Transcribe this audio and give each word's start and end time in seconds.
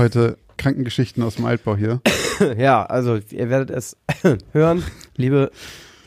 Heute 0.00 0.38
Krankengeschichten 0.56 1.22
aus 1.22 1.34
dem 1.34 1.44
Altbau 1.44 1.76
hier. 1.76 2.00
ja, 2.56 2.86
also 2.86 3.18
ihr 3.30 3.50
werdet 3.50 3.68
es 3.68 3.98
hören, 4.54 4.82
liebe 5.18 5.50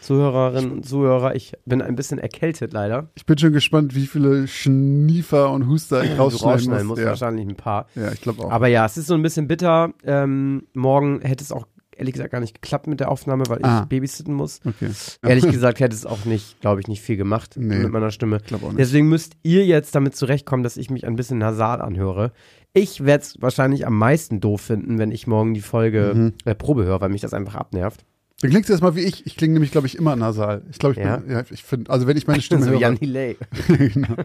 Zuhörerinnen 0.02 0.72
und 0.72 0.84
Zuhörer. 0.84 1.36
Ich 1.36 1.54
bin 1.68 1.80
ein 1.84 1.96
bisschen 1.96 2.18
erkältet 2.18 2.74
leider. 2.74 3.10
Ich 3.14 3.28
bin 3.28 3.38
schon 3.38 3.54
gespannt, 3.54 3.94
wie 3.94 4.08
viele 4.08 4.48
Schniefer 4.48 5.52
und 5.52 5.68
Huster 5.68 6.04
ich 6.04 6.18
rausschneiden, 6.18 6.88
muss. 6.88 6.98
muss. 6.98 7.06
Wahrscheinlich 7.06 7.48
ein 7.48 7.56
paar. 7.56 7.86
Ja, 7.94 8.12
ich 8.12 8.22
glaube 8.22 8.44
auch. 8.44 8.52
Aber 8.52 8.66
ja, 8.66 8.84
es 8.84 8.98
ist 8.98 9.06
so 9.06 9.14
ein 9.14 9.22
bisschen 9.22 9.48
bitter. 9.48 9.94
Ähm, 10.04 10.64
morgen 10.74 11.22
hätte 11.22 11.44
es 11.44 11.52
auch 11.52 11.68
ehrlich 11.96 12.14
gesagt 12.14 12.32
gar 12.32 12.40
nicht 12.40 12.60
geklappt 12.64 12.88
mit 12.88 13.00
der 13.00 13.12
Aufnahme, 13.12 13.44
weil 13.48 13.60
Ah. 13.64 13.82
ich 13.84 13.90
babysitten 13.90 14.34
muss. 14.34 14.60
okay. 14.66 14.90
Ehrlich 15.22 15.46
gesagt 15.52 15.80
hätte 15.80 15.96
es 15.96 16.08
auch 16.08 16.26
nicht, 16.26 16.60
glaube 16.62 16.82
ich, 16.82 16.88
nicht 16.88 17.04
viel 17.04 17.18
gemacht 17.18 17.52
Nee. 17.58 17.78
mit 17.78 17.92
meiner 17.92 18.10
Stimme. 18.10 18.40
Deswegen 18.76 19.08
müsst 19.08 19.34
ihr 19.44 19.64
jetzt 19.68 19.94
damit 19.94 20.16
zurechtkommen, 20.16 20.64
dass 20.64 20.78
ich 20.78 20.90
mich 20.90 21.06
ein 21.06 21.16
bisschen 21.16 21.38
nasal 21.38 21.80
anhöre. 21.84 22.32
Ich 22.76 23.06
werde 23.06 23.22
es 23.24 23.40
wahrscheinlich 23.40 23.86
am 23.86 23.96
meisten 23.98 24.40
doof 24.40 24.62
finden, 24.62 24.98
wenn 24.98 25.12
ich 25.12 25.28
morgen 25.28 25.54
die 25.54 25.62
Folge 25.62 26.12
Mhm. 26.16 26.34
äh, 26.46 26.56
Probe 26.56 26.86
höre, 26.86 27.00
weil 27.02 27.10
mich 27.10 27.22
das 27.22 27.34
einfach 27.34 27.54
abnervt. 27.56 28.04
Dann 28.42 28.50
klingst 28.50 28.68
du 28.68 28.74
erstmal 28.74 28.96
wie 28.96 29.02
ich. 29.02 29.26
Ich 29.28 29.38
klinge 29.38 29.54
nämlich, 29.54 29.72
glaube 29.72 29.86
ich, 29.86 29.96
immer 29.96 30.16
nasal. 30.16 30.64
Ich 30.72 30.80
glaube, 30.80 30.96
ich 30.96 31.00
Ja? 31.06 31.18
bin, 31.18 31.32
ja, 31.32 31.44
ich 31.52 31.64
finde, 31.64 31.92
also 31.92 32.08
wenn 32.08 32.18
ich 32.18 32.26
meine 32.26 32.42
Stimme 32.42 32.64
so 32.66 32.72
höre. 32.72 32.80
Jan 32.80 32.96
Delay. 32.98 33.38
genau. 33.68 34.16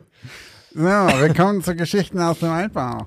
So, 0.75 0.83
willkommen 0.83 1.63
zu 1.63 1.77
Geschichten 1.77 2.19
aus 2.21 2.39
dem 2.41 2.49
Altbau. 2.51 3.07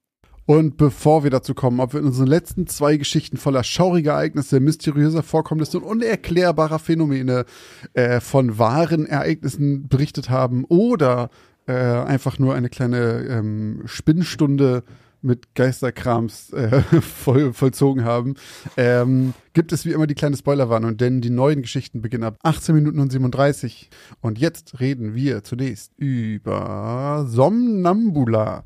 Und 0.45 0.77
bevor 0.77 1.23
wir 1.23 1.29
dazu 1.29 1.53
kommen, 1.53 1.79
ob 1.79 1.93
wir 1.93 1.99
in 1.99 2.07
unseren 2.07 2.27
letzten 2.27 2.67
zwei 2.67 2.97
Geschichten 2.97 3.37
voller 3.37 3.63
schauriger 3.63 4.13
Ereignisse, 4.13 4.59
mysteriöser 4.59 5.23
Vorkommnisse 5.23 5.77
und 5.77 5.83
unerklärbarer 5.83 6.79
Phänomene 6.79 7.45
äh, 7.93 8.19
von 8.19 8.57
wahren 8.57 9.05
Ereignissen 9.05 9.87
berichtet 9.87 10.29
haben 10.29 10.65
oder 10.65 11.29
äh, 11.67 11.73
einfach 11.73 12.39
nur 12.39 12.55
eine 12.55 12.69
kleine 12.69 13.25
ähm, 13.29 13.83
Spinnstunde 13.85 14.83
mit 15.21 15.53
Geisterkrams 15.55 16.51
äh, 16.53 16.81
voll, 17.01 17.53
vollzogen 17.53 18.03
haben, 18.03 18.35
ähm, 18.77 19.33
gibt 19.53 19.71
es 19.71 19.85
wie 19.85 19.91
immer 19.91 20.07
die 20.07 20.15
kleine 20.15 20.35
Spoilerwarnung, 20.35 20.97
denn 20.97 21.21
die 21.21 21.29
neuen 21.29 21.61
Geschichten 21.61 22.01
beginnen 22.01 22.23
ab 22.23 22.37
18 22.43 22.75
Minuten 22.75 22.99
und 22.99 23.11
37. 23.11 23.89
Und 24.21 24.39
jetzt 24.39 24.79
reden 24.79 25.15
wir 25.15 25.43
zunächst 25.43 25.93
über 25.97 27.25
Somnambula. 27.27 28.63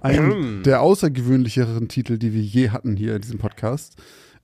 Ein 0.00 0.62
der 0.62 0.80
außergewöhnlicheren 0.80 1.88
Titel, 1.88 2.18
die 2.18 2.32
wir 2.32 2.42
je 2.42 2.70
hatten 2.70 2.96
hier 2.96 3.16
in 3.16 3.22
diesem 3.22 3.38
Podcast. 3.38 3.96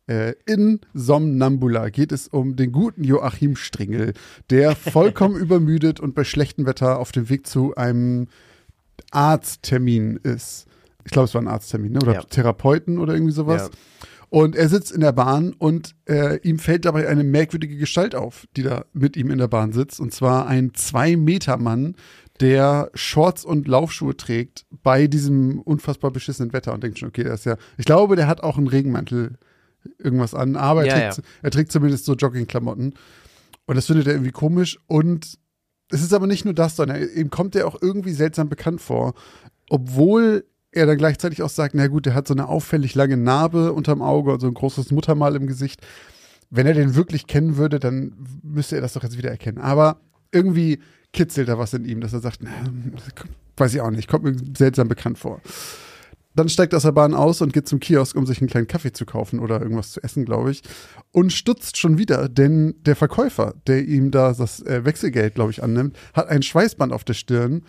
Äh, 0.07 0.35
in 0.47 0.81
Somnambula 0.93 1.89
geht 1.89 2.13
es 2.13 2.29
um 2.29 2.57
den 2.57 2.73
guten 2.73 3.05
Joachim 3.05 3.57
Stringel, 3.57 4.13
der 4.51 4.77
vollkommen 4.77 5.37
übermüdet 5.37 6.01
und 6.01 6.15
bei 6.15 6.25
schlechtem 6.25 6.67
Wetter 6.67 6.99
auf 6.99 7.13
dem 7.13 7.31
Weg 7.31 7.47
zu 7.47 7.75
einem 7.77 8.27
Arzttermin 9.11 10.17
ist. 10.23 10.67
Ich 11.05 11.13
glaube, 11.13 11.27
es 11.27 11.35
war 11.35 11.43
ein 11.43 11.49
Arzttermin, 11.49 11.93
ne? 11.93 11.99
oder 12.01 12.15
Ja. 12.15 12.23
Therapeuten 12.23 12.99
oder 12.99 13.15
irgendwie 13.15 13.33
sowas. 13.33 13.71
Ja. 13.73 13.79
Und 14.31 14.57
er 14.57 14.69
sitzt 14.69 14.91
in 14.91 15.01
der 15.01 15.13
Bahn 15.13 15.53
und 15.53 15.95
äh, 16.09 16.41
ihm 16.41 16.59
fällt 16.59 16.87
dabei 16.87 17.07
eine 17.07 17.23
merkwürdige 17.23 17.77
Gestalt 17.77 18.17
auf, 18.17 18.49
die 18.57 18.65
da 18.65 18.85
mit 18.93 19.17
ihm 19.17 19.31
in 19.31 19.39
der 19.39 19.47
Bahn 19.47 19.73
sitzt. 19.73 20.01
Und 20.01 20.13
zwar 20.13 20.49
ein 20.49 20.75
Zwei-Meter-Mann, 20.75 21.95
der 22.41 22.91
Shorts 22.95 23.45
und 23.45 23.69
Laufschuhe 23.69 24.17
trägt 24.17 24.67
bei 24.71 25.07
diesem 25.07 25.61
unfassbar 25.61 26.11
beschissenen 26.11 26.53
Wetter 26.53 26.73
und 26.73 26.83
denkt 26.83 26.99
schon, 26.99 27.09
okay, 27.09 27.25
der 27.25 27.35
ist 27.35 27.47
ja, 27.47 27.57
ich 27.79 27.85
glaube, 27.85 28.17
der 28.17 28.27
hat 28.27 28.43
auch 28.43 28.59
einen 28.59 28.67
Regenmantel 28.67 29.39
irgendwas 29.99 30.35
an, 30.35 30.57
aber 30.57 30.85
er, 30.85 30.99
Ja, 30.99 31.11
trägt, 31.11 31.29
er 31.43 31.51
trägt 31.51 31.73
zumindest 31.73 32.05
so 32.05 32.15
Joggingklamotten. 32.15 32.95
Und 33.67 33.77
das 33.77 33.87
findet 33.87 34.07
er 34.07 34.15
irgendwie 34.15 34.33
komisch 34.33 34.79
und 34.87 35.39
es 35.91 36.03
ist 36.03 36.13
aber 36.13 36.27
nicht 36.27 36.45
nur 36.45 36.55
das, 36.55 36.77
sondern 36.77 37.07
ihm 37.15 37.31
kommt 37.31 37.55
er 37.55 37.67
auch 37.67 37.81
irgendwie 37.81 38.13
seltsam 38.13 38.49
bekannt 38.49 38.81
vor, 38.81 39.15
obwohl 39.71 40.45
er 40.73 40.87
dann 40.87 40.99
gleichzeitig 40.99 41.43
auch 41.43 41.49
sagt, 41.49 41.75
na 41.75 41.87
gut, 41.87 42.07
der 42.07 42.15
hat 42.15 42.27
so 42.27 42.35
eine 42.35 42.49
auffällig 42.49 42.95
lange 42.95 43.17
Narbe 43.17 43.73
unterm 43.73 44.03
Auge 44.03 44.33
und 44.33 44.41
so 44.41 44.49
ein 44.49 44.55
großes 44.55 44.91
Muttermal 44.91 45.37
im 45.37 45.47
Gesicht. 45.47 45.87
Wenn 46.51 46.67
er 46.67 46.75
den 46.75 46.95
wirklich 46.95 47.27
kennen 47.27 47.57
würde, 47.57 47.79
dann 47.79 48.15
müsste 48.43 48.77
er 48.77 48.83
das 48.83 48.95
doch 48.95 49.03
jetzt 49.03 49.17
wieder 49.17 49.31
erkennen. 49.31 49.59
Aber 49.59 50.01
irgendwie 50.33 50.81
kitzelt 51.15 51.49
da 51.49 51.59
was 51.59 51.73
in 51.73 51.87
ihm, 51.87 52.03
dass 52.03 52.13
er 52.13 52.21
sagt, 52.21 52.41
na, 52.43 52.51
weiß 53.57 53.75
ich 53.75 53.81
auch 53.81 53.91
nicht, 53.91 54.09
kommt 54.09 54.25
mir 54.25 54.37
seltsam 54.57 54.89
bekannt 54.89 55.19
vor. 55.19 55.41
Dann 56.37 56.49
steigt 56.49 56.75
aus 56.75 56.83
der 56.83 56.93
Bahn 56.93 57.15
aus 57.15 57.41
und 57.41 57.53
geht 57.53 57.69
zum 57.69 57.79
Kiosk, 57.79 58.17
um 58.17 58.27
sich 58.27 58.41
einen 58.41 58.51
kleinen 58.51 58.67
Kaffee 58.67 58.93
zu 58.93 59.07
kaufen 59.07 59.39
oder 59.39 59.63
irgendwas 59.63 59.93
zu 59.93 60.03
essen, 60.03 60.25
glaube 60.25 60.51
ich. 60.51 60.63
Und 61.13 61.33
stutzt 61.33 61.77
schon 61.77 61.97
wieder, 61.97 62.29
denn 62.29 62.75
der 62.85 62.97
Verkäufer, 62.97 63.55
der 63.69 63.85
ihm 63.85 64.11
da 64.11 64.33
das 64.33 64.61
äh, 64.63 64.85
Wechselgeld, 64.85 65.37
glaube 65.37 65.53
ich, 65.53 65.63
annimmt, 65.63 65.97
hat 66.13 66.29
ein 66.29 66.43
Schweißband 66.43 66.93
auf 66.93 67.05
der 67.05 67.15
Stirn 67.15 67.63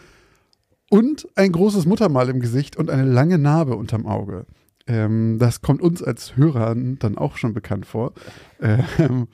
und 0.90 1.28
ein 1.36 1.52
großes 1.52 1.86
Muttermal 1.86 2.30
im 2.30 2.40
Gesicht 2.40 2.76
und 2.76 2.90
eine 2.90 3.06
lange 3.06 3.38
Narbe 3.38 3.76
unterm 3.76 4.08
Auge. 4.08 4.48
Ähm, 4.88 5.38
das 5.40 5.62
kommt 5.62 5.82
uns 5.82 6.04
als 6.04 6.38
Hörern 6.38 6.98
dann 7.00 7.18
auch 7.18 7.38
schon 7.38 7.54
bekannt 7.54 7.86
vor. 7.86 8.14
Ähm, 8.62 9.28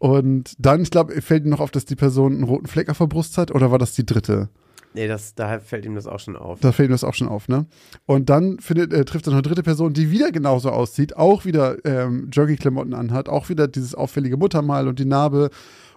und 0.00 0.54
dann, 0.58 0.82
ich 0.82 0.90
glaube, 0.90 1.20
fällt 1.20 1.44
ihm 1.44 1.50
noch 1.50 1.60
auf, 1.60 1.70
dass 1.70 1.84
die 1.84 1.96
Person 1.96 2.34
einen 2.34 2.44
roten 2.44 2.66
Fleck 2.66 2.88
auf 2.88 2.98
der 2.98 3.06
Brust 3.06 3.36
hat, 3.38 3.50
oder 3.50 3.70
war 3.70 3.78
das 3.78 3.94
die 3.94 4.06
dritte? 4.06 4.48
Nee, 4.94 5.08
das, 5.08 5.34
daher 5.34 5.60
fällt 5.60 5.86
ihm 5.86 5.94
das 5.94 6.06
auch 6.06 6.20
schon 6.20 6.36
auf. 6.36 6.60
Da 6.60 6.70
fällt 6.70 6.90
mir 6.90 6.94
das 6.94 7.04
auch 7.04 7.14
schon 7.14 7.28
auf, 7.28 7.48
ne? 7.48 7.66
Und 8.04 8.28
dann 8.28 8.58
findet, 8.58 8.92
äh, 8.92 9.04
trifft 9.04 9.26
er 9.26 9.30
noch 9.30 9.38
eine 9.38 9.42
dritte 9.42 9.62
Person, 9.62 9.94
die 9.94 10.10
wieder 10.10 10.30
genauso 10.30 10.70
aussieht, 10.70 11.16
auch 11.16 11.44
wieder 11.44 11.84
ähm, 11.84 12.28
Joggingklamotten 12.30 12.92
anhat, 12.92 13.28
auch 13.28 13.48
wieder 13.48 13.68
dieses 13.68 13.94
auffällige 13.94 14.36
Muttermal 14.36 14.88
und 14.88 14.98
die 14.98 15.04
Narbe. 15.06 15.50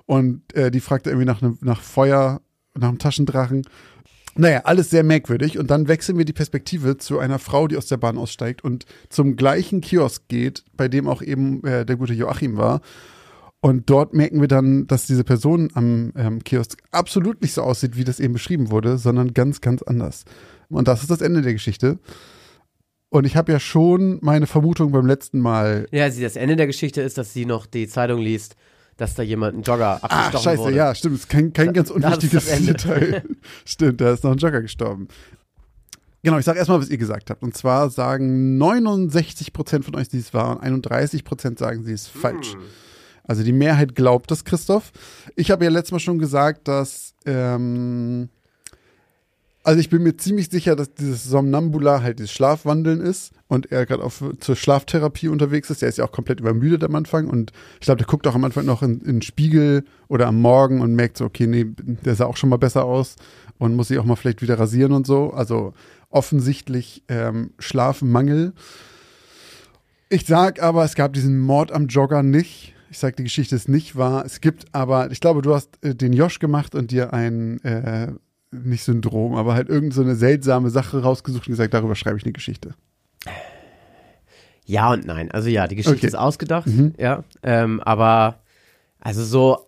Und 0.05 0.53
äh, 0.55 0.71
die 0.71 0.79
fragt 0.79 1.07
irgendwie 1.07 1.25
nach, 1.25 1.41
einem 1.41 1.57
nach 1.61 1.81
Feuer, 1.81 2.41
nach 2.73 2.89
einem 2.89 2.99
Taschendrachen. 2.99 3.63
Naja, 4.37 4.61
alles 4.65 4.89
sehr 4.89 5.03
merkwürdig. 5.03 5.57
Und 5.57 5.71
dann 5.71 5.87
wechseln 5.87 6.17
wir 6.17 6.25
die 6.25 6.33
Perspektive 6.33 6.97
zu 6.97 7.19
einer 7.19 7.39
Frau, 7.39 7.67
die 7.67 7.77
aus 7.77 7.87
der 7.87 7.97
Bahn 7.97 8.17
aussteigt 8.17 8.63
und 8.63 8.85
zum 9.09 9.37
gleichen 9.37 9.79
Kiosk 9.81 10.27
geht, 10.27 10.65
bei 10.75 10.87
dem 10.87 11.07
auch 11.07 11.21
eben 11.21 11.63
äh, 11.63 11.85
der 11.85 11.95
gute 11.95 12.13
Joachim 12.13 12.57
war. 12.57 12.81
Und 13.61 13.89
dort 13.89 14.13
merken 14.13 14.41
wir 14.41 14.47
dann, 14.47 14.87
dass 14.87 15.07
diese 15.07 15.23
Person 15.23 15.71
am 15.73 16.11
ähm, 16.15 16.43
Kiosk 16.43 16.77
absolut 16.91 17.41
nicht 17.41 17.53
so 17.53 17.63
aussieht, 17.63 17.95
wie 17.97 18.03
das 18.03 18.19
eben 18.19 18.33
beschrieben 18.33 18.69
wurde, 18.69 18.97
sondern 18.97 19.33
ganz, 19.33 19.61
ganz 19.61 19.81
anders. 19.81 20.25
Und 20.69 20.87
das 20.87 21.01
ist 21.01 21.09
das 21.09 21.21
Ende 21.21 21.41
der 21.41 21.53
Geschichte. 21.53 21.97
Und 23.09 23.25
ich 23.25 23.37
habe 23.37 23.53
ja 23.53 23.59
schon 23.59 24.19
meine 24.21 24.45
Vermutung 24.45 24.91
beim 24.91 25.05
letzten 25.05 25.39
Mal. 25.39 25.87
Ja, 25.91 26.11
sie, 26.11 26.21
das 26.21 26.35
Ende 26.35 26.57
der 26.57 26.67
Geschichte 26.67 27.01
ist, 27.01 27.17
dass 27.17 27.31
sie 27.33 27.45
noch 27.45 27.65
die 27.65 27.87
Zeitung 27.87 28.19
liest, 28.19 28.55
dass 28.97 29.15
da 29.15 29.23
jemand 29.23 29.53
einen 29.55 29.63
Jogger 29.63 29.99
Ach, 30.01 30.09
abgestochen 30.09 30.43
scheiße, 30.43 30.59
wurde. 30.63 30.75
ja, 30.75 30.95
stimmt. 30.95 31.15
Ist 31.15 31.29
kein, 31.29 31.53
kein 31.53 31.67
Da- 31.67 31.71
ganz 31.73 31.89
das 31.89 31.97
unwichtiges 31.97 32.45
das. 32.47 32.65
Detail. 32.65 33.23
stimmt, 33.65 34.01
da 34.01 34.13
ist 34.13 34.23
noch 34.23 34.31
ein 34.31 34.37
Jogger 34.37 34.61
gestorben. 34.61 35.07
Genau, 36.23 36.39
ich 36.39 36.45
sage 36.45 36.57
erstmal, 36.57 36.79
was 36.79 36.89
ihr 36.89 36.97
gesagt 36.97 37.29
habt. 37.29 37.43
Und 37.43 37.55
zwar 37.55 37.89
sagen 37.91 38.57
69% 38.59 39.83
von 39.83 39.95
euch, 39.95 40.09
sie 40.09 40.17
ist 40.17 40.33
wahr 40.33 40.59
und 40.63 40.87
31% 40.91 41.59
sagen, 41.59 41.83
sie 41.83 41.93
ist 41.93 42.07
falsch. 42.07 42.53
Hm. 42.53 42.61
Also 43.23 43.43
die 43.43 43.51
Mehrheit 43.51 43.95
glaubt 43.95 44.31
das, 44.31 44.43
Christoph. 44.43 44.91
Ich 45.35 45.51
habe 45.51 45.63
ja 45.65 45.69
letztes 45.69 45.91
Mal 45.91 45.99
schon 45.99 46.19
gesagt, 46.19 46.67
dass 46.67 47.13
ähm, 47.25 48.29
also 49.65 49.79
ich 49.79 49.89
bin 49.89 50.03
mir 50.03 50.15
ziemlich 50.15 50.49
sicher, 50.49 50.75
dass 50.75 50.93
dieses 50.93 51.23
Somnambula 51.23 52.03
halt 52.03 52.19
dieses 52.19 52.31
Schlafwandeln 52.31 53.01
ist 53.01 53.33
und 53.47 53.71
er 53.71 53.87
gerade 53.87 54.03
auf 54.03 54.23
zur 54.39 54.55
Schlaftherapie 54.55 55.27
unterwegs 55.27 55.71
ist. 55.71 55.81
Der 55.81 55.89
ist 55.89 55.97
ja 55.97 56.05
auch 56.05 56.11
komplett 56.11 56.39
übermüdet 56.39 56.83
am 56.83 56.93
Anfang 56.93 57.27
und 57.27 57.51
ich 57.79 57.85
glaube, 57.85 57.97
der 57.97 58.07
guckt 58.07 58.27
auch 58.27 58.35
am 58.35 58.43
Anfang 58.43 58.65
noch 58.65 58.83
in, 58.83 59.01
in 59.01 59.15
den 59.15 59.21
Spiegel 59.23 59.83
oder 60.07 60.27
am 60.27 60.39
Morgen 60.39 60.81
und 60.81 60.93
merkt 60.93 61.17
so, 61.17 61.25
okay, 61.25 61.47
nee, 61.47 61.65
der 62.05 62.15
sah 62.15 62.25
auch 62.25 62.37
schon 62.37 62.49
mal 62.49 62.57
besser 62.57 62.85
aus 62.85 63.15
und 63.57 63.75
muss 63.75 63.87
sich 63.87 63.97
auch 63.97 64.05
mal 64.05 64.15
vielleicht 64.15 64.43
wieder 64.43 64.59
rasieren 64.59 64.91
und 64.91 65.07
so. 65.07 65.31
Also 65.31 65.73
offensichtlich 66.09 67.03
ähm, 67.07 67.51
Schlafmangel. 67.57 68.53
Ich 70.09 70.27
sag 70.27 70.61
aber, 70.61 70.85
es 70.85 70.93
gab 70.93 71.13
diesen 71.13 71.39
Mord 71.39 71.71
am 71.71 71.87
Jogger 71.87 72.21
nicht. 72.21 72.73
Ich 72.91 72.99
sag, 72.99 73.15
die 73.15 73.23
Geschichte 73.23 73.55
ist 73.55 73.67
nicht 73.67 73.95
wahr. 73.95 74.23
Es 74.25 74.41
gibt 74.41 74.73
aber, 74.73 75.11
ich 75.11 75.19
glaube, 75.19 75.41
du 75.41 75.55
hast 75.55 75.83
äh, 75.83 75.95
den 75.95 76.13
Josh 76.13 76.39
gemacht 76.39 76.75
und 76.75 76.91
dir 76.91 77.13
ein, 77.13 77.59
äh, 77.63 78.13
nicht 78.63 78.83
Syndrom, 78.83 79.35
aber 79.35 79.53
halt 79.53 79.69
irgend 79.69 79.93
so 79.93 80.01
eine 80.01 80.15
seltsame 80.15 80.69
Sache 80.69 81.01
rausgesucht 81.01 81.47
und 81.47 81.51
gesagt, 81.51 81.73
darüber 81.73 81.95
schreibe 81.95 82.17
ich 82.17 82.23
eine 82.23 82.33
Geschichte. 82.33 82.73
Ja 84.65 84.91
und 84.93 85.05
nein. 85.05 85.29
Also 85.31 85.49
ja, 85.49 85.67
die 85.67 85.75
Geschichte 85.75 85.97
Okay. 85.97 86.07
ist 86.07 86.15
ausgedacht, 86.15 86.67
Mhm. 86.67 86.93
ja. 86.97 87.23
Ähm, 87.43 87.79
aber 87.81 88.39
Also 88.99 89.23
so 89.23 89.67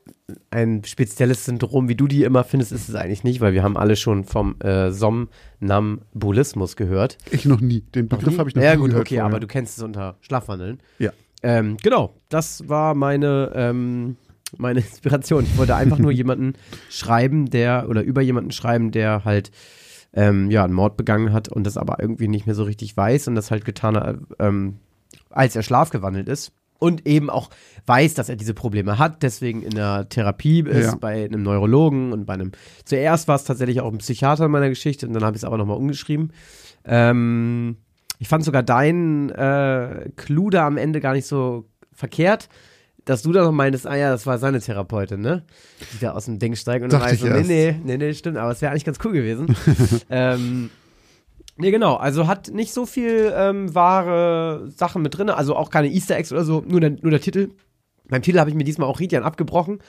ein 0.50 0.84
spezielles 0.84 1.46
Syndrom, 1.46 1.88
wie 1.90 1.96
du 1.96 2.08
die 2.08 2.24
immer 2.24 2.44
findest, 2.44 2.72
ist 2.72 2.90
es 2.90 2.96
eigentlich 2.96 3.24
nicht, 3.24 3.40
weil 3.40 3.54
wir 3.54 3.62
haben 3.62 3.78
alle 3.78 3.96
schon 3.96 4.24
vom 4.24 4.60
äh, 4.62 4.90
Somnambulismus 4.92 6.76
gehört. 6.76 7.20
Ich 7.30 7.46
noch 7.46 7.62
nie. 7.62 7.82
Den 7.82 8.08
Begriff 8.08 8.40
habe 8.40 8.50
ich 8.50 8.56
noch 8.56 8.64
ja, 8.64 8.72
nie 8.74 8.80
gut, 8.82 8.90
gehört. 8.90 9.06
okay, 9.06 9.16
vorher. 9.18 9.26
aber 9.26 9.40
du 9.40 9.46
kennst 9.46 9.78
es 9.78 9.84
unter 9.84 10.16
Schlafwandeln. 10.22 10.80
Ja. 10.98 11.12
Ähm, 11.44 11.78
genau, 11.84 12.16
das 12.30 12.68
war 12.68 12.96
meine, 12.96 13.52
ähm, 13.54 14.18
meine 14.58 14.80
Inspiration. 14.82 15.44
Ich 15.44 15.58
wollte 15.58 15.76
einfach 15.76 16.00
nur 16.00 16.12
jemanden 16.24 16.54
schreiben, 16.90 17.50
der, 17.50 17.88
oder 17.90 18.02
über 18.04 18.22
jemanden 18.22 18.52
schreiben, 18.52 18.92
der 18.92 19.26
halt 19.26 19.52
ähm, 20.14 20.50
ja, 20.50 20.64
einen 20.64 20.74
Mord 20.74 20.98
begangen 20.98 21.34
hat 21.34 21.50
und 21.50 21.66
das 21.66 21.78
aber 21.78 22.00
irgendwie 22.00 22.28
nicht 22.28 22.46
mehr 22.46 22.56
so 22.56 22.64
richtig 22.64 22.96
weiß 22.96 23.28
und 23.28 23.36
das 23.36 23.52
halt 23.52 23.66
getan 23.66 23.96
hat, 23.98 24.18
ähm, 24.40 24.78
als 25.30 25.56
er 25.56 25.64
schlafgewandelt 25.64 26.28
ist. 26.30 26.52
Und 26.80 27.08
eben 27.08 27.32
auch 27.32 27.50
weiß, 27.88 28.14
dass 28.14 28.30
er 28.30 28.36
diese 28.36 28.54
Probleme 28.54 29.00
hat, 29.00 29.24
deswegen 29.24 29.64
in 29.64 29.72
der 29.72 30.10
Therapie 30.10 30.60
ist, 30.62 30.86
Ja. 30.86 30.96
bei 30.96 31.26
einem 31.26 31.42
Neurologen 31.42 32.14
und 32.14 32.26
bei 32.28 32.36
einem. 32.36 32.52
Zuerst 32.86 33.28
war 33.28 33.36
es 33.36 33.46
tatsächlich 33.46 33.82
auch 33.82 33.92
ein 33.92 33.98
Psychiater 33.98 34.46
in 34.46 34.52
meiner 34.52 34.70
Geschichte 34.70 35.08
und 35.08 35.14
dann 35.14 35.24
habe 35.24 35.36
ich 35.36 35.42
es 35.42 35.44
aber 35.44 35.58
nochmal 35.58 35.78
umgeschrieben. 35.78 36.32
Ähm, 36.86 37.78
ich 38.20 38.28
fand 38.28 38.44
sogar 38.44 38.62
deinen 38.64 39.30
äh, 39.32 40.10
Clou 40.16 40.50
da 40.52 40.68
am 40.68 40.78
Ende 40.78 41.00
gar 41.02 41.14
nicht 41.14 41.26
so 41.26 41.66
verkehrt, 41.94 42.48
dass 43.08 43.22
du 43.22 43.32
da 43.32 43.44
noch 43.44 43.54
meintest, 43.54 43.88
ah 43.88 43.96
ja, 43.96 44.12
das 44.12 44.26
war 44.26 44.38
seine 44.38 44.60
Therapeutin, 44.60 45.22
ne? 45.22 45.44
Die 45.94 46.00
da 46.00 46.12
aus 46.12 46.26
dem 46.26 46.40
Ding 46.40 46.56
steigt 46.56 46.84
und 46.84 46.92
dann 46.92 47.02
war 47.02 47.12
ich 47.12 47.20
so, 47.20 47.28
nee, 47.28 47.42
nee, 47.42 47.76
nee, 47.84 47.98
nee, 47.98 48.14
stimmt, 48.14 48.38
aber 48.38 48.52
es 48.52 48.62
wäre 48.62 48.72
eigentlich 48.72 48.84
ganz 48.86 49.00
cool 49.04 49.14
gewesen. 49.14 49.56
ähm, 50.10 50.70
nee, 51.56 51.72
genau, 51.72 51.96
also 51.96 52.28
hat 52.28 52.50
nicht 52.50 52.74
so 52.74 52.86
viel 52.86 53.34
ähm, 53.34 53.74
wahre 53.74 54.70
Sachen 54.76 55.02
mit 55.02 55.18
drin, 55.18 55.30
also 55.30 55.56
auch 55.56 55.70
keine 55.70 55.88
Easter 55.88 56.18
Eggs 56.18 56.34
oder 56.34 56.44
so, 56.44 56.64
nur 56.68 56.82
der, 56.82 56.92
nur 56.92 57.12
der 57.12 57.22
Titel. 57.22 57.52
Beim 58.10 58.22
Titel 58.22 58.40
habe 58.40 58.50
ich 58.50 58.56
mir 58.56 58.64
diesmal 58.66 58.90
auch 58.90 59.00
Ridian 59.00 59.24
abgebrochen, 59.24 59.80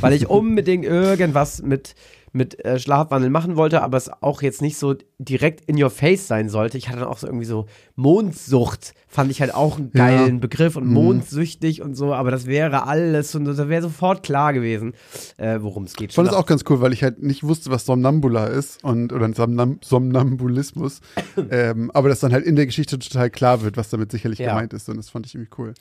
weil 0.00 0.14
ich 0.14 0.26
unbedingt 0.30 0.86
irgendwas 0.86 1.62
mit, 1.62 1.94
mit 2.34 2.64
äh, 2.64 2.78
Schlafwandeln 2.78 3.30
machen 3.32 3.56
wollte, 3.56 3.82
aber 3.82 3.98
es 3.98 4.10
auch 4.22 4.40
jetzt 4.42 4.62
nicht 4.62 4.78
so 4.78 4.94
direkt 5.18 5.64
in 5.66 5.82
your 5.82 5.90
face 5.90 6.26
sein 6.26 6.48
sollte. 6.48 6.78
Ich 6.78 6.88
hatte 6.88 7.00
dann 7.00 7.08
auch 7.08 7.18
so 7.18 7.26
irgendwie 7.26 7.44
so 7.44 7.66
Mondsucht, 7.94 8.94
fand 9.08 9.30
ich 9.30 9.40
halt 9.40 9.54
auch 9.54 9.76
einen 9.78 9.90
Ja. 9.94 10.06
geilen 10.06 10.40
Begriff 10.40 10.76
und 10.76 10.86
Mhm. 10.86 10.92
mondsüchtig 10.94 11.82
und 11.82 11.94
so, 11.94 12.14
aber 12.14 12.30
das 12.30 12.46
wäre 12.46 12.86
alles 12.86 13.34
und 13.34 13.44
das 13.44 13.58
wäre 13.58 13.82
sofort 13.82 14.22
klar 14.22 14.52
gewesen, 14.52 14.94
äh, 15.36 15.58
worum 15.60 15.84
es 15.84 15.94
geht. 15.94 16.10
Ich 16.10 16.16
fand 16.16 16.28
das 16.28 16.34
auch 16.36 16.46
ganz 16.46 16.64
cool, 16.68 16.80
weil 16.80 16.92
ich 16.92 17.02
halt 17.02 17.22
nicht 17.22 17.42
wusste, 17.44 17.70
was 17.70 17.84
Somnambula 17.86 18.46
ist 18.46 18.82
und 18.84 19.12
oder 19.12 19.32
Somnam 19.34 19.78
Somnambulismus. 19.82 21.00
ähm, 21.50 21.90
aber 21.92 22.08
das 22.08 22.20
dann 22.20 22.32
halt 22.32 22.44
in 22.44 22.56
der 22.56 22.66
Geschichte 22.66 22.98
total 22.98 23.30
klar 23.30 23.62
wird, 23.62 23.76
was 23.76 23.90
damit 23.90 24.10
sicherlich 24.12 24.38
Ja. 24.38 24.50
gemeint 24.54 24.72
ist. 24.72 24.88
Und 24.88 24.96
das 24.96 25.10
fand 25.10 25.26
ich 25.26 25.34
irgendwie 25.34 25.50
cool. 25.58 25.74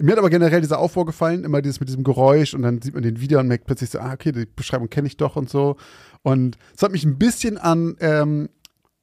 Mir 0.00 0.12
hat 0.12 0.18
aber 0.18 0.30
generell 0.30 0.60
dieser 0.60 0.78
Aufbau 0.78 1.04
gefallen, 1.04 1.44
immer 1.44 1.62
dieses 1.62 1.80
mit 1.80 1.88
diesem 1.88 2.04
Geräusch 2.04 2.54
und 2.54 2.62
dann 2.62 2.80
sieht 2.82 2.94
man 2.94 3.02
den 3.02 3.20
wieder 3.20 3.40
und 3.40 3.48
merkt 3.48 3.66
plötzlich 3.66 3.90
so, 3.90 3.98
ah, 4.00 4.12
okay, 4.12 4.32
die 4.32 4.46
Beschreibung 4.46 4.88
kenne 4.90 5.06
ich 5.06 5.16
doch 5.16 5.36
und 5.36 5.48
so. 5.48 5.76
Und 6.22 6.56
es 6.76 6.82
hat 6.82 6.92
mich 6.92 7.04
ein 7.04 7.18
bisschen 7.18 7.58
an 7.58 7.96
ähm, 8.00 8.48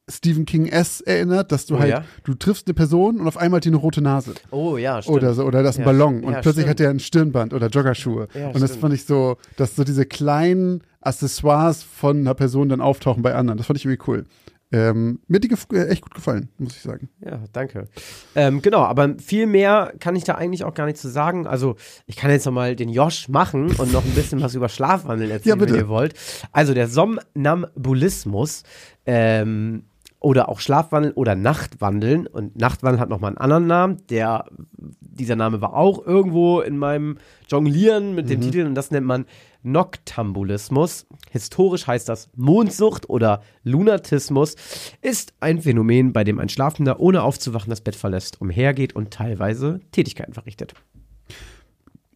Stephen 0.10 0.46
King 0.46 0.66
S 0.68 1.00
erinnert, 1.00 1.52
dass 1.54 1.66
du 1.68 1.76
Oh, 1.76 1.80
halt, 1.80 1.90
ja? 1.90 2.04
du 2.26 2.34
triffst 2.34 2.68
eine 2.68 2.74
Person 2.74 3.20
und 3.22 3.28
auf 3.28 3.38
einmal 3.38 3.58
hat 3.60 3.66
die 3.66 3.70
eine 3.70 3.78
rote 3.78 4.02
Nase. 4.02 4.34
Oh 4.50 4.76
ja, 4.78 5.02
stimmt. 5.02 5.18
Oder 5.18 5.34
so, 5.34 5.44
oder 5.46 5.64
das 5.64 5.76
ist 5.76 5.80
ein 5.80 5.86
Ja, 5.86 5.92
Ballon 5.92 6.24
und 6.24 6.34
ja, 6.34 6.42
plötzlich 6.42 6.64
stimmt. 6.66 6.70
hat 6.70 6.80
er 6.82 6.90
ein 6.90 7.00
Stirnband 7.00 7.54
oder 7.54 7.68
Joggerschuhe. 7.68 8.28
Und 8.34 8.56
das 8.60 8.72
stimmt. 8.72 8.82
fand 8.82 8.94
ich 8.96 9.06
so, 9.06 9.38
dass 9.56 9.76
so 9.76 9.84
diese 9.86 10.06
kleinen 10.06 10.82
Accessoires 11.00 11.84
von 11.84 12.18
einer 12.20 12.34
Person 12.34 12.68
dann 12.68 12.82
auftauchen 12.82 13.24
bei 13.24 13.34
anderen. 13.36 13.58
Das 13.58 13.68
fand 13.68 13.78
ich 13.80 13.86
irgendwie 13.86 14.04
cool. 14.08 14.26
Ähm, 14.74 15.20
mir 15.28 15.36
hat 15.36 15.44
die 15.44 15.76
äh, 15.76 15.88
echt 15.90 16.02
gut 16.02 16.14
gefallen, 16.14 16.50
muss 16.58 16.76
ich 16.78 16.82
sagen. 16.82 17.10
Ja, 17.20 17.44
danke. 17.52 17.90
Ähm, 18.36 18.62
genau, 18.62 18.80
aber 18.84 19.16
viel 19.20 19.46
mehr 19.46 19.94
kann 20.00 20.16
ich 20.16 20.24
da 20.24 20.36
eigentlich 20.36 20.64
auch 20.64 20.74
gar 20.74 20.86
nicht 20.86 20.98
zu 20.98 21.10
sagen. 21.10 21.46
Also, 21.46 21.76
ich 22.06 22.16
kann 22.16 22.32
jetzt 22.32 22.46
nochmal 22.46 22.76
den 22.78 22.90
Josh 22.90 23.28
machen 23.28 23.76
und 23.76 23.92
noch 23.92 24.06
ein 24.06 24.12
bisschen 24.12 24.42
was 24.42 24.56
über 24.56 24.70
Schlafwandeln 24.70 25.30
erzählen, 25.30 25.60
Ja, 25.60 25.66
wenn 25.68 25.76
ihr 25.76 25.90
wollt. 25.90 26.14
Also, 26.54 26.74
der 26.74 26.88
Somnambulismus, 26.88 28.64
ähm, 29.06 29.84
oder 30.22 30.50
auch 30.50 30.60
Schlafwandeln 30.60 31.14
oder 31.16 31.36
Nachtwandeln. 31.36 32.28
Und 32.28 32.56
Nachtwandeln 32.56 33.02
hat 33.02 33.10
nochmal 33.10 33.30
einen 33.30 33.40
anderen 33.40 33.68
Namen. 33.68 33.98
Der, 34.10 34.46
dieser 34.78 35.36
Name 35.36 35.62
war 35.62 35.74
auch 35.74 36.06
irgendwo 36.06 36.62
in 36.62 36.78
meinem 36.78 37.18
Jonglieren 37.50 38.16
mit 38.16 38.30
dem 38.30 38.40
Mhm. 38.40 38.44
Titel 38.44 38.66
und 38.68 38.76
das 38.76 38.92
nennt 38.92 39.08
man 39.08 39.26
Noktambulismus. 39.64 41.08
Historisch 41.32 41.88
heißt 41.88 42.08
das 42.08 42.30
Mondsucht 42.36 43.10
oder 43.10 43.42
Lunatismus. 43.64 44.56
Ist 45.02 45.34
ein 45.40 45.62
Phänomen, 45.62 46.14
bei 46.14 46.24
dem 46.24 46.40
ein 46.40 46.50
Schlafender 46.50 47.00
ohne 47.00 47.24
aufzuwachen 47.24 47.72
das 47.72 47.82
Bett 47.82 47.96
verlässt, 47.96 48.40
umhergeht 48.40 48.96
und 48.96 49.12
teilweise 49.12 49.82
Tätigkeiten 49.92 50.34
verrichtet. 50.34 50.76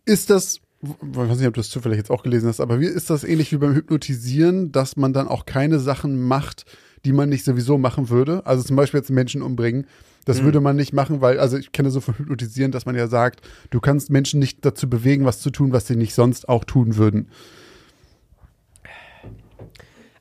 Ist 0.06 0.30
das, 0.30 0.62
ich 0.84 0.92
weiß 1.00 1.40
nicht, 1.40 1.48
ob 1.48 1.56
du 1.56 1.60
das 1.62 1.70
zufällig 1.70 1.98
jetzt 1.98 2.12
auch 2.12 2.22
gelesen 2.22 2.48
hast, 2.50 2.60
aber 2.60 2.80
wie 2.80 2.86
ist 2.86 3.10
das 3.10 3.24
ähnlich 3.24 3.52
wie 3.52 3.58
beim 3.58 3.74
Hypnotisieren, 3.74 4.72
dass 4.72 4.96
man 4.96 5.14
dann 5.14 5.28
auch 5.28 5.46
keine 5.46 5.80
Sachen 5.80 6.22
macht, 6.22 6.66
die 7.06 7.14
man 7.14 7.30
nicht 7.30 7.46
sowieso 7.46 7.78
machen 7.78 8.10
würde? 8.10 8.46
Also 8.46 8.64
zum 8.64 8.76
Beispiel 8.76 9.00
jetzt 9.00 9.10
Menschen 9.10 9.42
umbringen. 9.42 9.86
Das 10.26 10.42
Mhm. 10.42 10.46
würde 10.46 10.60
man 10.60 10.76
nicht 10.76 10.92
machen, 10.92 11.22
weil, 11.22 11.40
also 11.40 11.56
ich 11.58 11.72
kenne 11.72 11.92
so 11.92 12.02
von 12.02 12.18
Hypnotisieren, 12.18 12.72
dass 12.72 12.86
man 12.88 12.96
ja 12.96 13.08
sagt, 13.08 13.42
du 13.70 13.80
kannst 13.80 14.10
Menschen 14.10 14.40
nicht 14.40 14.66
dazu 14.66 14.90
bewegen, 14.90 15.24
was 15.24 15.40
zu 15.40 15.52
tun, 15.52 15.72
was 15.72 15.86
sie 15.88 15.96
nicht 15.96 16.16
sonst 16.16 16.50
auch 16.50 16.64
tun 16.64 16.98
würden. 16.98 17.30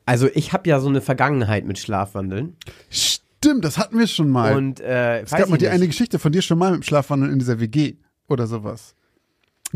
Also 0.05 0.29
ich 0.33 0.53
habe 0.53 0.69
ja 0.69 0.79
so 0.79 0.87
eine 0.87 1.01
Vergangenheit 1.01 1.65
mit 1.65 1.79
Schlafwandeln. 1.79 2.55
Stimmt, 2.89 3.65
das 3.65 3.77
hatten 3.77 3.97
wir 3.97 4.07
schon 4.07 4.29
mal. 4.29 4.55
Und 4.55 4.79
äh, 4.79 5.21
es 5.21 5.31
gab 5.31 5.49
mal 5.49 5.57
die 5.57 5.65
nicht. 5.65 5.73
eine 5.73 5.87
Geschichte 5.87 6.19
von 6.19 6.31
dir 6.31 6.41
schon 6.43 6.59
mal 6.59 6.71
mit 6.71 6.81
dem 6.81 6.83
Schlafwandeln 6.83 7.31
in 7.33 7.39
dieser 7.39 7.59
WG 7.59 7.95
oder 8.27 8.45
sowas. 8.47 8.93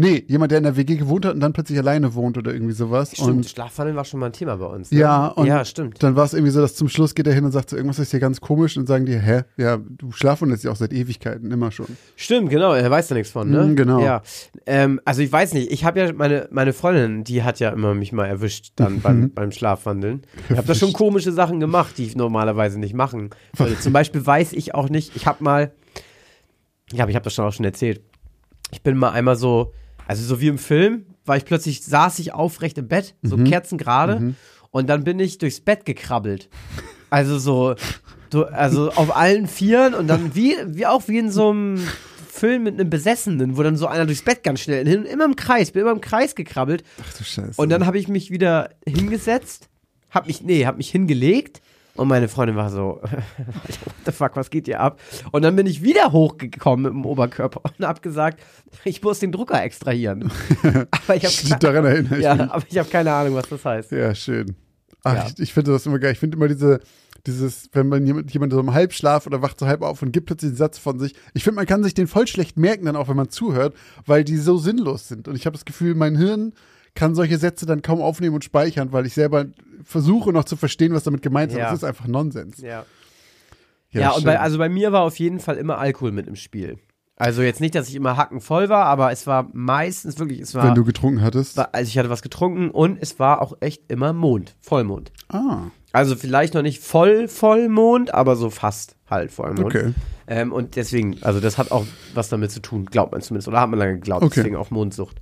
Nee, 0.02 0.24
jemand, 0.30 0.52
der 0.52 0.60
in 0.60 0.64
der 0.64 0.78
WG 0.78 0.96
gewohnt 0.96 1.26
hat 1.26 1.34
und 1.34 1.42
dann 1.42 1.52
plötzlich 1.52 1.78
alleine 1.78 2.14
wohnt 2.16 2.38
oder 2.38 2.54
irgendwie 2.54 2.72
sowas. 2.74 3.12
Stimmt, 3.12 3.28
Und 3.30 3.50
Schlafwandeln 3.50 3.98
war 3.98 4.06
schon 4.06 4.22
mal 4.22 4.28
ein 4.28 4.32
Thema 4.32 4.56
bei 4.56 4.66
uns. 4.68 4.92
Ne? 4.92 5.00
ja, 5.00 5.28
und 5.28 5.46
ja, 5.46 5.66
stimmt. 5.66 6.02
dann 6.02 6.16
war 6.16 6.24
es 6.24 6.34
irgendwie 6.34 6.52
so, 6.54 6.62
dass 6.62 6.76
zum 6.76 6.88
Schluss 6.88 7.16
geht 7.16 7.28
er 7.28 7.34
hin 7.34 7.44
und 7.44 7.52
sagt 7.52 7.70
so, 7.70 7.76
irgendwas 7.76 8.00
ist 8.00 8.12
hier 8.12 8.22
ganz 8.22 8.40
komisch 8.40 8.78
und 8.78 8.88
sagen 8.88 9.06
die, 9.06 9.20
hä, 9.20 9.42
ja, 9.58 9.78
du 9.78 10.12
schlafwandelst 10.12 10.64
ja 10.64 10.72
auch 10.72 10.78
seit 10.78 10.94
Ewigkeiten, 10.94 11.52
immer 11.52 11.72
schon. 11.72 11.88
Stimmt, 12.16 12.50
genau, 12.50 12.72
er 12.74 12.90
weiß 12.90 13.10
da 13.10 13.16
nichts 13.16 13.32
von, 13.32 13.50
ne? 13.50 13.64
Mhm, 13.66 13.76
genau. 13.76 14.00
Ja. 14.02 14.22
Ähm, 14.66 15.02
also 15.04 15.22
ich 15.22 15.32
weiß 15.32 15.54
nicht, 15.54 15.70
ich 15.70 15.84
habe 15.84 16.00
ja 16.00 16.14
meine, 16.14 16.48
meine 16.50 16.72
Freundin, 16.72 17.26
die 17.26 17.44
hat 17.44 17.60
ja 17.60 17.70
immer 17.72 17.94
mich 17.94 18.14
mal 18.14 18.26
erwischt 18.26 18.72
dann 18.78 18.94
Mhm. 18.94 19.02
beim, 19.02 19.32
beim 19.32 19.52
Schlafwandeln. 19.52 20.22
Ich 20.50 20.56
habe 20.58 20.66
da 20.68 20.76
schon 20.76 20.94
komische 20.94 21.34
Sachen 21.34 21.60
gemacht, 21.60 21.98
die 21.98 22.06
ich 22.06 22.16
normalerweise 22.16 22.80
nicht 22.80 22.94
machen 22.94 23.32
würde. 23.58 23.78
Zum 23.82 23.92
Beispiel 23.92 24.26
weiß 24.26 24.54
ich 24.54 24.74
auch 24.76 24.88
nicht, 24.90 25.16
ich 25.18 25.28
habe 25.28 25.44
mal, 25.44 25.74
ja, 26.94 27.04
aber 27.04 27.10
ich 27.10 27.16
habe 27.16 27.24
das 27.26 27.34
schon 27.34 27.44
auch 27.46 27.52
schon 27.54 27.66
erzählt. 27.66 28.02
Ich 28.72 28.82
bin 28.82 28.96
mal 28.98 29.10
einmal 29.10 29.36
so, 29.36 29.74
also 30.10 30.24
so 30.24 30.42
wie 30.42 30.48
im 30.48 30.58
Film, 30.58 31.06
war 31.26 31.38
ich 31.38 31.46
plötzlich, 31.46 31.84
saß 31.86 32.18
ich 32.20 32.34
aufrecht 32.34 32.78
im 32.80 32.88
Bett, 32.88 33.16
so 33.22 33.38
Mhm. 33.38 33.44
kerzengerade, 33.46 34.34
und 34.72 34.90
dann 34.90 35.04
bin 35.04 35.20
ich 35.20 35.38
durchs 35.38 35.62
Bett 35.62 35.86
gekrabbelt. 35.86 36.50
Also 37.12 37.38
so, 37.40 37.76
also 38.52 38.92
auf 38.92 39.16
allen 39.16 39.48
Vieren 39.48 39.94
und 39.94 40.08
dann 40.08 40.36
wie, 40.36 40.56
wie 40.66 40.86
auch 40.86 41.08
wie 41.08 41.18
in 41.20 41.32
so 41.32 41.50
einem 41.52 41.80
Film 42.32 42.64
mit 42.64 42.76
einem 42.80 42.90
Besessenen, 42.90 43.58
wo 43.58 43.64
dann 43.64 43.78
so 43.78 43.88
einer 43.88 44.06
durchs 44.06 44.24
Bett 44.24 44.44
ganz 44.44 44.62
schnell 44.62 44.88
hin, 44.88 45.04
immer 45.06 45.26
im 45.26 45.36
Kreis, 45.36 45.72
bin 45.72 45.82
immer 45.84 45.92
im 45.92 46.02
Kreis 46.02 46.36
gekrabbelt. 46.36 46.84
Ach 47.04 47.18
du 47.18 47.24
Scheiße. 47.24 47.62
Und 47.62 47.70
dann 47.70 47.86
habe 47.86 47.98
ich 48.00 48.08
mich 48.08 48.32
wieder 48.32 48.70
hingesetzt, 48.88 49.70
hab 50.10 50.26
mich, 50.28 50.42
nee, 50.42 50.66
hab 50.66 50.78
mich 50.78 50.90
hingelegt 50.90 51.62
und 52.00 52.08
meine 52.08 52.28
Freundin 52.30 52.56
war 52.56 52.70
so, 52.70 53.02
what 53.04 53.96
the 54.06 54.12
fuck, 54.12 54.36
was 54.36 54.50
geht 54.50 54.66
hier 54.66 54.80
ab? 54.80 55.00
Und 55.32 55.42
dann 55.42 55.56
bin 55.56 55.68
ich 55.68 55.84
wieder 55.84 56.12
hochgekommen 56.12 56.84
mit 56.84 56.94
dem 56.94 57.06
Oberkörper 57.06 57.62
und 57.78 57.86
hab 57.86 58.02
gesagt, 58.02 58.40
ich 58.86 59.02
muss 59.04 59.20
den 59.20 59.32
Drucker 59.32 59.62
extrahieren. 59.62 60.32
aber 60.64 61.16
ich 61.16 61.26
habe 61.26 61.60
daran 61.60 61.86
erinnere 61.86 62.18
ich 62.18 62.24
ja, 62.24 62.36
mich. 62.36 62.52
aber 62.52 62.64
ich 62.70 62.78
habe 62.78 62.90
keine 62.90 63.12
Ahnung, 63.14 63.36
was 63.36 63.50
das 63.50 63.66
heißt. 63.66 63.92
Ja, 63.92 64.16
schön. 64.16 64.56
Ach, 65.04 65.14
Ja. 65.14 65.28
ich, 65.28 65.40
ich 65.40 65.54
finde 65.54 65.72
das 65.72 65.86
immer 65.86 66.00
geil. 66.00 66.14
Ich 66.14 66.20
finde 66.20 66.38
immer 66.38 66.48
diese, 66.48 66.80
dieses, 67.28 67.70
wenn 67.74 67.88
man 67.90 68.06
jemand, 68.06 68.32
jemand 68.32 68.54
so 68.54 68.60
im 68.60 68.74
Halbschlaf 68.74 69.28
oder 69.28 69.42
wacht 69.42 69.60
so 69.60 69.68
halb 69.68 69.82
auf 69.82 70.02
und 70.02 70.12
gibt 70.12 70.28
plötzlich 70.28 70.50
einen 70.50 70.58
Satz 70.58 70.78
von 70.78 71.00
sich. 71.00 71.16
Ich 71.34 71.44
finde, 71.44 71.58
man 71.58 71.66
kann 71.66 71.84
sich 71.84 71.94
den 71.94 72.08
voll 72.08 72.28
schlecht 72.28 72.58
merken, 72.58 72.86
dann 72.86 72.96
auch 72.96 73.10
wenn 73.10 73.18
man 73.18 73.30
zuhört, 73.30 73.76
weil 74.06 74.24
die 74.24 74.38
so 74.38 74.58
sinnlos 74.58 75.08
sind. 75.08 75.28
Und 75.28 75.36
ich 75.36 75.46
habe 75.46 75.56
das 75.56 75.66
Gefühl, 75.66 75.96
mein 75.96 76.16
Hirn 76.16 76.54
kann 76.96 77.16
solche 77.16 77.38
Sätze 77.38 77.66
dann 77.66 77.82
kaum 77.82 78.02
aufnehmen 78.02 78.36
und 78.36 78.44
speichern, 78.44 78.92
weil 78.92 79.06
ich 79.06 79.14
selber 79.14 79.46
versuche 79.84 80.32
noch 80.34 80.44
zu 80.46 80.56
verstehen, 80.58 80.94
was 80.94 81.04
damit 81.04 81.22
gemeint 81.22 81.52
ist. 81.52 81.58
Ja. 81.58 81.70
Es 81.70 81.80
ist 81.80 81.84
einfach 81.84 82.08
Nonsens. 82.08 82.60
Ja. 82.62 82.86
Ja, 83.92 84.10
und 84.10 84.18
schön. 84.18 84.26
bei, 84.26 84.40
also 84.40 84.58
bei 84.60 84.70
mir 84.70 84.92
war 84.92 85.02
auf 85.02 85.18
jeden 85.18 85.40
Fall 85.40 85.58
immer 85.58 85.78
Alkohol 85.80 86.12
mit 86.12 86.28
im 86.28 86.36
Spiel. 86.36 86.78
Also 87.16 87.42
jetzt 87.42 87.60
nicht, 87.60 87.76
dass 87.76 87.90
ich 87.90 87.96
immer 87.96 88.16
hackenvoll 88.18 88.70
war, 88.70 88.86
aber 88.86 89.12
es 89.12 89.28
war 89.28 89.50
meistens 89.52 90.20
wirklich, 90.20 90.40
es 90.40 90.56
war, 90.56 90.68
wenn 90.68 90.76
du 90.76 90.86
getrunken 90.86 91.22
hattest. 91.22 91.58
war 91.58 91.70
also 91.74 91.90
ich 91.90 91.98
hatte 91.98 92.10
was 92.10 92.22
getrunken 92.22 92.70
und 92.70 92.98
es 93.02 93.20
war 93.20 93.42
auch 93.42 93.58
echt 93.60 93.92
immer 93.92 94.14
Mond, 94.14 94.56
Vollmond. 94.62 95.12
ah, 95.28 95.64
Also 95.92 96.16
vielleicht 96.16 96.54
noch 96.54 96.62
nicht 96.62 96.82
voll 96.82 97.28
Vollmond, 97.28 98.14
aber 98.14 98.36
so 98.38 98.50
fast 98.50 98.96
halt 99.10 99.32
Vollmond. 99.32 99.66
okay. 99.66 99.94
Ähm, 100.28 100.54
und 100.54 100.76
deswegen, 100.78 101.18
also 101.24 101.40
das 101.42 101.58
hat 101.58 101.72
auch 101.72 101.86
was 102.14 102.30
damit 102.30 102.52
zu 102.52 102.62
tun, 102.62 102.86
glaubt 102.86 103.12
man 103.12 103.22
zumindest, 103.22 103.48
oder 103.50 103.60
hat 103.60 103.70
man 103.70 103.80
lange 103.80 103.96
geglaubt, 103.96 104.24
Okay. 104.24 104.36
deswegen 104.38 104.56
auch 104.56 104.70
Mondsucht. 104.72 105.20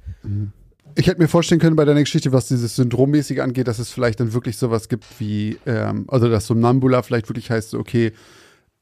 Ich 1.00 1.06
hätte 1.06 1.22
mir 1.22 1.28
vorstellen 1.28 1.62
können 1.62 1.76
bei 1.76 1.86
deiner 1.86 2.00
Geschichte, 2.00 2.32
was 2.32 2.48
dieses 2.48 2.76
Syndrommäßige 2.76 3.40
angeht, 3.40 3.68
dass 3.68 3.78
es 3.78 3.92
vielleicht 3.92 4.20
dann 4.20 4.34
wirklich 4.34 4.58
sowas 4.58 4.90
gibt 4.90 5.06
wie, 5.20 5.60
ähm, 5.68 6.06
also 6.08 6.28
dass 6.28 6.48
Somnambula 6.48 7.04
vielleicht 7.04 7.30
wirklich 7.30 7.52
heißt, 7.52 7.76
okay, 7.76 8.14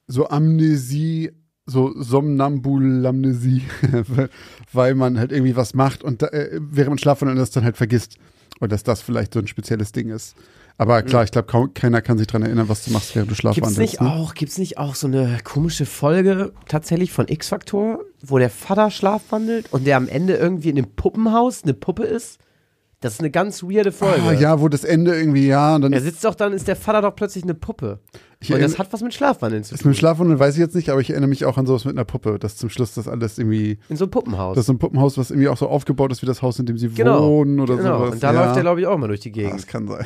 so 0.08 0.30
Amnesie 0.30 1.32
so 1.66 1.94
Somnambulamnesie, 1.96 3.64
weil 4.72 4.96
man 4.96 5.18
halt 5.18 5.32
irgendwie 5.32 5.56
was 5.56 5.74
macht 5.74 6.04
und 6.04 6.22
äh, 6.22 6.60
während 6.62 6.92
man 6.92 6.98
schlafen 7.00 7.28
und 7.28 7.36
das 7.36 7.52
dann 7.52 7.64
halt 7.64 7.78
vergisst. 7.78 8.18
Und 8.60 8.72
dass 8.72 8.84
das 8.84 9.02
vielleicht 9.02 9.34
so 9.34 9.40
ein 9.40 9.48
spezielles 9.48 9.92
Ding 9.92 10.10
ist. 10.10 10.36
Aber 10.78 11.02
klar, 11.04 11.24
ich 11.24 11.32
glaube, 11.32 11.70
keiner 11.74 12.02
kann 12.02 12.18
sich 12.18 12.28
dran 12.28 12.42
erinnern, 12.44 12.68
was 12.68 12.84
du 12.84 12.92
machst, 12.92 13.16
während 13.16 13.30
du 13.32 13.36
Gibt's 13.36 13.40
schlafwandelst. 13.42 13.80
nicht 13.80 14.02
ne? 14.02 14.12
auch, 14.12 14.34
gibt's 14.34 14.58
nicht 14.58 14.78
auch 14.78 14.96
so 14.96 15.08
eine 15.08 15.38
komische 15.44 15.86
Folge 15.86 16.52
tatsächlich 16.68 17.12
von 17.14 17.28
X-Factor, 17.30 18.00
wo 18.22 18.38
der 18.40 18.50
Vater 18.50 18.92
schlafwandelt 18.92 19.72
und 19.72 19.88
der 19.88 19.96
am 19.96 20.10
Ende 20.10 20.36
irgendwie 20.36 20.70
in 20.70 20.78
einem 20.78 20.94
Puppenhaus 20.96 21.64
eine 21.64 21.74
Puppe 21.74 22.04
ist? 22.04 22.40
Das 23.00 23.14
ist 23.14 23.20
eine 23.20 23.30
ganz 23.30 23.62
weirde 23.62 23.92
Folge. 23.92 24.22
Ah, 24.26 24.34
ja, 24.34 24.60
wo 24.60 24.68
das 24.68 24.84
Ende 24.84 25.16
irgendwie, 25.16 25.48
ja, 25.48 25.76
und 25.76 25.82
dann 25.84 25.94
Er 25.94 26.02
sitzt 26.02 26.26
doch 26.26 26.34
dann, 26.34 26.54
ist 26.54 26.68
der 26.68 26.76
Vater 26.76 27.02
doch 27.04 27.16
plötzlich 27.16 27.44
eine 27.44 27.54
Puppe. 27.54 28.00
Ich 28.40 28.52
und 28.54 28.60
das 28.62 28.78
hat 28.80 28.92
was 28.92 29.02
mit 29.02 29.14
Schlafwandeln 29.14 29.64
zu 29.64 29.76
ist 29.76 29.82
tun. 29.82 29.90
mit 29.92 29.96
dem 29.96 30.00
Schlafwandeln 30.00 30.40
weiß 30.40 30.56
ich 30.56 30.60
jetzt 30.60 30.76
nicht, 30.76 30.90
aber 30.90 31.02
ich 31.02 31.10
erinnere 31.12 31.30
mich 31.30 31.46
auch 31.46 31.58
an 31.58 31.66
sowas 31.68 31.86
mit 31.86 31.96
einer 31.96 32.06
Puppe, 32.06 32.38
dass 32.40 32.58
zum 32.58 32.70
Schluss 32.70 32.94
das 32.96 33.08
alles 33.08 33.38
irgendwie, 33.38 33.80
In 33.90 33.96
so 33.98 34.06
einem 34.06 34.12
Puppenhaus. 34.12 34.56
das 34.56 34.64
ist 34.64 34.68
so 34.68 34.74
ein 34.74 34.80
Puppenhaus, 34.80 35.18
was 35.18 35.30
irgendwie 35.30 35.50
auch 35.50 35.58
so 35.58 35.68
aufgebaut 35.70 36.12
ist 36.12 36.22
wie 36.22 36.26
das 36.26 36.42
Haus, 36.42 36.58
in 36.60 36.66
dem 36.66 36.78
sie 36.78 36.90
genau. 36.90 37.30
wohnen 37.30 37.60
oder 37.60 37.78
genau. 37.78 38.00
sowas. 38.00 38.12
Und 38.16 38.24
da 38.24 38.34
ja. 38.34 38.44
läuft 38.46 38.56
er, 38.58 38.62
glaube 38.64 38.80
ich, 38.82 38.88
auch 38.88 38.98
mal 38.98 39.08
durch 39.08 39.20
die 39.22 39.30
Ah, 39.30 39.34
Gegend. 39.34 39.54
Das 39.56 39.68
kann 39.68 39.88
sein. 39.88 40.06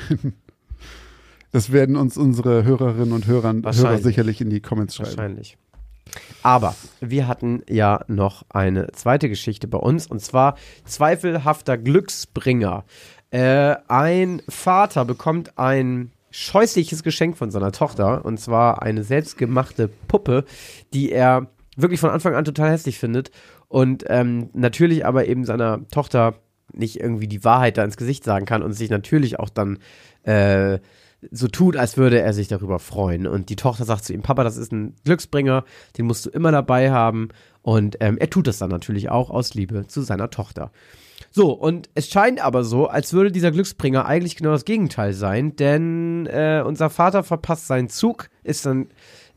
Das 1.52 1.72
werden 1.72 1.96
uns 1.96 2.18
unsere 2.18 2.64
Hörerinnen 2.64 3.12
und 3.12 3.28
Hörer, 3.28 3.54
Hörer 3.54 3.98
sicherlich 3.98 4.42
in 4.42 4.50
die 4.50 4.62
Comments 4.62 4.96
schreiben. 4.96 5.10
Wahrscheinlich. 5.10 5.58
Aber 6.42 6.76
wir 7.02 7.28
hatten 7.28 7.64
ja 7.70 8.04
noch 8.08 8.44
eine 8.50 8.92
zweite 8.92 9.30
Geschichte 9.30 9.68
bei 9.68 9.78
uns 9.78 10.08
und 10.08 10.22
zwar 10.22 10.56
zweifelhafter 10.86 11.78
Glücksbringer. 11.78 12.86
Äh, 13.32 13.76
ein 13.88 14.42
Vater 14.48 15.06
bekommt 15.06 15.58
ein 15.58 16.12
scheußliches 16.32 17.04
Geschenk 17.04 17.38
von 17.38 17.52
seiner 17.52 17.72
Tochter 17.72 18.26
und 18.26 18.40
zwar 18.40 18.82
eine 18.82 19.04
selbstgemachte 19.04 19.90
Puppe, 20.08 20.46
die 20.94 21.12
er 21.12 21.48
wirklich 21.76 22.00
von 22.00 22.10
Anfang 22.10 22.36
an 22.36 22.46
total 22.46 22.72
hässlich 22.72 23.00
findet 23.00 23.32
und 23.68 24.06
ähm, 24.08 24.50
natürlich 24.54 25.06
aber 25.06 25.28
eben 25.28 25.46
seiner 25.46 25.88
Tochter 25.90 26.36
nicht 26.74 27.00
irgendwie 27.00 27.28
die 27.28 27.44
Wahrheit 27.44 27.78
da 27.78 27.84
ins 27.84 27.98
Gesicht 27.98 28.24
sagen 28.24 28.46
kann 28.46 28.62
und 28.62 28.74
sich 28.74 28.90
natürlich 28.90 29.40
auch 29.40 29.50
dann 29.50 29.80
äh, 30.24 30.80
so 31.32 31.48
tut, 31.48 31.76
als 31.76 31.98
würde 31.98 32.22
er 32.22 32.34
sich 32.34 32.48
darüber 32.48 32.80
freuen. 32.80 33.28
Und 33.28 33.50
die 33.50 33.56
Tochter 33.56 33.86
sagt 33.86 34.06
zu 34.06 34.14
ihm, 34.14 34.22
Papa, 34.22 34.44
das 34.44 34.58
ist 34.58 34.72
ein 34.72 34.96
Glücksbringer, 35.04 35.66
den 35.98 36.06
musst 36.06 36.26
du 36.26 36.30
immer 36.30 36.52
dabei 36.52 36.92
haben. 36.92 37.30
Und 37.62 37.98
ähm, 38.00 38.18
er 38.18 38.30
tut 38.30 38.48
das 38.48 38.58
dann 38.60 38.70
natürlich 38.70 39.10
auch 39.10 39.30
aus 39.30 39.54
Liebe 39.54 39.88
zu 39.88 40.02
seiner 40.02 40.30
Tochter. 40.30 40.72
So, 41.32 41.52
und 41.52 41.90
es 41.94 42.10
scheint 42.10 42.44
aber 42.44 42.64
so, 42.64 42.88
als 42.88 43.14
würde 43.14 43.32
dieser 43.32 43.52
Glücksbringer 43.52 44.06
eigentlich 44.06 44.36
genau 44.36 44.52
das 44.52 44.66
Gegenteil 44.66 45.14
sein, 45.14 45.56
denn 45.56 46.26
äh, 46.28 46.64
unser 46.66 46.90
Vater 46.90 47.24
verpasst 47.24 47.68
seinen 47.68 47.90
Zug, 47.90 48.30
ist 48.44 48.66
dann 48.66 48.88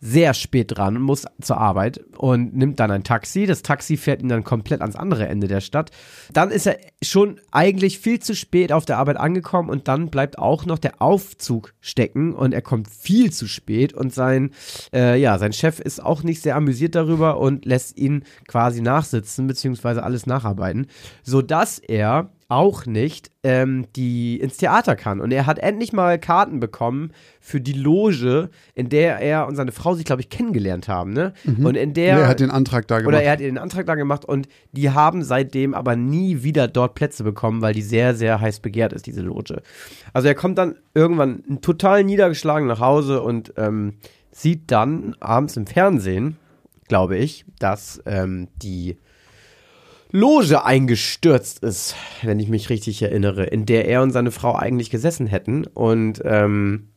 sehr 0.05 0.35
spät 0.35 0.77
dran 0.77 0.97
und 0.97 1.03
muss 1.05 1.27
zur 1.41 1.59
Arbeit 1.59 2.01
und 2.19 2.57
nimmt 2.57 2.81
dann 2.81 2.91
ein 2.91 3.05
Taxi. 3.05 3.47
Das 3.47 3.63
Taxi 3.63 3.97
fährt 3.97 4.21
ihn 4.21 4.29
dann 4.29 4.43
komplett 4.43 4.81
ans 4.81 4.97
andere 4.97 5.29
Ende 5.29 5.47
der 5.47 5.61
Stadt. 5.61 5.93
Dann 6.33 6.51
ist 6.51 6.67
er 6.67 6.77
schon 7.03 7.41
eigentlich 7.53 8.01
viel 8.01 8.19
zu 8.19 8.35
spät 8.35 8.73
auf 8.73 8.85
der 8.85 8.99
Arbeit 8.99 9.17
angekommen 9.17 9.71
und 9.71 9.87
dann 9.87 10.11
bleibt 10.11 10.39
auch 10.39 10.67
noch 10.67 10.81
der 10.81 11.01
Aufzug 11.01 11.73
stecken 11.81 12.35
und 12.35 12.53
er 12.53 12.63
kommt 12.63 12.91
viel 12.91 13.33
zu 13.33 13.47
spät 13.47 13.93
und 13.93 14.13
sein, 14.13 14.51
äh, 14.93 15.21
ja, 15.21 15.39
sein 15.39 15.53
Chef 15.53 15.79
ist 15.79 16.03
auch 16.03 16.25
nicht 16.25 16.43
sehr 16.43 16.57
amüsiert 16.57 16.97
darüber 16.97 17.39
und 17.39 17.65
lässt 17.65 17.97
ihn 17.97 18.25
quasi 18.49 18.83
nachsitzen 18.83 19.47
beziehungsweise 19.47 20.03
alles 20.03 20.27
nacharbeiten, 20.27 20.89
sodass 21.23 21.79
er 21.79 22.29
auch 22.53 22.85
nicht 22.85 23.31
ähm, 23.43 23.87
die 23.97 24.39
ins 24.39 24.59
Theater 24.59 24.95
kann. 24.95 25.21
Und 25.21 25.33
er 25.33 25.47
hat 25.47 25.59
endlich 25.59 25.93
mal 25.95 26.19
Karten 26.19 26.61
bekommen 26.61 27.13
für 27.41 27.61
die 27.63 27.73
Loge, 27.73 28.51
in 28.75 28.91
der 28.91 29.19
er 29.21 29.47
und 29.47 29.57
seine 29.57 29.73
Frau 29.73 29.95
sich, 29.95 30.05
glaube 30.05 30.21
ich, 30.21 30.29
kennengelernt 30.29 30.87
haben. 30.87 31.15
Ne? 31.15 31.33
Und 31.65 31.77
in 31.77 31.95
der 31.95 32.15
Ja, 32.15 32.21
er 32.21 32.29
hat 32.29 32.41
den 32.41 32.51
Antrag 32.51 32.87
da 32.89 32.99
gemacht. 32.99 33.09
oder 33.09 33.23
er 33.23 33.33
hat 33.33 33.41
den 33.41 33.57
Antrag 33.57 33.87
da 33.87 33.95
gemacht 33.95 34.27
und 34.27 34.49
die 34.73 34.91
haben 34.91 35.25
seitdem 35.25 35.73
aber 35.73 35.97
nie 35.97 36.43
wieder 36.43 36.69
dort 36.69 36.95
Plätze 36.95 37.25
bekommen, 37.25 37.63
weil 37.63 37.73
die 37.73 37.83
sehr, 37.83 38.15
sehr 38.15 38.41
heiß 38.41 38.61
begehrt 38.61 38.93
ist, 38.93 39.07
diese 39.07 39.23
Loge. 39.23 39.63
Also 40.13 40.29
er 40.29 40.35
kommt 40.35 40.59
dann 40.59 40.77
irgendwann 40.95 41.61
total 41.63 42.05
niedergeschlagen 42.05 42.69
nach 42.69 42.81
Hause 42.81 43.23
und 43.23 43.55
ähm, 43.57 43.95
sieht 44.31 44.71
dann 44.71 45.17
abends 45.21 45.57
im 45.57 45.67
Fernsehen, 45.67 46.37
glaube 46.89 47.17
ich, 47.17 47.47
dass 47.59 48.03
ähm, 48.05 48.49
die 48.57 48.99
Loge 50.13 50.65
eingestürzt 50.65 51.61
ist, 51.61 51.97
wenn 52.23 52.39
ich 52.39 52.49
mich 52.49 52.69
richtig 52.69 53.01
erinnere, 53.03 53.45
in 53.45 53.65
der 53.65 53.89
er 53.89 54.03
und 54.03 54.11
seine 54.11 54.31
Frau 54.31 54.55
eigentlich 54.55 54.91
gesessen 54.91 55.27
hätten. 55.27 55.67
Und 55.67 56.21
ähm, 56.25 56.89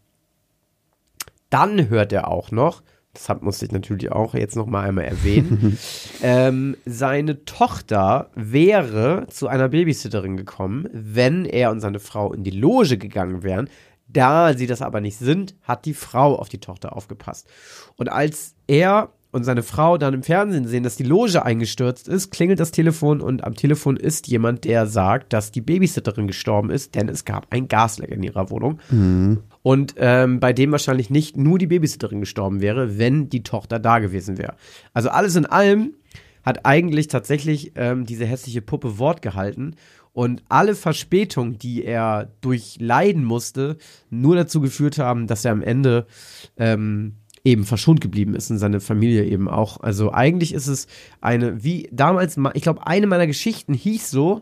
dann 1.50 1.90
hört 1.90 2.12
er 2.12 2.28
auch 2.28 2.52
noch, 2.52 2.84
deshalb 3.16 3.42
musste 3.42 3.66
ich 3.66 3.72
natürlich 3.72 4.12
auch 4.12 4.34
jetzt 4.34 4.58
noch 4.58 4.66
mal 4.66 4.84
einmal 4.84 5.06
erwähnen, 5.06 5.80
ähm, 6.22 6.76
seine 6.86 7.46
Tochter 7.46 8.32
wäre 8.36 9.28
zu 9.30 9.48
einer 9.48 9.70
Babysitterin 9.70 10.36
gekommen, 10.36 10.88
wenn 10.92 11.46
er 11.46 11.72
und 11.72 11.80
seine 11.80 12.00
Frau 12.00 12.34
in 12.34 12.44
die 12.44 12.52
Loge 12.52 12.98
gegangen 12.98 13.44
wären. 13.44 13.70
Da 14.08 14.56
sie 14.56 14.68
das 14.68 14.82
aber 14.82 15.02
nicht 15.02 15.18
sind, 15.18 15.56
hat 15.64 15.86
die 15.86 15.94
Frau 15.94 16.36
auf 16.36 16.50
die 16.50 16.60
Tochter 16.60 16.96
aufgepasst. 16.96 17.48
Und 17.96 18.10
als 18.10 18.56
er 18.68 19.10
und 19.36 19.44
seine 19.44 19.64
Frau 19.64 19.98
dann 19.98 20.14
im 20.14 20.24
Fernsehen 20.24 20.66
sehen, 20.66 20.84
dass 20.84 20.96
die 20.96 21.04
Loge 21.04 21.44
eingestürzt 21.44 22.08
ist, 22.08 22.32
klingelt 22.32 22.62
das 22.62 22.72
Telefon 22.72 23.20
und 23.20 23.44
am 23.44 23.54
Telefon 23.54 23.98
ist 23.98 24.28
jemand, 24.28 24.64
der 24.64 24.88
sagt, 24.88 25.34
dass 25.34 25.52
die 25.52 25.60
Babysitterin 25.60 26.26
gestorben 26.26 26.70
ist, 26.70 26.96
denn 26.96 27.10
es 27.10 27.26
gab 27.26 27.48
ein 27.50 27.68
Gasleck 27.68 28.12
in 28.12 28.24
ihrer 28.24 28.50
Wohnung. 28.50 28.80
Und 29.62 29.96
ähm, 29.98 30.40
bei 30.40 30.54
dem 30.54 30.72
wahrscheinlich 30.72 31.10
nicht 31.10 31.36
nur 31.36 31.60
die 31.60 31.68
Babysitterin 31.68 32.22
gestorben 32.22 32.62
wäre, 32.62 32.98
wenn 32.98 33.30
die 33.30 33.44
Tochter 33.44 33.78
da 33.78 34.00
gewesen 34.00 34.38
wäre. 34.38 34.56
Also 34.94 35.10
alles 35.10 35.36
in 35.36 35.46
allem 35.46 35.96
hat 36.44 36.66
eigentlich 36.66 37.10
tatsächlich 37.10 37.74
ähm, 37.76 38.06
diese 38.06 38.26
hässliche 38.26 38.62
Puppe 38.62 39.00
Wort 39.00 39.22
gehalten 39.22 39.76
und 40.14 40.44
alle 40.48 40.76
Verspätungen, 40.76 41.60
die 41.60 41.84
er 41.84 42.32
durchleiden 42.40 43.26
musste, 43.26 43.76
nur 44.10 44.38
dazu 44.38 44.62
geführt 44.62 44.98
haben, 44.98 45.28
dass 45.28 45.44
er 45.44 45.52
am 45.52 45.62
Ende 45.62 46.08
ähm, 46.56 47.16
eben 47.46 47.64
verschont 47.64 48.02
geblieben 48.02 48.36
ist 48.36 48.50
und 48.52 48.58
seine 48.58 48.80
Familie 48.82 49.24
eben 49.26 49.48
auch. 49.48 49.80
Also 49.80 50.12
eigentlich 50.12 50.54
ist 50.54 50.68
es 50.68 50.88
eine, 51.22 51.64
wie 51.64 51.88
damals, 51.94 52.36
ma- 52.36 52.52
ich 52.56 52.64
glaube, 52.64 52.86
eine 52.86 53.08
meiner 53.08 53.28
Geschichten 53.28 53.74
hieß 53.74 54.10
so, 54.12 54.42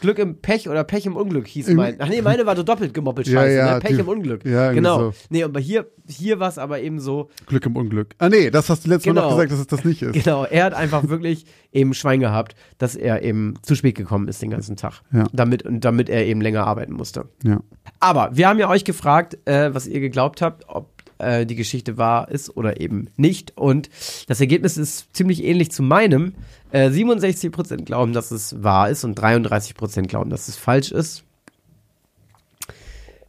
Glück 0.00 0.18
im 0.18 0.40
Pech 0.40 0.68
oder 0.68 0.82
Pech 0.82 1.06
im 1.06 1.14
Unglück 1.14 1.46
hieß 1.46 1.68
mein. 1.68 1.94
Ach 2.00 2.08
nee, 2.08 2.22
meine 2.22 2.44
war 2.44 2.56
so 2.56 2.64
doppelt 2.64 2.92
gemoppelt 2.94 3.28
Ja, 3.28 3.40
scheiße, 3.42 3.56
ja, 3.56 3.74
ne? 3.74 3.80
Pech 3.80 3.94
die- 3.94 4.00
im 4.00 4.08
Unglück. 4.08 4.44
ja, 4.44 4.72
genau. 4.72 4.98
so. 4.98 5.14
Nee, 5.28 5.44
aber 5.44 5.60
hier, 5.60 5.86
hier 6.08 6.40
war 6.40 6.48
es 6.48 6.58
aber 6.58 6.80
eben 6.80 6.98
so, 6.98 7.28
Glück 7.46 7.64
im 7.66 7.76
Unglück. 7.76 8.14
Ah 8.18 8.28
nee, 8.28 8.50
das 8.50 8.68
hast 8.68 8.84
du 8.84 8.88
letztes 8.88 9.06
Mal 9.06 9.12
Genau. 9.20 9.30
noch 9.30 9.36
gesagt, 9.36 9.52
dass 9.52 9.60
es 9.60 9.66
das 9.68 9.84
nicht 9.84 10.02
ist. 10.02 10.12
Genau, 10.24 10.44
er 10.44 10.64
hat 10.64 10.74
einfach 10.74 11.08
wirklich 11.08 11.44
eben 11.72 11.94
Schwein 11.94 12.18
gehabt, 12.18 12.56
dass 12.78 12.96
er 12.96 13.22
eben 13.22 13.54
zu 13.62 13.76
spät 13.76 13.94
gekommen 13.94 14.26
ist 14.26 14.42
den 14.42 14.50
ganzen 14.50 14.74
Tag. 14.76 15.02
Ja. 15.12 15.26
Damit, 15.32 15.62
und 15.64 15.84
damit 15.84 16.08
er 16.08 16.24
eben 16.26 16.40
länger 16.40 16.66
arbeiten 16.66 16.94
musste. 16.94 17.26
Ja. 17.44 17.60
Aber 18.00 18.30
wir 18.32 18.48
haben 18.48 18.58
ja 18.58 18.68
euch 18.70 18.82
gefragt, 18.84 19.38
äh, 19.44 19.72
was 19.72 19.86
ihr 19.86 20.00
geglaubt 20.00 20.42
habt, 20.42 20.64
ob 20.68 20.90
äh, 21.22 21.46
die 21.46 21.54
Geschichte 21.54 21.96
wahr 21.96 22.28
ist 22.30 22.56
oder 22.56 22.80
eben 22.80 23.08
nicht. 23.16 23.56
Und 23.56 23.88
das 24.28 24.40
Ergebnis 24.40 24.76
ist 24.76 25.14
ziemlich 25.14 25.44
ähnlich 25.44 25.70
zu 25.70 25.82
meinem. 25.82 26.34
Äh, 26.70 26.88
67% 26.88 27.84
glauben, 27.84 28.12
dass 28.12 28.30
es 28.30 28.62
wahr 28.62 28.90
ist 28.90 29.04
und 29.04 29.18
33% 29.18 30.06
glauben, 30.06 30.30
dass 30.30 30.48
es 30.48 30.56
falsch 30.56 30.92
ist. 30.92 31.24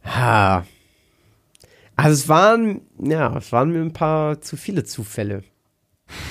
Ha. 0.04 0.66
Also 1.96 2.14
es 2.14 2.28
waren, 2.28 2.80
ja, 2.98 3.36
es 3.36 3.52
waren 3.52 3.70
mir 3.70 3.80
ein 3.80 3.92
paar 3.92 4.40
zu 4.40 4.56
viele 4.56 4.84
Zufälle. 4.84 5.44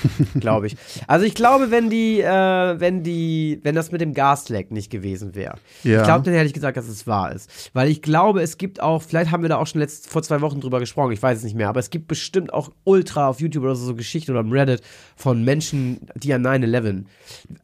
glaube 0.40 0.66
ich. 0.66 0.76
Also 1.06 1.24
ich 1.26 1.34
glaube, 1.34 1.70
wenn 1.70 1.90
die, 1.90 2.20
äh, 2.20 2.80
wenn 2.80 3.02
die, 3.02 3.60
wenn 3.62 3.74
das 3.74 3.92
mit 3.92 4.00
dem 4.00 4.14
Gasleck 4.14 4.70
nicht 4.70 4.90
gewesen 4.90 5.34
wäre, 5.34 5.54
Ja. 5.82 5.98
ich 6.00 6.04
glaube, 6.04 6.24
dann 6.24 6.34
hätte 6.34 6.46
ich 6.46 6.52
gesagt, 6.52 6.76
dass 6.76 6.88
es 6.88 7.06
wahr 7.06 7.32
ist. 7.32 7.70
Weil 7.72 7.88
ich 7.88 8.02
glaube, 8.02 8.42
es 8.42 8.58
gibt 8.58 8.80
auch, 8.80 9.02
vielleicht 9.02 9.30
haben 9.30 9.42
wir 9.42 9.48
da 9.48 9.56
auch 9.56 9.66
schon 9.66 9.80
letzt, 9.80 10.08
vor 10.08 10.22
zwei 10.22 10.40
Wochen 10.40 10.60
drüber 10.60 10.80
gesprochen, 10.80 11.12
ich 11.12 11.22
weiß 11.22 11.38
es 11.38 11.44
nicht 11.44 11.56
mehr, 11.56 11.68
aber 11.68 11.80
es 11.80 11.90
gibt 11.90 12.08
bestimmt 12.08 12.52
auch 12.52 12.70
ultra 12.84 13.28
auf 13.28 13.40
YouTube 13.40 13.64
oder 13.64 13.74
so, 13.74 13.84
so 13.86 13.94
Geschichten 13.94 14.30
oder 14.32 14.40
im 14.40 14.52
Reddit 14.52 14.82
von 15.16 15.44
Menschen, 15.44 16.00
die 16.16 16.32
an 16.34 16.42
9-11. 16.46 17.04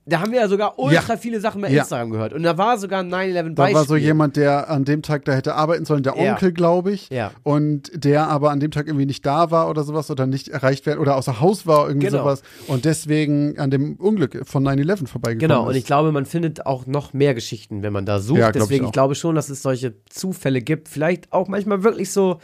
Da 0.07 0.21
haben 0.21 0.33
wir 0.33 0.41
ja 0.41 0.49
sogar 0.49 0.79
ultra 0.79 1.15
Ja. 1.15 1.17
viele 1.19 1.41
Sachen 1.41 1.61
bei 1.61 1.71
Ja. 1.71 1.81
Instagram 1.83 2.11
gehört. 2.11 2.33
Und 2.33 2.43
da 2.43 2.57
war 2.59 2.79
sogar 2.79 3.01
ein 3.01 3.09
9-11 3.13 3.55
Da 3.55 3.73
war 3.73 3.85
so 3.85 3.97
jemand, 3.97 4.37
der 4.37 4.69
an 4.71 4.85
dem 4.85 5.03
Tag 5.03 5.25
da 5.25 5.33
hätte 5.33 5.55
arbeiten 5.55 5.85
sollen, 5.85 6.03
der. 6.03 6.17
Onkel, 6.17 6.53
glaube 6.53 6.93
ich. 6.93 7.09
Ja. 7.11 7.31
Und 7.43 7.91
der 7.95 8.29
aber 8.29 8.51
an 8.51 8.61
dem 8.61 8.71
Tag 8.71 8.87
irgendwie 8.87 9.07
nicht 9.07 9.25
da 9.25 9.51
war 9.51 9.69
oder 9.71 9.85
sowas 9.85 10.11
oder 10.11 10.27
nicht 10.27 10.49
erreicht 10.49 10.87
werden 10.87 10.99
oder 11.01 11.17
außer 11.17 11.41
Haus 11.41 11.67
war, 11.67 11.89
irgendwie 11.89 12.07
Genau. 12.09 12.19
sowas. 12.19 12.30
Und 12.67 12.85
deswegen 12.85 13.59
an 13.59 13.71
dem 13.71 13.97
Unglück 13.97 14.47
von 14.47 14.63
9-11 14.65 15.07
vorbeigekommen 15.07 15.39
Genau, 15.39 15.63
ist. 15.65 15.69
und 15.71 15.77
ich 15.77 15.85
glaube, 15.85 16.13
man 16.13 16.27
findet 16.27 16.67
auch 16.67 16.87
noch 16.87 17.13
mehr 17.13 17.35
Geschichten, 17.35 17.83
wenn 17.83 17.93
man 17.93 18.07
da 18.07 18.21
sucht. 18.21 18.39
Ja, 18.39 18.51
glaub 18.51 18.63
ich 18.65 18.69
Deswegen, 18.69 18.85
ich, 18.85 18.89
auch. 18.89 18.93
glaube 18.93 19.15
schon, 19.15 19.35
dass 19.35 19.49
es 19.51 19.63
solche 19.63 19.95
Zufälle 20.09 20.61
gibt. 20.63 20.89
Vielleicht 20.89 21.33
auch 21.33 21.49
manchmal 21.49 21.83
wirklich 21.83 22.11
so, 22.13 22.41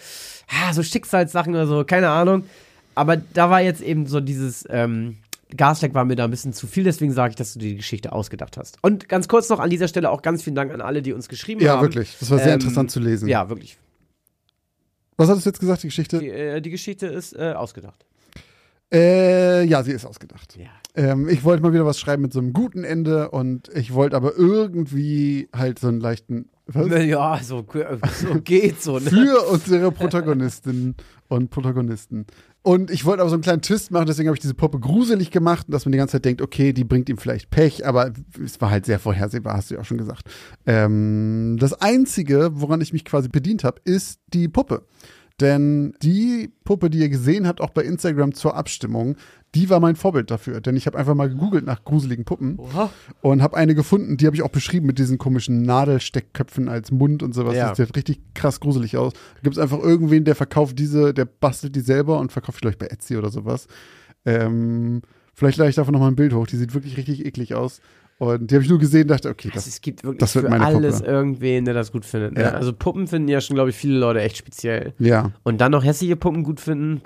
ah, 0.49 0.73
so 0.73 0.83
Schicksalssachen 0.83 1.55
oder 1.55 1.66
so, 1.66 1.85
keine 1.85 2.09
Ahnung. 2.11 2.45
Aber 2.95 3.16
da 3.16 3.50
war 3.50 3.61
jetzt 3.61 3.83
eben 3.83 4.07
so 4.07 4.21
dieses 4.21 4.64
ähm, 4.71 5.16
Gasleck 5.57 5.95
war 5.95 6.05
mir 6.05 6.16
da 6.16 6.25
ein 6.25 6.31
bisschen 6.31 6.52
zu 6.55 6.66
viel, 6.66 6.83
deswegen 6.85 7.12
sage 7.12 7.31
ich, 7.31 7.37
dass 7.37 7.52
du 7.52 7.59
dir 7.61 7.69
die 7.69 7.76
Geschichte 7.76 8.11
ausgedacht 8.12 8.57
hast. 8.57 8.78
Und 8.83 9.09
ganz 9.09 9.28
kurz 9.28 9.49
noch 9.49 9.61
an 9.61 9.71
dieser 9.71 9.87
Stelle 9.87 10.11
auch 10.11 10.23
ganz 10.23 10.43
vielen 10.43 10.57
Dank 10.57 10.73
an 10.73 10.81
alle, 10.81 11.02
die 11.02 11.12
uns 11.12 11.28
geschrieben 11.28 11.61
Ja, 11.61 11.75
haben. 11.75 11.83
wirklich. 11.83 12.16
Das 12.19 12.31
war 12.31 12.38
sehr 12.38 12.49
Ähm, 12.49 12.55
interessant 12.55 12.90
zu 12.90 12.99
lesen. 13.00 13.28
Ja, 13.28 13.49
wirklich. 13.49 13.76
Was 15.19 15.28
hattest 15.28 15.47
du 15.47 15.50
jetzt 15.50 15.61
gesagt, 15.61 15.83
die 15.83 15.88
Geschichte? 15.88 16.19
Die, 16.19 16.28
äh, 16.31 16.61
die 16.61 16.71
Geschichte 16.71 17.07
ist 17.07 17.35
äh, 17.37 17.52
ausgedacht. 17.57 18.05
Äh, 18.93 19.64
ja, 19.64 19.83
sie 19.83 19.93
ist 19.93 20.05
ausgedacht. 20.05 20.57
Ja. 20.57 20.71
Ähm, 20.95 21.28
ich 21.28 21.45
wollte 21.45 21.62
mal 21.62 21.73
wieder 21.73 21.85
was 21.85 21.99
schreiben 21.99 22.23
mit 22.23 22.33
so 22.33 22.38
einem 22.38 22.52
guten 22.52 22.85
Ende 22.85 23.31
und 23.31 23.69
ich 23.75 23.93
wollte 23.93 24.16
aber 24.16 24.37
irgendwie 24.37 25.49
halt 25.55 25.78
so 25.78 25.88
einen 25.88 26.00
leichten. 26.00 26.49
Was? 26.66 26.87
Ja, 27.05 27.38
so, 27.43 27.64
so 28.02 28.40
geht's 28.43 28.85
so, 28.85 28.99
ne? 28.99 29.11
Für 29.11 29.43
unsere 29.50 29.93
Protagonistinnen 29.93 30.97
und 31.28 31.50
Protagonisten. 31.50 32.26
Und 32.62 32.90
ich 32.90 33.05
wollte 33.05 33.21
aber 33.21 33.31
so 33.31 33.37
einen 33.37 33.43
kleinen 33.43 33.62
Twist 33.62 33.93
machen, 33.93 34.07
deswegen 34.07 34.28
habe 34.28 34.37
ich 34.37 34.40
diese 34.40 34.55
Puppe 34.55 34.81
gruselig 34.81 35.31
gemacht, 35.31 35.66
dass 35.69 35.85
man 35.85 35.93
die 35.93 35.99
ganze 35.99 36.12
Zeit 36.12 36.25
denkt, 36.25 36.43
okay, 36.43 36.73
die 36.73 36.83
bringt 36.83 37.09
ihm 37.09 37.19
vielleicht 37.19 37.50
Pech, 37.50 37.87
aber 37.87 38.12
es 38.45 38.61
war 38.61 38.71
halt 38.71 38.87
sehr 38.87 38.99
vorhersehbar, 38.99 39.57
hast 39.57 39.71
du 39.71 39.75
ja 39.76 39.81
auch 39.81 39.85
schon 39.85 39.99
gesagt. 39.99 40.28
Ähm, 40.66 41.57
das 41.61 41.75
Einzige, 41.75 42.50
woran 42.55 42.81
ich 42.81 42.93
mich 42.93 43.05
quasi 43.05 43.28
bedient 43.28 43.62
habe, 43.62 43.81
ist 43.85 44.19
die 44.33 44.49
Puppe. 44.49 44.85
Denn 45.40 45.95
die 46.02 46.50
Puppe, 46.64 46.88
die 46.88 46.99
ihr 46.99 47.11
gesehen 47.11 47.47
habt, 47.47 47.61
auch 47.61 47.71
bei 47.71 47.83
Instagram 47.83 48.33
zur 48.33 48.57
Abstimmung, 48.57 49.16
die 49.55 49.69
war 49.69 49.81
mein 49.81 49.95
Vorbild 49.97 50.31
dafür. 50.31 50.62
Denn 50.62 50.76
ich 50.76 50.87
habe 50.87 50.97
einfach 50.97 51.14
mal 51.14 51.28
gegoogelt 51.28 51.66
nach 51.66 51.85
gruseligen 51.85 52.25
Puppen 52.25 52.59
Oha. 52.59 52.90
und 53.21 53.43
habe 53.43 53.57
eine 53.57 53.75
gefunden, 53.75 54.16
die 54.16 54.26
habe 54.26 54.35
ich 54.35 54.43
auch 54.43 54.50
beschrieben 54.50 54.87
mit 54.87 54.99
diesen 54.99 55.19
komischen 55.19 55.62
Nadelsteckköpfen 55.62 56.71
als 56.71 56.90
Mund 56.90 57.23
und 57.23 57.35
sowas. 57.35 57.55
Ja. 57.55 57.69
Das 57.69 57.76
sieht 57.76 57.97
richtig 57.97 58.21
krass 58.35 58.61
gruselig 58.61 58.97
aus. 58.97 59.12
Da 59.12 59.40
gibt 59.43 59.57
es 59.57 59.62
einfach 59.62 59.78
irgendwen, 59.78 60.25
der 60.25 60.37
verkauft 60.37 60.78
diese, 60.78 61.12
der 61.12 61.26
bastelt 61.26 61.76
die 61.76 61.81
selber 61.81 62.19
und 62.19 62.33
verkauft 62.33 62.64
ich, 62.64 62.78
bei 62.78 62.87
Etsy 62.87 63.16
oder 63.16 63.28
sowas. 63.28 63.66
Ähm, 64.25 65.02
vielleicht 65.35 65.59
lade 65.59 65.69
ich 65.69 65.76
davon 65.76 65.93
nochmal 65.93 66.11
ein 66.11 66.16
Bild 66.16 66.33
hoch. 66.33 66.47
Die 66.47 66.57
sieht 66.57 66.73
wirklich 66.73 66.97
richtig 66.97 67.26
eklig 67.26 67.55
aus. 67.55 67.81
Und 68.18 68.50
die 68.50 68.54
habe 68.54 68.64
ich 68.64 68.70
nur 68.70 68.78
gesehen, 68.78 69.08
dachte, 69.08 69.28
okay, 69.28 69.49
Also 69.49 69.56
das, 69.58 69.66
es 69.66 69.80
gibt 69.82 70.02
wirklich 70.02 70.20
das 70.20 70.35
wird 70.35 70.46
für 70.46 70.52
alles 70.52 70.99
Puppe. 71.00 71.11
irgendwen, 71.11 71.64
der 71.66 71.75
das 71.75 71.92
gut 71.92 72.06
findet. 72.06 72.32
Ne? 72.32 72.42
Ja. 72.42 72.50
Also 72.52 72.73
Puppen 72.73 73.06
finden 73.06 73.28
ja 73.28 73.40
schon, 73.42 73.54
glaube 73.56 73.70
ich, 73.70 73.76
viele 73.76 73.99
Leute 73.99 74.20
echt 74.20 74.38
speziell. 74.38 74.94
ja. 74.99 75.32
Und 75.42 75.61
dann 75.61 75.73
noch 75.73 75.85
hässliche 75.85 76.16
Puppen 76.16 76.42
gut 76.42 76.61
finden. 76.61 77.02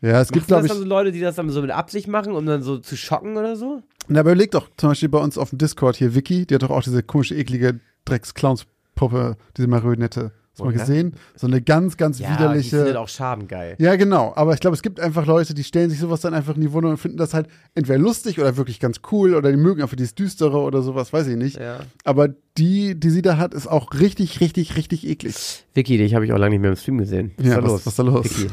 Ja, 0.00 0.20
es 0.20 0.28
gibt, 0.28 0.34
Gibt 0.34 0.46
glaube 0.48 0.62
das 0.62 0.70
ich, 0.70 0.72
dann 0.78 0.82
so 0.82 0.88
Leute, 0.88 1.10
die 1.10 1.20
das 1.20 1.36
dann 1.36 1.50
so 1.50 1.60
mit 1.60 1.70
Absicht 1.70 2.06
machen, 2.06 2.34
um 2.34 2.46
dann 2.46 2.62
so 2.62 2.78
zu 2.78 2.96
schocken 2.96 3.36
oder 3.36 3.56
so? 3.56 3.82
Na, 4.06 4.20
aber 4.20 4.30
überleg 4.32 4.50
doch, 4.52 4.68
zum 4.76 4.90
Beispiel 4.90 5.08
bei 5.08 5.18
uns 5.18 5.36
auf 5.38 5.50
dem 5.50 5.58
Discord 5.58 5.96
hier, 5.96 6.14
Vicky, 6.14 6.46
die 6.46 6.54
hat 6.54 6.62
doch 6.62 6.70
auch 6.70 6.82
diese 6.82 7.02
komische, 7.02 7.34
eklige 7.34 7.80
Drecks-Clowns-Puppe, 8.04 9.36
diese 9.56 9.68
Marionette. 9.68 10.32
Hast 10.58 10.60
du 10.60 10.64
mal 10.64 10.72
gesehen? 10.86 11.14
So 11.36 11.46
eine 11.46 11.62
ganz, 11.62 11.96
ganz 11.96 12.18
Ja, 12.18 12.28
die 12.28 12.34
widerliche. 12.42 12.76
findet 12.78 12.96
auch 12.96 13.08
Schaden 13.08 13.46
geil. 13.48 13.76
Ja, 13.78 13.96
genau. 13.96 14.32
Aber 14.36 14.54
ich 14.54 14.60
glaube, 14.60 14.74
es 14.74 14.82
gibt 14.82 14.98
einfach 15.00 15.24
Leute, 15.26 15.54
die 15.54 15.64
stellen 15.64 15.90
sich 15.90 15.98
sowas 16.00 16.20
dann 16.20 16.34
einfach 16.34 16.54
in 16.56 16.60
die 16.60 16.72
Wohnung 16.72 16.92
und 16.92 16.96
finden 16.96 17.16
das 17.18 17.32
halt 17.34 17.46
entweder 17.74 17.98
lustig 17.98 18.38
oder 18.40 18.56
wirklich 18.56 18.80
ganz 18.80 19.00
cool 19.12 19.34
oder 19.34 19.50
die 19.50 19.56
mögen 19.56 19.82
einfach 19.82 19.96
dieses 19.96 20.14
Düstere 20.14 20.58
oder 20.58 20.82
sowas, 20.82 21.12
weiß 21.12 21.26
ich 21.28 21.36
nicht. 21.36 21.58
Ja. 21.58 21.80
Aber 22.04 22.28
die, 22.58 22.98
die 22.98 23.10
sie 23.10 23.22
da 23.22 23.36
hat, 23.36 23.54
ist 23.54 23.66
auch 23.68 23.92
richtig, 23.94 24.40
richtig, 24.40 24.76
richtig 24.76 25.06
eklig. 25.06 25.64
Vicky, 25.74 25.96
dich 25.98 26.14
habe 26.14 26.24
ich 26.24 26.32
auch 26.32 26.38
lange 26.38 26.50
nicht 26.56 26.60
mehr 26.62 26.70
im 26.70 26.76
Stream 26.76 26.98
gesehen. 26.98 27.32
Was 27.36 27.46
Ja, 27.46 27.52
ist 27.52 27.56
da 27.58 27.62
was- 27.62 27.70
los? 27.70 27.80
was 27.86 27.92
ist 27.92 27.98
da 27.98 28.02
los? 28.02 28.24
Vicky. 28.24 28.46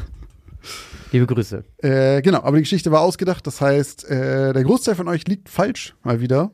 Liebe 1.12 1.26
Grüße. 1.26 1.62
Äh, 1.78 2.20
genau, 2.22 2.38
aber 2.42 2.56
die 2.56 2.62
Geschichte 2.64 2.90
war 2.90 3.00
ausgedacht. 3.00 3.46
Das 3.46 3.60
heißt, 3.60 4.08
äh, 4.10 4.52
der 4.52 4.64
Großteil 4.64 4.96
von 4.96 5.06
euch 5.08 5.26
liegt 5.28 5.48
falsch, 5.48 5.94
mal 6.02 6.20
wieder. 6.20 6.50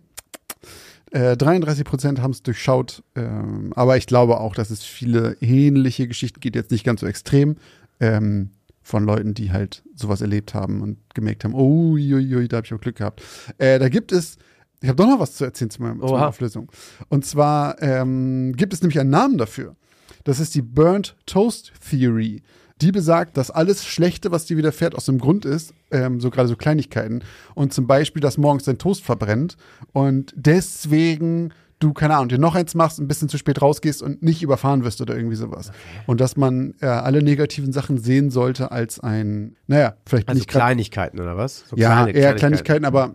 Äh, 1.12 1.36
33 1.36 1.84
Prozent 1.84 2.20
haben 2.20 2.30
es 2.30 2.42
durchschaut. 2.42 3.02
Ähm, 3.14 3.72
aber 3.76 3.96
ich 3.96 4.06
glaube 4.06 4.40
auch, 4.40 4.54
dass 4.54 4.70
es 4.70 4.82
viele 4.82 5.36
ähnliche 5.40 6.08
Geschichten 6.08 6.40
gibt, 6.40 6.56
jetzt 6.56 6.70
nicht 6.70 6.84
ganz 6.84 7.00
so 7.00 7.06
extrem, 7.06 7.56
ähm, 8.00 8.50
von 8.82 9.04
Leuten, 9.04 9.34
die 9.34 9.52
halt 9.52 9.84
sowas 9.94 10.22
erlebt 10.22 10.54
haben 10.54 10.80
und 10.80 10.98
gemerkt 11.14 11.44
haben, 11.44 11.54
oh, 11.54 11.92
ui, 11.92 12.48
da 12.48 12.56
habe 12.56 12.66
ich 12.66 12.74
auch 12.74 12.80
Glück 12.80 12.96
gehabt. 12.96 13.22
Äh, 13.58 13.78
da 13.78 13.88
gibt 13.88 14.10
es, 14.10 14.38
ich 14.80 14.88
habe 14.88 14.96
doch 14.96 15.06
noch 15.06 15.20
was 15.20 15.36
zu 15.36 15.44
erzählen 15.44 15.70
zu, 15.70 15.82
meinem, 15.82 16.00
zu 16.00 16.06
meiner. 16.06 16.28
Auflösung. 16.28 16.70
Und 17.08 17.24
zwar 17.24 17.80
ähm, 17.80 18.54
gibt 18.56 18.72
es 18.72 18.82
nämlich 18.82 18.98
einen 18.98 19.10
Namen 19.10 19.38
dafür. 19.38 19.76
Das 20.24 20.40
ist 20.40 20.54
die 20.54 20.62
Burnt 20.62 21.16
Toast 21.26 21.72
Theory. 21.88 22.42
Die 22.82 22.92
besagt, 22.92 23.36
dass 23.36 23.50
alles 23.50 23.84
Schlechte, 23.86 24.32
was 24.32 24.44
dir 24.44 24.56
widerfährt, 24.56 24.96
aus 24.96 25.04
dem 25.04 25.18
Grund 25.18 25.44
ist, 25.44 25.72
ähm, 25.92 26.20
so 26.20 26.30
gerade 26.30 26.48
so 26.48 26.56
Kleinigkeiten. 26.56 27.22
Und 27.54 27.72
zum 27.72 27.86
Beispiel, 27.86 28.20
dass 28.20 28.38
morgens 28.38 28.64
dein 28.64 28.78
Toast 28.78 29.04
verbrennt 29.04 29.56
und 29.92 30.32
deswegen 30.36 31.52
du, 31.78 31.92
keine 31.92 32.14
Ahnung, 32.14 32.28
dir 32.28 32.38
noch 32.38 32.54
eins 32.54 32.74
machst, 32.74 32.98
ein 33.00 33.08
bisschen 33.08 33.28
zu 33.28 33.38
spät 33.38 33.60
rausgehst 33.60 34.02
und 34.02 34.22
nicht 34.22 34.42
überfahren 34.42 34.84
wirst 34.84 35.00
oder 35.00 35.16
irgendwie 35.16 35.36
sowas. 35.36 35.72
Und 36.06 36.20
dass 36.20 36.36
man 36.36 36.74
äh, 36.80 36.86
alle 36.86 37.22
negativen 37.22 37.72
Sachen 37.72 37.98
sehen 37.98 38.30
sollte 38.30 38.70
als 38.70 39.00
ein, 39.00 39.56
naja, 39.66 39.94
vielleicht 40.06 40.28
Also 40.28 40.38
nicht 40.38 40.48
Kleinigkeiten 40.48 41.20
oder 41.20 41.36
was? 41.36 41.64
So 41.68 41.76
ja, 41.76 42.04
kleine 42.04 42.18
eher 42.18 42.34
Kleinigkeiten, 42.34 42.84
aber 42.84 43.14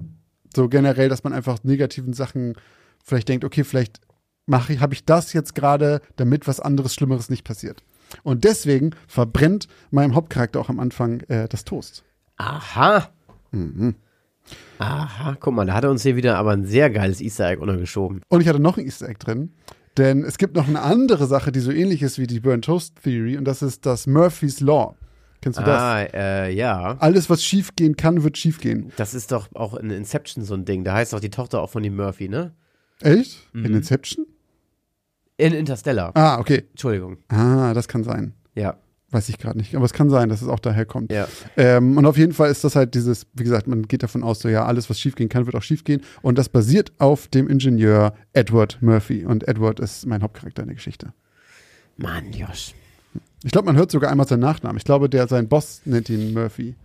so 0.56 0.70
generell, 0.70 1.10
dass 1.10 1.24
man 1.24 1.34
einfach 1.34 1.64
negativen 1.64 2.14
Sachen 2.14 2.56
vielleicht 3.04 3.30
denkt, 3.30 3.46
okay, 3.46 3.64
vielleicht 3.64 4.02
mache 4.46 4.74
ich, 4.74 4.80
habe 4.80 4.94
ich 4.94 5.06
das 5.06 5.34
jetzt 5.34 5.56
gerade, 5.56 6.02
damit 6.16 6.48
was 6.48 6.60
anderes 6.60 6.94
Schlimmeres 6.94 7.30
nicht 7.30 7.44
passiert. 7.44 7.84
Und 8.24 8.44
deswegen 8.44 8.92
verbrennt 9.08 9.68
meinem 9.92 10.16
Hauptcharakter 10.16 10.60
auch 10.60 10.70
am 10.70 10.80
Anfang 10.80 11.22
äh, 11.22 11.48
das 11.48 11.66
Toast. 11.66 12.04
Aha. 12.38 13.10
Mhm. 13.52 13.96
Aha, 14.80 15.36
guck 15.40 15.54
mal, 15.54 15.66
da 15.66 15.74
hat 15.74 15.84
er 15.84 15.92
uns 15.92 16.04
hier 16.04 16.16
wieder 16.16 16.38
aber 16.38 16.52
ein 16.52 16.66
sehr 16.66 16.90
geiles 16.90 17.20
Easter 17.20 17.50
Egg 17.50 17.62
untergeschoben. 17.62 18.22
Und 18.30 18.42
ich 18.42 18.48
hatte 18.48 18.60
noch 18.60 18.78
ein 18.78 18.86
Easter 18.86 19.10
Egg 19.10 19.20
drin, 19.20 19.52
denn 19.98 20.24
es 20.24 20.38
gibt 20.38 20.56
noch 20.56 20.68
eine 20.68 20.82
andere 20.82 21.26
Sache, 21.26 21.52
die 21.52 21.60
so 21.60 21.72
ähnlich 21.72 22.02
ist 22.02 22.20
wie 22.20 22.28
die 22.28 22.40
Burn 22.40 22.62
Toast 22.62 22.96
Theory, 23.04 23.38
und 23.38 23.46
das 23.46 23.62
ist 23.62 23.86
das 23.86 24.08
Murphy's 24.08 24.60
Law. 24.60 24.96
Kennst 25.42 25.60
du 25.60 25.64
das? 25.64 25.82
Ah, 25.82 26.02
äh, 26.02 26.54
ja. 26.54 26.98
Alles, 27.00 27.30
was 27.30 27.44
schiefgehen 27.44 27.96
kann, 27.96 28.24
wird 28.24 28.38
schiefgehen. 28.38 28.92
Das 28.98 29.14
ist 29.14 29.32
doch 29.32 29.50
auch 29.54 29.76
in 29.76 29.92
Inception 29.92 30.44
so 30.44 30.56
ein 30.56 30.66
Ding. 30.66 30.84
Da 30.84 30.94
heißt 30.94 31.14
doch 31.14 31.20
die 31.20 31.30
Tochter 31.30 31.62
auch 31.62 31.70
von 31.70 31.84
dem 31.84 31.96
Murphy, 31.96 32.28
ne? 32.28 32.56
Echt? 33.02 33.48
Mhm. 33.54 33.66
In 33.66 33.74
Inception? 33.76 34.26
In 35.38 35.54
Interstellar. 35.54 36.12
Ah, 36.16 36.40
okay. 36.40 36.64
Entschuldigung. 36.72 37.18
Ah, 37.30 37.74
das 37.74 37.88
kann 37.88 38.04
sein. 38.04 38.34
Ja, 38.56 38.78
Weiß 39.10 39.30
ich 39.30 39.38
gerade 39.38 39.58
nicht. 39.58 39.74
Aber 39.74 39.86
es 39.86 39.94
kann 39.94 40.10
sein, 40.10 40.28
dass 40.28 40.42
es 40.42 40.50
auch 40.50 40.60
daher 40.60 40.86
kommt. 40.86 41.14
ja. 41.14 41.28
Ähm, 41.56 41.98
und 41.98 42.06
auf 42.06 42.18
jeden 42.18 42.34
Fall 42.34 42.52
ist 42.52 42.66
das 42.66 42.76
halt 42.76 42.94
dieses, 42.94 43.26
wie 43.34 43.46
gesagt, 43.46 43.66
man 43.66 43.84
geht 43.84 44.04
davon 44.04 44.22
aus, 44.22 44.40
so 44.40 44.50
ja, 44.50 44.66
alles, 44.66 44.90
was 44.90 45.00
schiefgehen 45.00 45.30
kann, 45.30 45.46
wird 45.46 45.56
auch 45.56 45.64
schiefgehen. 45.64 46.02
Und 46.22 46.38
das 46.38 46.50
basiert 46.50 46.92
auf 46.98 47.30
dem 47.30 47.48
Ingenieur 47.48 48.14
Edward 48.34 48.82
Murphy. 48.82 49.26
Und 49.26 49.48
Edward 49.48 49.80
ist 49.80 50.06
mein 50.08 50.22
Hauptcharakter 50.22 50.64
in 50.64 50.68
der 50.68 50.76
Geschichte. 50.76 51.14
Mann, 51.96 52.34
Josh. 52.34 52.74
Ich 53.44 53.52
glaube, 53.52 53.68
man 53.68 53.78
hört 53.78 53.92
sogar 53.92 54.12
einmal 54.12 54.28
seinen 54.28 54.42
Nachnamen. 54.42 54.78
Ich 54.78 54.84
glaube, 54.84 55.10
der 55.10 55.28
sein 55.30 55.48
Boss 55.48 55.82
nennt 55.86 56.10
ihn 56.10 56.34
Murphy. 56.34 56.76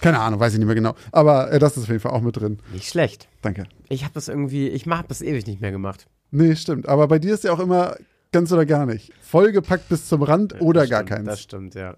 Keine 0.00 0.18
Ahnung, 0.18 0.40
weiß 0.40 0.54
ich 0.54 0.58
nicht 0.58 0.66
mehr 0.66 0.74
genau. 0.74 0.96
Aber 1.12 1.52
äh, 1.52 1.60
das 1.60 1.76
ist 1.76 1.84
auf 1.84 1.88
jeden 1.88 2.00
Fall 2.00 2.12
auch 2.12 2.20
mit 2.20 2.36
drin. 2.36 2.58
Nicht 2.72 2.88
schlecht. 2.88 3.28
Danke. 3.42 3.64
Ich 3.88 4.02
habe 4.02 4.12
das 4.12 4.26
irgendwie, 4.26 4.68
ich 4.68 4.86
hab 4.88 5.06
das 5.06 5.22
ewig 5.22 5.46
nicht 5.46 5.60
mehr 5.60 5.70
gemacht. 5.70 6.08
Nee, 6.34 6.56
stimmt. 6.56 6.88
Aber 6.88 7.06
bei 7.06 7.20
dir 7.20 7.34
ist 7.34 7.44
ja 7.44 7.52
auch 7.52 7.60
immer 7.60 7.96
ganz 8.32 8.50
oder 8.50 8.66
gar 8.66 8.86
nicht. 8.86 9.12
Vollgepackt 9.20 9.88
bis 9.88 10.08
zum 10.08 10.24
Rand 10.24 10.60
oder 10.60 10.80
das 10.80 10.90
gar 10.90 11.02
stimmt, 11.02 11.10
keins. 11.10 11.26
Das 11.26 11.42
stimmt, 11.42 11.74
ja. 11.76 11.96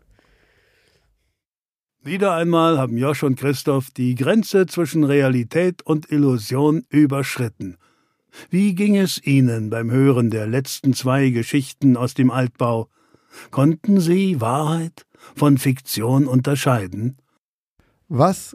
Wieder 2.03 2.35
einmal 2.35 2.79
haben 2.79 2.99
Josh 2.99 3.23
und 3.23 3.39
Christoph 3.39 3.91
die 3.91 4.15
Grenze 4.15 4.67
zwischen 4.67 5.05
Realität 5.05 5.81
und 5.83 6.13
Illusion 6.13 6.85
überschritten. 6.91 7.79
Wie 8.51 8.75
ging 8.75 8.99
es 8.99 9.25
Ihnen 9.25 9.71
beim 9.71 9.91
Hören 9.91 10.29
der 10.29 10.47
letzten 10.47 10.93
zwei 10.93 11.31
Geschichten 11.31 11.97
aus 11.97 12.13
dem 12.13 12.31
Altbau? 12.31 12.91
Konnten 13.51 14.01
Sie 14.01 14.39
Wahrheit 14.39 15.07
von 15.35 15.57
Fiktion 15.57 16.27
unterscheiden? 16.27 17.17
Was 18.09 18.55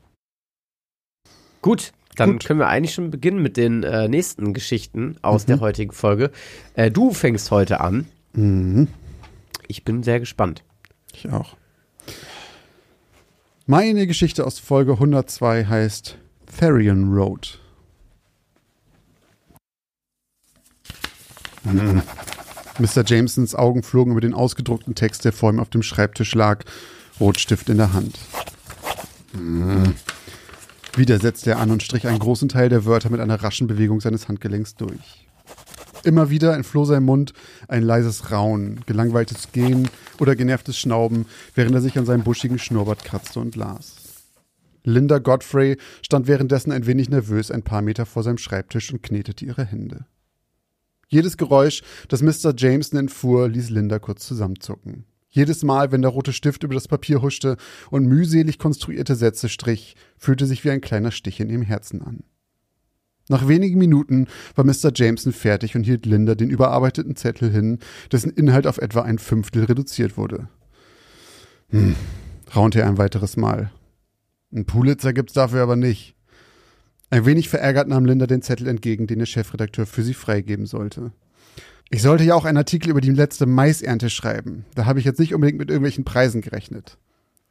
Gut, 1.61 1.91
dann 2.15 2.33
Gut. 2.33 2.45
können 2.45 2.59
wir 2.59 2.67
eigentlich 2.67 2.93
schon 2.93 3.11
beginnen 3.11 3.41
mit 3.41 3.57
den 3.57 3.83
äh, 3.83 4.07
nächsten 4.07 4.53
Geschichten 4.53 5.17
aus 5.21 5.43
Mhm. 5.43 5.47
der 5.47 5.59
heutigen 5.61 5.91
Folge. 5.91 6.31
Äh, 6.73 6.91
du 6.91 7.13
fängst 7.13 7.51
heute 7.51 7.81
an. 7.81 8.07
Mhm. 8.33 8.87
Ich 9.67 9.83
bin 9.85 10.03
sehr 10.03 10.19
gespannt. 10.19 10.63
Ich 11.13 11.29
auch. 11.29 11.55
Meine 13.67 14.07
Geschichte 14.07 14.45
aus 14.45 14.59
Folge 14.59 14.93
102 14.93 15.65
heißt 15.65 16.17
Therian 16.59 17.13
Road. 17.13 17.59
Mhm. 21.63 22.01
Mr. 22.79 23.03
Jamesons 23.05 23.53
Augen 23.53 23.83
flogen 23.83 24.11
über 24.13 24.21
den 24.21 24.33
ausgedruckten 24.33 24.95
Text, 24.95 25.23
der 25.25 25.31
vor 25.33 25.51
ihm 25.51 25.59
auf 25.59 25.69
dem 25.69 25.83
Schreibtisch 25.83 26.33
lag, 26.33 26.63
Rotstift 27.19 27.69
in 27.69 27.77
der 27.77 27.93
Hand. 27.93 28.17
Mhm. 29.33 29.93
Wieder 30.95 31.19
setzte 31.19 31.51
er 31.51 31.59
an 31.59 31.71
und 31.71 31.83
strich 31.83 32.05
einen 32.05 32.19
großen 32.19 32.49
Teil 32.49 32.67
der 32.67 32.85
Wörter 32.85 33.09
mit 33.09 33.21
einer 33.21 33.41
raschen 33.41 33.67
Bewegung 33.67 34.01
seines 34.01 34.27
Handgelenks 34.27 34.75
durch. 34.75 35.27
Immer 36.03 36.29
wieder 36.29 36.55
entfloh 36.55 36.83
sein 36.83 37.03
Mund 37.03 37.33
ein 37.67 37.83
leises 37.83 38.31
Raunen, 38.31 38.81
gelangweiltes 38.85 39.51
Gehen 39.51 39.87
oder 40.19 40.35
genervtes 40.35 40.77
Schnauben, 40.77 41.27
während 41.55 41.75
er 41.75 41.81
sich 41.81 41.97
an 41.97 42.05
seinem 42.05 42.23
buschigen 42.23 42.59
Schnurrbart 42.59 43.05
kratzte 43.05 43.39
und 43.39 43.55
las. 43.55 43.95
Linda 44.83 45.19
Godfrey 45.19 45.77
stand 46.01 46.27
währenddessen 46.27 46.71
ein 46.71 46.87
wenig 46.87 47.09
nervös 47.09 47.51
ein 47.51 47.61
paar 47.61 47.81
Meter 47.81 48.05
vor 48.05 48.23
seinem 48.23 48.39
Schreibtisch 48.39 48.91
und 48.91 49.03
knetete 49.03 49.45
ihre 49.45 49.63
Hände. 49.63 50.05
Jedes 51.07 51.37
Geräusch, 51.37 51.83
das 52.07 52.21
Mr. 52.21 52.53
Jameson 52.57 52.97
entfuhr, 52.97 53.47
ließ 53.47 53.69
Linda 53.69 53.99
kurz 53.99 54.25
zusammenzucken. 54.25 55.05
Jedes 55.33 55.63
Mal, 55.63 55.93
wenn 55.93 56.01
der 56.01 56.11
rote 56.11 56.33
Stift 56.33 56.63
über 56.63 56.73
das 56.73 56.89
Papier 56.89 57.21
huschte 57.21 57.55
und 57.89 58.05
mühselig 58.05 58.59
konstruierte 58.59 59.15
Sätze 59.15 59.47
strich, 59.47 59.95
fühlte 60.17 60.45
sich 60.45 60.63
wie 60.65 60.71
ein 60.71 60.81
kleiner 60.81 61.11
Stich 61.11 61.39
in 61.39 61.49
ihrem 61.49 61.61
Herzen 61.61 62.01
an. 62.01 62.23
Nach 63.29 63.47
wenigen 63.47 63.79
Minuten 63.79 64.27
war 64.55 64.65
Mr. 64.65 64.91
Jameson 64.93 65.31
fertig 65.31 65.77
und 65.77 65.83
hielt 65.85 66.05
Linda 66.05 66.35
den 66.35 66.49
überarbeiteten 66.49 67.15
Zettel 67.15 67.49
hin, 67.49 67.79
dessen 68.11 68.29
Inhalt 68.29 68.67
auf 68.67 68.77
etwa 68.77 69.03
ein 69.03 69.19
Fünftel 69.19 69.63
reduziert 69.63 70.17
wurde. 70.17 70.49
Hm, 71.69 71.95
raunte 72.53 72.81
er 72.81 72.87
ein 72.87 72.97
weiteres 72.97 73.37
Mal. 73.37 73.71
Ein 74.53 74.65
Pulitzer 74.65 75.13
gibt's 75.13 75.31
dafür 75.31 75.63
aber 75.63 75.77
nicht. 75.77 76.13
Ein 77.09 77.25
wenig 77.25 77.47
verärgert 77.47 77.87
nahm 77.87 78.03
Linda 78.03 78.27
den 78.27 78.41
Zettel 78.41 78.67
entgegen, 78.67 79.07
den 79.07 79.19
der 79.19 79.25
Chefredakteur 79.25 79.85
für 79.85 80.03
sie 80.03 80.13
freigeben 80.13 80.65
sollte. 80.65 81.13
Ich 81.93 82.01
sollte 82.01 82.23
ja 82.23 82.35
auch 82.35 82.45
einen 82.45 82.57
Artikel 82.57 82.89
über 82.89 83.01
die 83.01 83.11
letzte 83.11 83.45
Maisernte 83.45 84.09
schreiben. 84.09 84.63
Da 84.75 84.85
habe 84.85 84.99
ich 84.99 85.05
jetzt 85.05 85.19
nicht 85.19 85.35
unbedingt 85.35 85.59
mit 85.59 85.69
irgendwelchen 85.69 86.05
Preisen 86.05 86.39
gerechnet. 86.39 86.97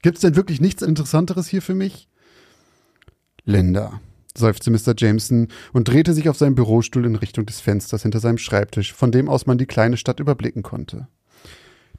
Gibt's 0.00 0.22
denn 0.22 0.34
wirklich 0.34 0.62
nichts 0.62 0.80
Interessanteres 0.80 1.46
hier 1.46 1.60
für 1.60 1.74
mich? 1.74 2.08
Linda, 3.44 4.00
seufzte 4.34 4.70
Mr. 4.70 4.94
Jameson 4.96 5.48
und 5.74 5.88
drehte 5.88 6.14
sich 6.14 6.30
auf 6.30 6.38
seinem 6.38 6.54
Bürostuhl 6.54 7.04
in 7.04 7.16
Richtung 7.16 7.44
des 7.44 7.60
Fensters 7.60 8.02
hinter 8.02 8.18
seinem 8.18 8.38
Schreibtisch, 8.38 8.94
von 8.94 9.12
dem 9.12 9.28
aus 9.28 9.44
man 9.44 9.58
die 9.58 9.66
kleine 9.66 9.98
Stadt 9.98 10.20
überblicken 10.20 10.62
konnte. 10.62 11.08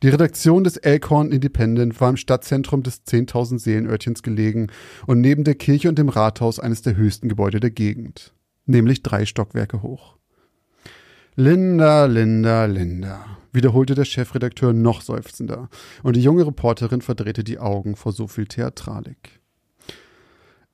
Die 0.01 0.09
Redaktion 0.09 0.63
des 0.63 0.77
Elkhorn 0.77 1.31
Independent 1.31 2.01
war 2.01 2.09
im 2.09 2.17
Stadtzentrum 2.17 2.81
des 2.81 3.05
10.000 3.05 3.59
Seelenörtchens 3.59 4.23
gelegen 4.23 4.71
und 5.05 5.21
neben 5.21 5.43
der 5.43 5.53
Kirche 5.53 5.89
und 5.89 5.99
dem 5.99 6.09
Rathaus 6.09 6.59
eines 6.59 6.81
der 6.81 6.95
höchsten 6.95 7.29
Gebäude 7.29 7.59
der 7.59 7.69
Gegend, 7.69 8.33
nämlich 8.65 9.03
drei 9.03 9.27
Stockwerke 9.27 9.83
hoch. 9.83 10.17
Linda, 11.43 12.05
Linda, 12.05 12.65
Linda, 12.65 13.25
wiederholte 13.51 13.95
der 13.95 14.05
Chefredakteur 14.05 14.73
noch 14.73 15.01
seufzender, 15.01 15.69
und 16.03 16.15
die 16.15 16.21
junge 16.21 16.45
Reporterin 16.45 17.01
verdrehte 17.01 17.43
die 17.43 17.57
Augen 17.57 17.95
vor 17.95 18.11
so 18.11 18.27
viel 18.27 18.45
Theatralik. 18.45 19.41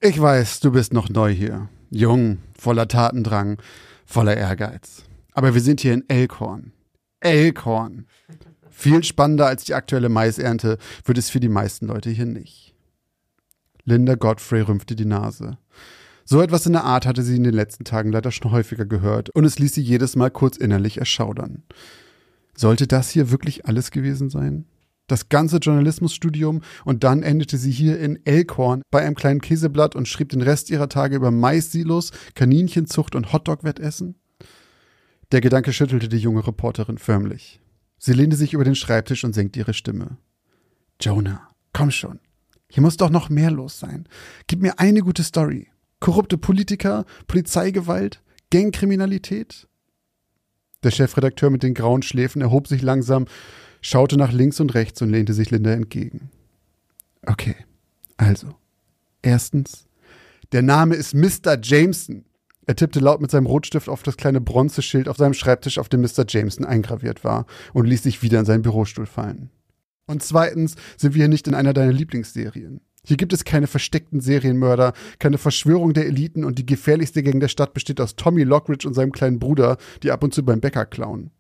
Ich 0.02 0.20
weiß, 0.20 0.60
du 0.60 0.74
bist 0.74 0.92
noch 0.92 1.08
neu 1.08 1.32
hier, 1.32 1.70
jung, 1.90 2.40
voller 2.60 2.90
Tatendrang, 2.90 3.62
voller 4.06 4.36
Ehrgeiz. 4.36 5.04
Aber 5.32 5.54
wir 5.54 5.62
sind 5.62 5.80
hier 5.80 5.94
in 5.94 6.04
Elkhorn. 6.10 6.74
Elkhorn. 7.22 8.06
Viel 8.70 9.06
spannender 9.06 9.48
als 9.48 9.64
die 9.64 9.74
aktuelle 9.74 10.10
Maisernte 10.10 10.80
wird 11.06 11.18
es 11.18 11.30
für 11.30 11.40
die 11.40 11.48
meisten 11.48 11.88
Leute 11.88 12.10
hier 12.10 12.26
nicht. 12.26 12.76
Linda 13.86 14.16
Godfrey 14.16 14.64
rümpfte 14.64 14.98
die 14.98 15.06
Nase. 15.06 15.60
So 16.30 16.42
etwas 16.42 16.66
in 16.66 16.74
der 16.74 16.84
Art 16.84 17.06
hatte 17.06 17.24
sie 17.24 17.38
in 17.38 17.46
den 17.46 17.54
letzten 17.54 17.86
Tagen 17.86 18.12
leider 18.12 18.32
schon 18.32 18.52
häufiger 18.52 18.86
gehört 18.86 19.30
und 19.30 19.46
es 19.46 19.60
ließ 19.60 19.74
sie 19.74 19.82
jedes 19.82 20.18
Mal 20.18 20.30
kurz 20.30 20.58
innerlich 20.58 20.98
erschaudern. 20.98 21.64
Sollte 22.54 22.86
das 22.86 23.10
hier 23.10 23.32
wirklich 23.32 23.66
alles 23.66 23.92
gewesen 23.92 24.30
sein? 24.30 24.66
Das 25.08 25.30
ganze 25.30 25.56
Journalismusstudium 25.60 26.64
und 26.84 27.06
dann 27.06 27.24
endete 27.24 27.58
sie 27.58 27.72
hier 27.72 27.98
in 27.98 28.20
Elkhorn 28.26 28.82
bei 28.92 29.04
einem 29.04 29.16
kleinen 29.16 29.40
Käseblatt 29.40 29.96
und 29.96 30.10
schrieb 30.10 30.28
den 30.28 30.42
Rest 30.42 30.70
ihrer 30.70 30.90
Tage 30.90 31.16
über 31.16 31.32
Maissilos, 31.32 32.12
Kaninchenzucht 32.36 33.16
und 33.16 33.32
Hotdog-Wettessen? 33.32 34.16
Der 35.32 35.40
Gedanke 35.40 35.72
schüttelte 35.72 36.10
die 36.10 36.18
junge 36.18 36.46
Reporterin 36.46 36.98
förmlich. 36.98 37.62
Sie 38.00 38.12
lehnte 38.12 38.36
sich 38.36 38.52
über 38.52 38.66
den 38.66 38.76
Schreibtisch 38.76 39.24
und 39.24 39.32
senkte 39.32 39.60
ihre 39.60 39.74
Stimme. 39.74 40.18
Jonah, 41.00 41.48
komm 41.72 41.90
schon. 41.90 42.20
Hier 42.70 42.84
muss 42.84 42.98
doch 42.98 43.12
noch 43.12 43.30
mehr 43.30 43.50
los 43.50 43.80
sein. 43.80 44.10
Gib 44.48 44.62
mir 44.62 44.78
eine 44.78 45.00
gute 45.00 45.24
Story. 45.24 45.70
Korrupte 46.00 46.38
Politiker, 46.38 47.06
Polizeigewalt, 47.28 48.22
Gangkriminalität? 48.52 49.68
Der 50.84 50.92
Chefredakteur 50.92 51.50
mit 51.50 51.64
den 51.64 51.74
grauen 51.74 52.04
Schläfen 52.04 52.42
erhob 52.42 52.68
sich 52.68 52.82
langsam, 52.82 53.26
schaute 53.82 54.18
nach 54.18 54.32
links 54.32 54.60
und 54.60 54.74
rechts 54.74 55.02
und 55.02 55.10
lehnte 55.10 55.34
sich 55.34 55.50
Linda 55.50 55.72
entgegen. 55.72 56.30
Okay, 57.26 57.56
also. 58.18 58.56
Erstens, 59.22 59.88
der 60.52 60.62
Name 60.62 60.96
ist 60.96 61.14
Mr. 61.14 61.58
Jameson. 61.62 62.26
Er 62.66 62.76
tippte 62.76 63.00
laut 63.00 63.22
mit 63.22 63.32
seinem 63.32 63.46
Rotstift 63.46 63.90
auf 63.90 64.04
das 64.04 64.18
kleine 64.18 64.42
Bronzeschild 64.42 65.10
auf 65.10 65.18
seinem 65.18 65.34
Schreibtisch, 65.34 65.80
auf 65.80 65.90
dem 65.90 66.02
Mr. 66.02 66.26
Jameson 66.28 66.66
eingraviert 66.66 67.24
war, 67.24 67.46
und 67.74 67.86
ließ 67.86 68.04
sich 68.04 68.22
wieder 68.22 68.40
in 68.40 68.46
seinen 68.46 68.62
Bürostuhl 68.62 69.06
fallen. 69.06 69.50
Und 70.06 70.24
zweitens 70.24 70.76
sind 70.96 71.14
wir 71.14 71.24
hier 71.24 71.28
nicht 71.28 71.48
in 71.48 71.56
einer 71.56 71.74
deiner 71.74 71.92
Lieblingsserien. 71.92 72.82
Hier 73.08 73.16
gibt 73.16 73.32
es 73.32 73.46
keine 73.46 73.68
versteckten 73.68 74.20
Serienmörder, 74.20 74.92
keine 75.18 75.38
Verschwörung 75.38 75.94
der 75.94 76.08
Eliten 76.08 76.44
und 76.44 76.60
die 76.60 76.66
gefährlichste 76.66 77.24
Gang 77.24 77.40
der 77.40 77.48
Stadt 77.48 77.74
besteht 77.74 78.02
aus 78.02 78.18
Tommy 78.18 78.44
Lockridge 78.44 78.86
und 78.86 78.96
seinem 78.96 79.14
kleinen 79.14 79.40
Bruder, 79.40 79.78
die 80.04 80.12
ab 80.12 80.26
und 80.26 80.34
zu 80.34 80.44
beim 80.44 80.60
Bäcker 80.60 80.86
klauen. 80.86 81.32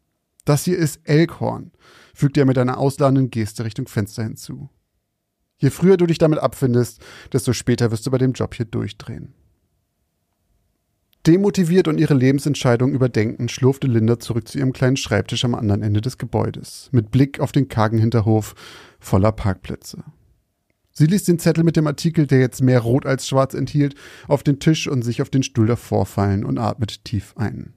Das 0.45 0.63
hier 0.63 0.77
ist 0.77 1.01
Elkhorn, 1.03 1.71
fügte 2.15 2.39
er 2.39 2.45
mit 2.45 2.57
einer 2.57 2.77
ausladenden 2.77 3.31
Geste 3.31 3.65
Richtung 3.65 3.89
Fenster 3.89 4.23
hinzu. 4.23 4.69
Je 5.57 5.69
früher 5.69 5.97
du 5.97 6.05
dich 6.05 6.19
damit 6.19 6.39
abfindest, 6.39 7.03
desto 7.33 7.51
später 7.51 7.91
wirst 7.91 8.05
du 8.05 8.11
bei 8.11 8.17
dem 8.17 8.31
Job 8.31 8.55
hier 8.55 8.65
durchdrehen. 8.65 9.33
Demotiviert 11.25 11.89
und 11.89 11.99
ihre 11.99 12.13
Lebensentscheidung 12.13 12.93
überdenken, 12.93 13.49
schlurfte 13.49 13.87
Linda 13.87 14.19
zurück 14.19 14.47
zu 14.47 14.57
ihrem 14.57 14.71
kleinen 14.71 14.95
Schreibtisch 14.95 15.43
am 15.43 15.53
anderen 15.53 15.83
Ende 15.83 15.99
des 15.99 16.17
Gebäudes, 16.17 16.87
mit 16.93 17.11
Blick 17.11 17.41
auf 17.41 17.51
den 17.51 17.67
kargen 17.67 17.97
Hinterhof 17.97 18.55
voller 19.01 19.33
Parkplätze. 19.33 20.05
Sie 20.97 21.05
ließ 21.05 21.25
den 21.25 21.37
Zettel 21.37 21.63
mit 21.63 21.75
dem 21.75 21.85
Artikel, 21.85 22.25
der 22.25 22.39
jetzt 22.39 22.59
mehr 22.59 22.79
rot 22.79 23.05
als 23.05 23.27
schwarz 23.27 23.53
enthielt, 23.53 23.93
auf 24.27 24.41
den 24.41 24.59
Tisch 24.59 24.87
und 24.87 25.03
sich 25.03 25.21
auf 25.21 25.29
den 25.29 25.43
Stuhl 25.43 25.67
davor 25.67 26.07
fallen 26.07 26.43
und 26.43 26.57
atmete 26.57 26.97
tief 27.03 27.35
ein. 27.37 27.75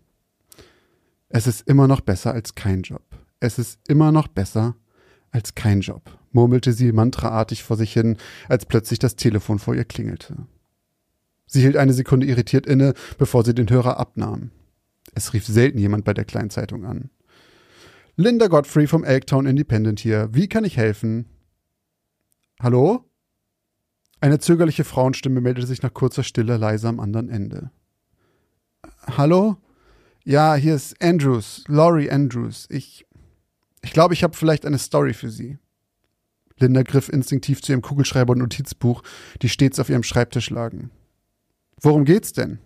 Es 1.28 1.46
ist 1.46 1.68
immer 1.68 1.87
noch 1.87 2.00
besser 2.00 2.33
als 2.33 2.54
kein 2.54 2.80
Job. 2.80 3.02
Es 3.38 3.59
ist 3.59 3.78
immer 3.87 4.11
noch 4.11 4.26
besser 4.26 4.74
als 5.33 5.54
kein 5.54 5.83
Job, 5.83 6.18
murmelte 6.33 6.72
sie 6.72 6.92
mantraartig 6.92 7.62
vor 7.62 7.76
sich 7.76 7.92
hin, 7.92 8.16
als 8.48 8.64
plötzlich 8.64 8.98
das 8.98 9.16
Telefon 9.16 9.59
vor 9.59 9.74
ihr 9.74 9.85
klingelte. 9.85 10.46
Sie 11.44 11.61
hielt 11.61 11.76
eine 11.76 11.92
Sekunde 11.92 12.26
irritiert 12.26 12.66
inne, 12.66 12.94
bevor 13.18 13.44
sie 13.44 13.54
den 13.54 13.68
Hörer 13.68 13.98
abnahm. 13.98 14.50
Es 15.14 15.35
rief 15.35 15.46
selten 15.46 15.76
jemand 15.76 16.06
bei 16.06 16.14
der 16.14 16.24
Kleinzeitung 16.24 16.87
an. 16.87 17.11
Linda 18.16 18.46
Godfrey 18.46 18.87
vom 18.87 19.04
Elktown 19.04 19.44
Independent 19.44 20.00
hier. 20.00 20.30
Wie 20.33 20.48
kann 20.48 20.64
ich 20.64 20.78
helfen? 20.78 21.26
Hallo? 22.62 23.10
Eine 24.20 24.38
zögerliche 24.38 24.85
Frauenstimme 24.85 25.40
meldete 25.40 25.66
sich 25.66 25.83
nach 25.83 25.94
kurzer 25.94 26.22
Stille 26.22 26.56
leise 26.56 26.88
am 26.88 27.00
anderen 27.00 27.28
Ende. 27.28 27.70
Hallo? 29.16 29.56
Ja, 30.24 30.54
hier 30.54 30.74
ist 30.74 31.02
Andrews, 31.02 31.64
Laurie 31.66 32.11
Andrews. 32.11 32.66
Ich 32.68 33.06
ich 33.83 33.92
glaube, 33.92 34.14
ich 34.14 34.22
habe 34.22 34.37
vielleicht 34.37 34.66
eine 34.66 34.78
Story 34.78 35.14
für 35.14 35.30
Sie. 35.30 35.59
Linda 36.59 36.83
griff 36.83 37.09
instinktiv 37.09 37.62
zu 37.62 37.72
ihrem 37.72 37.83
Kugelschreiber 37.83 38.33
und 38.33 38.38
Notizbuch, 38.38 39.02
die 39.40 39.48
stets 39.48 39.80
auf 39.80 39.88
ihrem 39.88 40.02
Schreibtisch 40.02 40.50
lagen. 40.50 40.90
Worum 41.80 42.04
geht's 42.04 42.33
denn? 42.33 42.59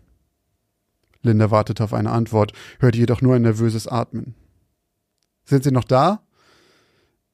Linda 1.22 1.50
wartete 1.50 1.84
auf 1.84 1.94
eine 1.94 2.10
Antwort, 2.10 2.52
hörte 2.80 2.98
jedoch 2.98 3.22
nur 3.22 3.36
ein 3.36 3.42
nervöses 3.42 3.86
Atmen. 3.86 4.34
Sind 5.44 5.62
Sie 5.62 5.70
noch 5.70 5.84
da? 5.84 6.26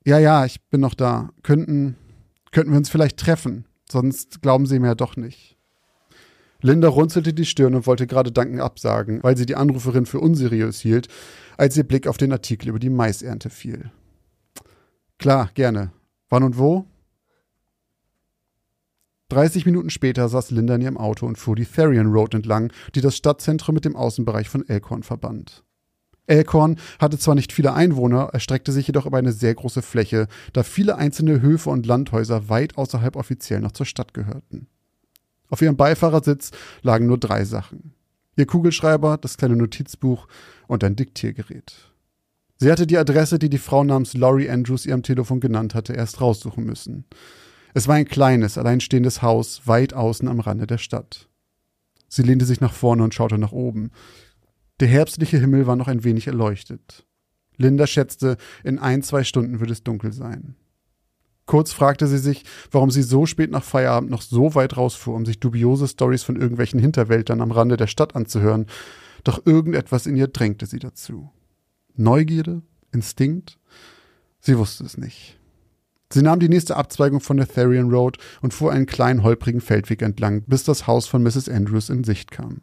Ja, 0.05 0.19
ja, 0.19 0.45
ich 0.45 0.61
bin 0.69 0.81
noch 0.81 0.95
da. 0.95 1.31
Könnten, 1.43 1.97
könnten 2.53 2.73
wir 2.73 2.79
uns 2.79 2.91
vielleicht 2.91 3.17
treffen? 3.17 3.65
Sonst 3.91 4.43
glauben 4.43 4.67
Sie 4.67 4.79
mir 4.79 4.89
ja 4.89 4.95
doch 4.95 5.17
nicht. 5.17 5.57
Linda 6.63 6.89
runzelte 6.89 7.33
die 7.33 7.47
Stirn 7.47 7.75
und 7.75 7.87
wollte 7.87 8.07
gerade 8.07 8.33
Danken 8.33 8.61
absagen, 8.61 9.23
weil 9.23 9.37
sie 9.37 9.47
die 9.47 9.57
Anruferin 9.57 10.05
für 10.05 10.21
unseriös 10.21 10.81
hielt, 10.81 11.09
als 11.57 11.77
ihr 11.77 11.85
Blick 11.85 12.07
auf 12.07 12.19
den 12.19 12.33
Artikel 12.33 12.69
über 12.69 12.79
die 12.79 12.91
Maisernte 12.91 13.49
fiel. 13.49 13.91
Klar, 15.19 15.51
gerne. 15.55 15.93
Wann 16.29 16.43
und 16.43 16.59
wo? 16.59 16.85
30 19.31 19.65
Minuten 19.65 19.91
später 19.91 20.29
saß 20.29 20.51
Linda 20.51 20.75
in 20.75 20.83
ihrem 20.83 20.97
Auto 20.97 21.27
und 21.27 21.39
fuhr 21.39 21.57
die 21.57 21.65
Therian 21.65 22.13
Road 22.13 22.35
entlang, 22.35 22.73
die 22.95 23.01
das 23.01 23.17
Stadtzentrum 23.17 23.75
mit 23.75 23.85
dem 23.85 23.97
Außenbereich 23.97 24.49
von 24.49 24.69
Elkhorn 24.69 25.03
verband. 25.03 25.65
Elkhorn 26.31 26.77
hatte 26.99 27.19
zwar 27.19 27.35
nicht 27.35 27.53
viele 27.53 27.75
Einwohner, 27.75 28.31
erstreckte 28.33 28.73
sich 28.73 28.87
jedoch 28.87 29.07
über 29.07 29.19
eine 29.19 29.33
sehr 29.33 29.55
große 29.55 29.83
Fläche, 29.83 30.29
da 30.53 30.63
viele 30.63 30.97
einzelne 30.97 31.43
Höfe 31.43 31.71
und 31.71 31.87
Landhäuser 31.87 32.49
weit 32.49 32.79
außerhalb 32.79 33.17
offiziell 33.17 33.61
noch 33.61 33.73
zur 33.73 33.87
Stadt 33.87 34.15
gehörten. 34.15 34.69
Auf 35.49 35.61
ihrem 35.61 35.77
Beifahrersitz 35.77 36.53
lagen 36.83 37.07
nur 37.07 37.19
drei 37.19 37.45
Sachen. 37.45 37.95
Ihr 38.37 38.47
Kugelschreiber, 38.47 39.19
das 39.19 39.37
kleine 39.37 39.57
Notizbuch 39.57 40.29
und 40.69 40.85
ein 40.85 40.97
Diktiergerät. 40.97 41.75
Sie 42.57 42.71
hatte 42.71 42.87
die 42.87 42.99
Adresse, 42.99 43.39
die 43.39 43.51
die 43.51 43.59
Frau 43.59 43.83
namens 43.83 44.15
Laurie 44.15 44.49
Andrews 44.49 44.87
ihrem 44.87 45.03
Telefon 45.03 45.41
genannt 45.41 45.75
hatte, 45.75 45.95
erst 45.95 46.21
raussuchen 46.21 46.65
müssen. 46.65 47.05
Es 47.75 47.89
war 47.89 47.97
ein 47.97 48.05
kleines, 48.05 48.57
alleinstehendes 48.57 49.23
Haus 49.23 49.63
weit 49.67 49.95
außen 49.95 50.29
am 50.29 50.41
Rande 50.41 50.67
der 50.67 50.79
Stadt. 50.79 51.29
Sie 52.09 52.23
lehnte 52.23 52.45
sich 52.45 52.61
nach 52.61 52.73
vorne 52.73 53.03
und 53.03 53.15
schaute 53.15 53.39
nach 53.39 53.53
oben. 53.53 53.91
Der 54.81 54.89
herbstliche 54.89 55.39
Himmel 55.39 55.67
war 55.67 55.77
noch 55.77 55.89
ein 55.89 56.05
wenig 56.05 56.27
erleuchtet. 56.27 57.07
Linda 57.57 57.87
schätzte, 57.87 58.39
in 58.65 58.79
ein, 58.79 59.03
zwei 59.03 59.25
Stunden 59.25 59.61
würde 59.61 59.75
es 59.75 59.85
dunkel 59.85 60.13
sein. 60.13 60.57
Kurz 61.45 61.73
fragte 61.73 62.07
sie 62.07 62.19
sich, 62.19 62.45
warum 62.71 62.91
sie 62.91 63.03
so 63.03 63.27
spät 63.27 63.51
nach 63.51 63.65
Feierabend 63.65 64.11
noch 64.11 64.23
so 64.23 64.55
weit 64.55 64.77
rausfuhr, 64.77 65.15
um 65.15 65.27
sich 65.27 65.41
dubiose 65.41 65.89
Stories 65.89 66.23
von 66.23 66.37
irgendwelchen 66.37 66.81
Hinterwäldlern 66.81 67.43
am 67.43 67.51
Rande 67.51 67.77
der 67.77 67.89
Stadt 67.89 68.17
anzuhören, 68.17 68.67
doch 69.25 69.45
irgendetwas 69.45 70.07
in 70.07 70.17
ihr 70.17 70.29
drängte 70.29 70.65
sie 70.65 70.79
dazu. 70.79 71.31
Neugierde? 71.97 72.63
Instinkt? 72.93 73.59
Sie 74.41 74.57
wusste 74.57 74.85
es 74.85 74.97
nicht. 74.97 75.39
Sie 76.13 76.23
nahm 76.23 76.41
die 76.41 76.49
nächste 76.49 76.77
Abzweigung 76.77 77.21
von 77.21 77.37
der 77.37 77.49
Therian 77.49 77.91
Road 77.91 78.17
und 78.41 78.55
fuhr 78.55 78.73
einen 78.73 78.87
kleinen 78.87 79.23
holprigen 79.23 79.61
Feldweg 79.61 80.01
entlang, 80.01 80.43
bis 80.47 80.65
das 80.65 80.87
Haus 80.87 81.07
von 81.07 81.23
Mrs. 81.23 81.49
Andrews 81.49 81.91
in 81.91 82.05
Sicht 82.05 82.31
kam. 82.31 82.63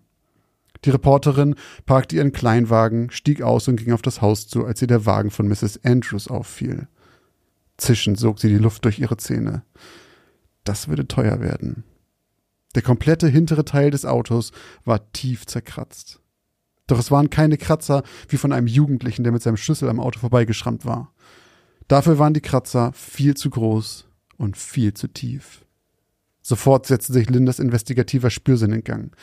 Die 0.86 0.90
Reporterin 0.90 1.56
parkte 1.86 2.16
ihren 2.16 2.32
Kleinwagen, 2.32 3.10
stieg 3.12 3.42
aus 3.42 3.68
und 3.68 3.78
ging 3.78 3.94
auf 3.94 4.02
das 4.02 4.22
Haus 4.22 4.48
zu, 4.48 4.66
als 4.66 4.82
ihr 4.82 4.88
der 4.88 5.06
Wagen 5.06 5.32
von 5.32 5.48
Mrs. 5.48 5.84
Andrews 5.84 6.28
auffiel. 6.28 6.88
Zischend 7.78 8.20
sog 8.20 8.40
sie 8.40 8.50
die 8.50 8.58
Luft 8.58 8.86
durch 8.86 9.00
ihre 9.00 9.18
Zähne. 9.18 9.64
Das 10.64 10.88
würde 10.88 11.08
teuer 11.08 11.40
werden. 11.40 11.84
Der 12.76 12.82
komplette 12.82 13.28
hintere 13.28 13.66
Teil 13.66 13.92
des 13.92 14.06
Autos 14.06 14.52
war 14.84 15.12
tief 15.12 15.46
zerkratzt. 15.46 16.20
Doch 16.88 17.00
es 17.00 17.12
waren 17.12 17.30
keine 17.30 17.58
Kratzer 17.58 18.04
wie 18.30 18.38
von 18.38 18.54
einem 18.54 18.68
Jugendlichen, 18.68 19.24
der 19.24 19.34
mit 19.34 19.44
seinem 19.44 19.58
Schlüssel 19.58 19.90
am 19.90 20.00
Auto 20.00 20.20
vorbeigeschrammt 20.20 20.86
war. 20.86 21.14
Dafür 21.88 22.18
waren 22.18 22.34
die 22.34 22.42
Kratzer 22.42 22.92
viel 22.94 23.36
zu 23.36 23.50
groß 23.50 24.08
und 24.38 24.58
viel 24.58 24.94
zu 24.94 25.08
tief. 25.08 25.66
Sofort 26.42 26.86
setzte 26.86 27.14
sich 27.14 27.30
Lindas 27.30 27.60
investigativer 27.60 28.30
Spürsinn 28.30 28.72
in 28.72 28.84
Gang. 28.84 29.16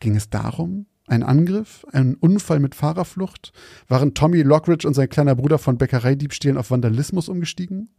Ging 0.00 0.16
es 0.16 0.30
darum? 0.30 0.86
Ein 1.06 1.22
Angriff? 1.22 1.84
Ein 1.92 2.14
Unfall 2.14 2.60
mit 2.60 2.74
Fahrerflucht? 2.74 3.52
Waren 3.88 4.14
Tommy 4.14 4.42
Lockridge 4.42 4.86
und 4.86 4.94
sein 4.94 5.08
kleiner 5.08 5.34
Bruder 5.34 5.58
von 5.58 5.78
Bäckereidiebstählen 5.78 6.58
auf 6.58 6.70
Vandalismus 6.70 7.28
umgestiegen? 7.28 7.90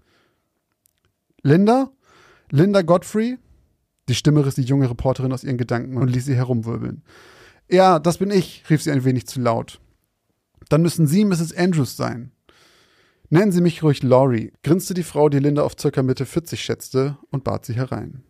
Linda? 1.42 1.92
Linda 2.50 2.82
Godfrey? 2.82 3.38
Die 4.10 4.16
Stimme 4.16 4.46
riss 4.46 4.56
die 4.56 4.64
junge 4.64 4.90
Reporterin 4.90 5.34
aus 5.34 5.44
ihren 5.44 5.58
Gedanken 5.58 5.98
und 5.98 6.10
ließ 6.10 6.26
sie 6.26 6.36
herumwirbeln. 6.36 7.04
Ja, 7.70 8.00
das 8.00 8.18
bin 8.18 8.32
ich, 8.32 8.64
rief 8.70 8.82
sie 8.82 8.92
ein 8.92 9.06
wenig 9.06 9.28
zu 9.28 9.42
laut. 9.42 9.80
Dann 10.70 10.82
müssen 10.82 11.08
Sie 11.08 11.26
Mrs. 11.26 11.56
Andrews 11.56 11.98
sein. 11.98 12.32
Nennen 13.30 13.52
Sie 13.52 13.62
mich 13.62 13.84
ruhig 13.84 14.04
Laurie, 14.04 14.54
grinste 14.64 14.94
die 14.94 15.04
Frau, 15.04 15.30
die 15.30 15.40
Linda 15.40 15.64
auf 15.64 15.76
circa 15.80 16.04
Mitte 16.04 16.26
40 16.26 16.64
schätzte, 16.64 17.18
und 17.32 17.44
bat 17.44 17.66
sie 17.66 17.74
herein. 17.74 18.24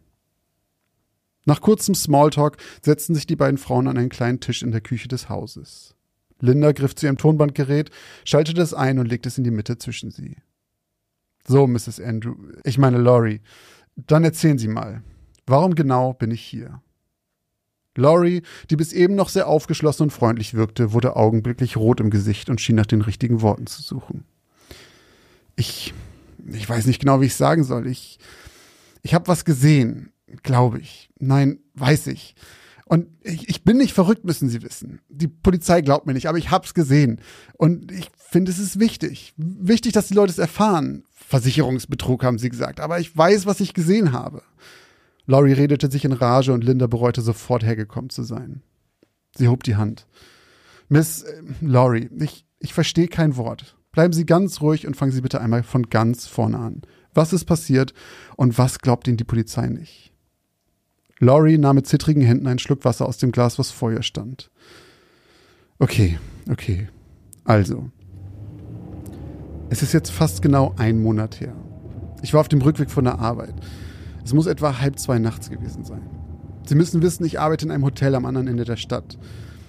Nach 1.45 1.61
kurzem 1.61 1.95
Smalltalk 1.95 2.57
setzten 2.81 3.15
sich 3.15 3.27
die 3.27 3.35
beiden 3.35 3.57
Frauen 3.57 3.87
an 3.87 3.97
einen 3.97 4.09
kleinen 4.09 4.39
Tisch 4.39 4.61
in 4.63 4.71
der 4.71 4.81
Küche 4.81 5.07
des 5.07 5.29
Hauses. 5.29 5.95
Linda 6.39 6.71
griff 6.71 6.95
zu 6.95 7.05
ihrem 7.05 7.17
Tonbandgerät, 7.17 7.89
schaltete 8.25 8.61
es 8.61 8.73
ein 8.73 8.99
und 8.99 9.07
legte 9.07 9.29
es 9.29 9.37
in 9.37 9.43
die 9.43 9.51
Mitte 9.51 9.77
zwischen 9.77 10.11
sie. 10.11 10.37
So, 11.45 11.67
Mrs. 11.67 11.99
Andrew, 11.99 12.35
ich 12.63 12.77
meine 12.77 12.97
Laurie, 12.97 13.41
dann 13.95 14.23
erzählen 14.23 14.57
Sie 14.57 14.67
mal, 14.67 15.03
warum 15.45 15.75
genau 15.75 16.13
bin 16.13 16.31
ich 16.31 16.41
hier? 16.41 16.81
Laurie, 17.95 18.41
die 18.69 18.75
bis 18.75 18.91
eben 18.91 19.15
noch 19.15 19.29
sehr 19.29 19.47
aufgeschlossen 19.47 20.03
und 20.03 20.11
freundlich 20.11 20.53
wirkte, 20.53 20.93
wurde 20.93 21.15
augenblicklich 21.15 21.77
rot 21.77 21.99
im 21.99 22.09
Gesicht 22.09 22.49
und 22.49 22.59
schien 22.59 22.75
nach 22.75 22.85
den 22.85 23.01
richtigen 23.01 23.41
Worten 23.41 23.67
zu 23.67 23.81
suchen 23.81 24.25
ich, 25.55 25.93
ich 26.51 26.67
weiß 26.67 26.85
nicht 26.85 26.99
genau, 26.99 27.21
wie 27.21 27.27
ich 27.27 27.35
sagen 27.35 27.63
soll. 27.63 27.87
Ich, 27.87 28.19
ich 29.01 29.13
habe 29.13 29.27
was 29.27 29.45
gesehen, 29.45 30.11
glaube 30.41 30.79
ich. 30.79 31.09
Nein, 31.19 31.59
weiß 31.75 32.07
ich. 32.07 32.35
Und 32.85 33.07
ich, 33.21 33.49
ich 33.49 33.63
bin 33.63 33.77
nicht 33.77 33.93
verrückt, 33.93 34.25
müssen 34.25 34.49
Sie 34.49 34.61
wissen. 34.61 34.99
Die 35.09 35.27
Polizei 35.27 35.81
glaubt 35.81 36.05
mir 36.05 36.13
nicht, 36.13 36.27
aber 36.27 36.37
ich 36.37 36.51
hab's 36.51 36.73
gesehen. 36.73 37.21
Und 37.57 37.91
ich 37.91 38.09
finde, 38.17 38.51
es 38.51 38.59
ist 38.59 38.79
wichtig. 38.79 39.33
Wichtig, 39.37 39.93
dass 39.93 40.07
die 40.07 40.13
Leute 40.13 40.31
es 40.31 40.37
erfahren. 40.37 41.03
Versicherungsbetrug, 41.11 42.23
haben 42.23 42.37
sie 42.37 42.49
gesagt. 42.49 42.79
Aber 42.79 42.99
ich 42.99 43.15
weiß, 43.15 43.45
was 43.45 43.59
ich 43.61 43.73
gesehen 43.73 44.11
habe. 44.11 44.43
Laurie 45.25 45.53
redete 45.53 45.89
sich 45.89 46.05
in 46.05 46.11
Rage 46.11 46.53
und 46.53 46.63
Linda 46.63 46.87
bereute 46.87 47.21
sofort 47.21 47.63
hergekommen 47.63 48.09
zu 48.09 48.23
sein. 48.23 48.61
Sie 49.35 49.47
hob 49.47 49.63
die 49.63 49.75
Hand. 49.75 50.05
Miss 50.89 51.23
äh, 51.23 51.41
Laurie, 51.61 52.09
ich, 52.19 52.45
ich 52.59 52.73
verstehe 52.73 53.07
kein 53.07 53.37
Wort. 53.37 53.77
Bleiben 53.91 54.13
Sie 54.13 54.25
ganz 54.25 54.61
ruhig 54.61 54.85
und 54.85 54.95
fangen 54.95 55.11
Sie 55.11 55.21
bitte 55.21 55.41
einmal 55.41 55.63
von 55.63 55.89
ganz 55.89 56.27
vorne 56.27 56.59
an. 56.59 56.81
Was 57.13 57.33
ist 57.33 57.45
passiert 57.45 57.93
und 58.35 58.57
was 58.57 58.79
glaubt 58.79 59.07
Ihnen 59.07 59.17
die 59.17 59.23
Polizei 59.23 59.67
nicht? 59.67 60.12
Laurie 61.19 61.57
nahm 61.57 61.75
mit 61.75 61.87
zittrigen 61.87 62.23
Händen 62.23 62.47
einen 62.47 62.59
Schluck 62.59 62.85
Wasser 62.85 63.07
aus 63.07 63.17
dem 63.17 63.31
Glas, 63.31 63.59
was 63.59 63.71
vor 63.71 63.91
ihr 63.91 64.03
stand. 64.03 64.49
Okay, 65.79 66.17
okay. 66.49 66.87
Also. 67.45 67.89
Es 69.69 69.81
ist 69.81 69.93
jetzt 69.93 70.11
fast 70.11 70.41
genau 70.41 70.73
ein 70.77 71.01
Monat 71.01 71.39
her. 71.39 71.55
Ich 72.21 72.33
war 72.33 72.41
auf 72.41 72.47
dem 72.47 72.61
Rückweg 72.61 72.89
von 72.89 73.03
der 73.03 73.19
Arbeit. 73.19 73.53
Es 74.23 74.33
muss 74.33 74.45
etwa 74.45 74.79
halb 74.79 74.99
zwei 74.99 75.19
nachts 75.19 75.49
gewesen 75.49 75.83
sein. 75.83 76.01
Sie 76.65 76.75
müssen 76.75 77.01
wissen, 77.01 77.25
ich 77.25 77.39
arbeite 77.39 77.65
in 77.65 77.71
einem 77.71 77.83
Hotel 77.83 78.15
am 78.15 78.25
anderen 78.25 78.47
Ende 78.47 78.63
der 78.63 78.77
Stadt. 78.77 79.17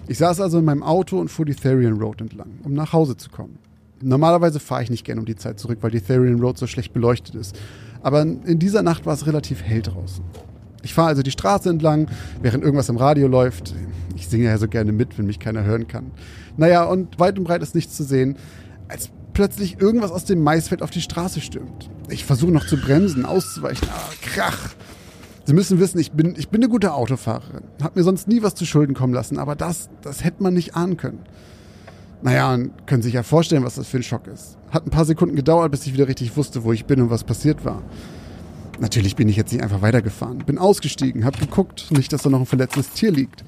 Ich 0.06 0.18
saß 0.18 0.40
also 0.40 0.58
in 0.58 0.64
meinem 0.64 0.82
Auto 0.82 1.18
und 1.18 1.28
fuhr 1.28 1.44
die 1.44 1.54
Therian 1.54 1.98
Road 1.98 2.20
entlang, 2.20 2.60
um 2.62 2.72
nach 2.74 2.92
Hause 2.92 3.16
zu 3.16 3.30
kommen. 3.30 3.58
Normalerweise 4.02 4.60
fahre 4.60 4.82
ich 4.82 4.90
nicht 4.90 5.04
gerne 5.04 5.20
um 5.20 5.26
die 5.26 5.36
Zeit 5.36 5.58
zurück, 5.58 5.78
weil 5.80 5.90
die 5.90 6.00
Therian 6.00 6.40
Road 6.40 6.58
so 6.58 6.66
schlecht 6.66 6.92
beleuchtet 6.92 7.34
ist. 7.34 7.58
Aber 8.02 8.22
in 8.22 8.58
dieser 8.58 8.82
Nacht 8.82 9.06
war 9.06 9.14
es 9.14 9.26
relativ 9.26 9.62
hell 9.62 9.82
draußen. 9.82 10.22
Ich 10.84 10.94
fahre 10.94 11.08
also 11.08 11.22
die 11.22 11.30
Straße 11.30 11.68
entlang, 11.70 12.08
während 12.42 12.62
irgendwas 12.62 12.88
im 12.88 12.96
Radio 12.96 13.26
läuft. 13.26 13.74
Ich 14.16 14.28
singe 14.28 14.44
ja 14.44 14.58
so 14.58 14.68
gerne 14.68 14.92
mit, 14.92 15.18
wenn 15.18 15.26
mich 15.26 15.40
keiner 15.40 15.64
hören 15.64 15.88
kann. 15.88 16.12
Naja, 16.56 16.84
und 16.84 17.18
weit 17.18 17.38
und 17.38 17.44
breit 17.44 17.62
ist 17.62 17.74
nichts 17.74 17.96
zu 17.96 18.04
sehen, 18.04 18.36
als 18.88 19.10
plötzlich 19.32 19.80
irgendwas 19.80 20.12
aus 20.12 20.24
dem 20.24 20.42
Maisfeld 20.42 20.82
auf 20.82 20.90
die 20.90 21.00
Straße 21.00 21.40
stürmt. 21.40 21.90
Ich 22.08 22.24
versuche 22.24 22.52
noch 22.52 22.66
zu 22.66 22.76
bremsen, 22.76 23.24
auszuweichen, 23.24 23.88
aber 23.88 24.12
krach. 24.22 24.74
Sie 25.46 25.52
müssen 25.52 25.78
wissen, 25.80 25.98
ich 25.98 26.12
bin, 26.12 26.34
ich 26.38 26.48
bin 26.48 26.62
eine 26.62 26.70
gute 26.70 26.94
Autofahrerin. 26.94 27.64
Hab 27.82 27.96
mir 27.96 28.02
sonst 28.02 28.28
nie 28.28 28.42
was 28.42 28.54
zu 28.54 28.64
Schulden 28.64 28.94
kommen 28.94 29.12
lassen, 29.12 29.38
aber 29.38 29.56
das, 29.56 29.90
das 30.02 30.24
hätte 30.24 30.42
man 30.42 30.54
nicht 30.54 30.74
ahnen 30.74 30.96
können. 30.96 31.20
Naja, 32.22 32.54
und 32.54 32.86
können 32.86 33.02
sich 33.02 33.12
ja 33.12 33.22
vorstellen, 33.22 33.64
was 33.64 33.74
das 33.74 33.86
für 33.86 33.98
ein 33.98 34.02
Schock 34.02 34.26
ist. 34.26 34.56
Hat 34.70 34.86
ein 34.86 34.90
paar 34.90 35.04
Sekunden 35.04 35.36
gedauert, 35.36 35.70
bis 35.70 35.86
ich 35.86 35.92
wieder 35.92 36.08
richtig 36.08 36.36
wusste, 36.36 36.64
wo 36.64 36.72
ich 36.72 36.86
bin 36.86 37.02
und 37.02 37.10
was 37.10 37.24
passiert 37.24 37.64
war. 37.64 37.82
Natürlich 38.80 39.16
bin 39.16 39.28
ich 39.28 39.36
jetzt 39.36 39.52
nicht 39.52 39.62
einfach 39.62 39.82
weitergefahren. 39.82 40.38
Bin 40.38 40.58
ausgestiegen, 40.58 41.24
hab 41.24 41.38
geguckt, 41.38 41.90
nicht, 41.90 42.12
dass 42.12 42.22
da 42.22 42.30
noch 42.30 42.40
ein 42.40 42.46
verletztes 42.46 42.90
Tier 42.90 43.12
liegt. 43.12 43.44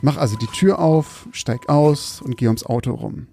Mach 0.00 0.16
also 0.16 0.36
die 0.36 0.46
Tür 0.46 0.78
auf, 0.78 1.28
steig 1.32 1.68
aus 1.68 2.22
und 2.22 2.36
geh 2.36 2.46
ums 2.46 2.64
Auto 2.64 2.94
rum. 2.94 3.26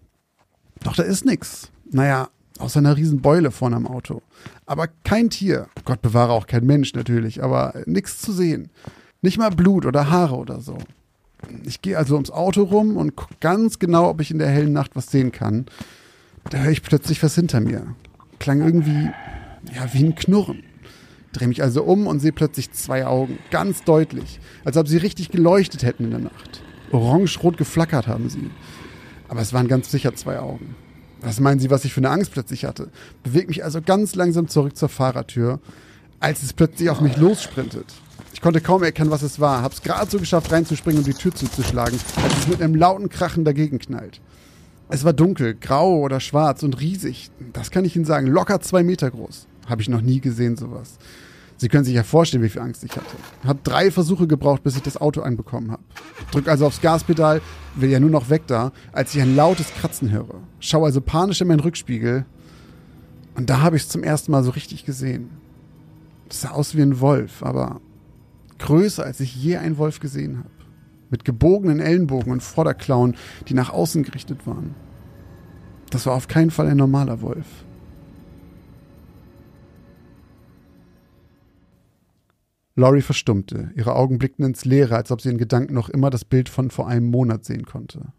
Doch 0.83 0.95
da 0.95 1.03
ist 1.03 1.25
nix. 1.25 1.71
Naja, 1.91 2.29
außer 2.59 2.79
einer 2.79 2.97
riesen 2.97 3.21
Beule 3.21 3.51
vorne 3.51 3.75
am 3.75 3.87
Auto. 3.87 4.21
Aber 4.65 4.87
kein 5.03 5.29
Tier. 5.29 5.67
Gott 5.85 6.01
bewahre 6.01 6.31
auch 6.31 6.47
kein 6.47 6.65
Mensch 6.65 6.93
natürlich, 6.93 7.43
aber 7.43 7.73
nix 7.85 8.19
zu 8.19 8.31
sehen. 8.31 8.69
Nicht 9.21 9.37
mal 9.37 9.49
Blut 9.49 9.85
oder 9.85 10.09
Haare 10.09 10.35
oder 10.35 10.59
so. 10.59 10.77
Ich 11.63 11.81
gehe 11.81 11.97
also 11.97 12.15
ums 12.15 12.31
Auto 12.31 12.63
rum 12.63 12.97
und 12.97 13.15
gucke 13.15 13.35
ganz 13.39 13.79
genau, 13.79 14.09
ob 14.09 14.21
ich 14.21 14.31
in 14.31 14.39
der 14.39 14.49
hellen 14.49 14.73
Nacht 14.73 14.95
was 14.95 15.07
sehen 15.07 15.31
kann. 15.31 15.65
Da 16.49 16.59
höre 16.59 16.71
ich 16.71 16.83
plötzlich 16.83 17.21
was 17.21 17.35
hinter 17.35 17.59
mir. 17.59 17.95
Klang 18.39 18.61
irgendwie, 18.61 19.11
ja, 19.73 19.93
wie 19.93 20.03
ein 20.03 20.15
Knurren. 20.15 20.63
Drehe 21.33 21.47
mich 21.47 21.61
also 21.61 21.83
um 21.83 22.07
und 22.07 22.19
sehe 22.19 22.31
plötzlich 22.31 22.71
zwei 22.71 23.05
Augen, 23.05 23.37
ganz 23.51 23.83
deutlich, 23.83 24.39
als 24.63 24.77
ob 24.77 24.87
sie 24.87 24.97
richtig 24.97 25.29
geleuchtet 25.29 25.83
hätten 25.83 26.05
in 26.05 26.11
der 26.11 26.19
Nacht. 26.19 26.63
Orange-rot 26.91 27.57
geflackert 27.57 28.07
haben 28.07 28.29
sie. 28.29 28.49
Aber 29.27 29.41
es 29.41 29.53
waren 29.53 29.67
ganz 29.67 29.91
sicher 29.91 30.15
zwei 30.15 30.39
Augen. 30.39 30.75
Was 31.21 31.39
meinen 31.39 31.59
Sie, 31.59 31.69
was 31.69 31.83
ich 31.83 31.93
für 31.93 31.99
eine 31.99 32.11
Angst 32.11 32.31
plötzlich 32.31 32.65
hatte? 32.65 32.89
Beweg 33.23 33.47
mich 33.47 33.63
also 33.63 33.81
ganz 33.81 34.15
langsam 34.15 34.47
zurück 34.47 34.77
zur 34.77 34.87
Fahrertür, 34.87 35.59
als 36.19 36.43
es 36.43 36.53
plötzlich 36.53 36.89
auf 36.89 37.01
mich 37.01 37.17
lossprintet. 37.17 37.85
Ich 38.33 38.41
konnte 38.41 38.61
kaum 38.61 38.83
erkennen, 38.83 39.09
was 39.09 39.23
es 39.23 39.39
war, 39.39 39.63
hab's 39.63 39.81
gerade 39.81 40.09
so 40.11 40.19
geschafft, 40.19 40.51
reinzuspringen 40.51 40.99
und 40.99 41.07
die 41.07 41.13
Tür 41.13 41.33
zuzuschlagen, 41.33 41.99
als 42.23 42.37
es 42.37 42.47
mit 42.47 42.61
einem 42.61 42.75
lauten 42.75 43.09
Krachen 43.09 43.45
dagegen 43.45 43.79
knallt. 43.79 44.21
Es 44.89 45.03
war 45.03 45.13
dunkel, 45.13 45.55
grau 45.55 45.99
oder 45.99 46.19
schwarz 46.19 46.63
und 46.63 46.79
riesig. 46.79 47.29
Das 47.51 47.71
kann 47.71 47.83
ich 47.83 47.95
Ihnen 47.95 48.05
sagen, 48.05 48.27
locker 48.27 48.61
zwei 48.61 48.83
Meter 48.83 49.11
groß. 49.11 49.47
Habe 49.67 49.81
ich 49.81 49.89
noch 49.89 50.01
nie 50.01 50.19
gesehen, 50.19 50.55
sowas. 50.55 50.97
Sie 51.57 51.69
können 51.69 51.83
sich 51.83 51.95
ja 51.95 52.03
vorstellen, 52.03 52.43
wie 52.43 52.49
viel 52.49 52.61
Angst 52.61 52.83
ich 52.83 52.91
hatte. 52.91 53.15
Hab 53.43 53.63
drei 53.63 53.89
Versuche 53.89 54.27
gebraucht, 54.27 54.63
bis 54.63 54.75
ich 54.75 54.83
das 54.83 54.97
Auto 54.97 55.21
anbekommen 55.21 55.71
habe. 55.71 55.83
Drück 56.31 56.47
also 56.47 56.67
aufs 56.67 56.81
Gaspedal, 56.81 57.41
will 57.75 57.89
ja 57.89 57.99
nur 57.99 58.11
noch 58.11 58.29
weg 58.29 58.43
da, 58.45 58.71
als 58.91 59.15
ich 59.15 59.21
ein 59.21 59.35
lautes 59.35 59.73
Kratzen 59.73 60.11
höre. 60.11 60.41
Schau 60.59 60.85
also 60.85 61.01
panisch 61.01 61.41
in 61.41 61.47
meinen 61.47 61.59
Rückspiegel. 61.59 62.25
Und 63.35 63.49
da 63.49 63.61
habe 63.61 63.75
ich 63.75 63.83
es 63.83 63.89
zum 63.89 64.03
ersten 64.03 64.31
Mal 64.31 64.43
so 64.43 64.51
richtig 64.51 64.85
gesehen. 64.85 65.29
Das 66.29 66.41
sah 66.41 66.51
aus 66.51 66.75
wie 66.75 66.81
ein 66.81 66.99
Wolf, 66.99 67.41
aber 67.41 67.81
größer, 68.59 69.03
als 69.03 69.19
ich 69.19 69.35
je 69.35 69.57
einen 69.57 69.77
Wolf 69.77 69.99
gesehen 69.99 70.37
habe. 70.37 70.49
Mit 71.09 71.25
gebogenen 71.25 71.79
Ellenbogen 71.79 72.31
und 72.31 72.43
Vorderklauen, 72.43 73.15
die 73.47 73.53
nach 73.53 73.71
außen 73.71 74.03
gerichtet 74.03 74.45
waren. 74.45 74.75
Das 75.89 76.05
war 76.05 76.13
auf 76.13 76.27
keinen 76.27 76.51
Fall 76.51 76.67
ein 76.67 76.77
normaler 76.77 77.21
Wolf. 77.21 77.45
Laurie 82.77 83.01
verstummte. 83.01 83.71
Ihre 83.75 83.95
Augen 83.95 84.19
blickten 84.19 84.45
ins 84.45 84.63
Leere, 84.63 84.95
als 84.95 85.11
ob 85.11 85.19
sie 85.19 85.29
in 85.29 85.39
Gedanken 85.39 85.73
noch 85.73 85.89
immer 85.89 86.11
das 86.11 86.23
Bild 86.23 86.47
von 86.47 86.69
vor 86.69 86.87
einem 86.87 87.07
Monat 87.07 87.43
sehen 87.43 87.65
konnte. 87.65 88.13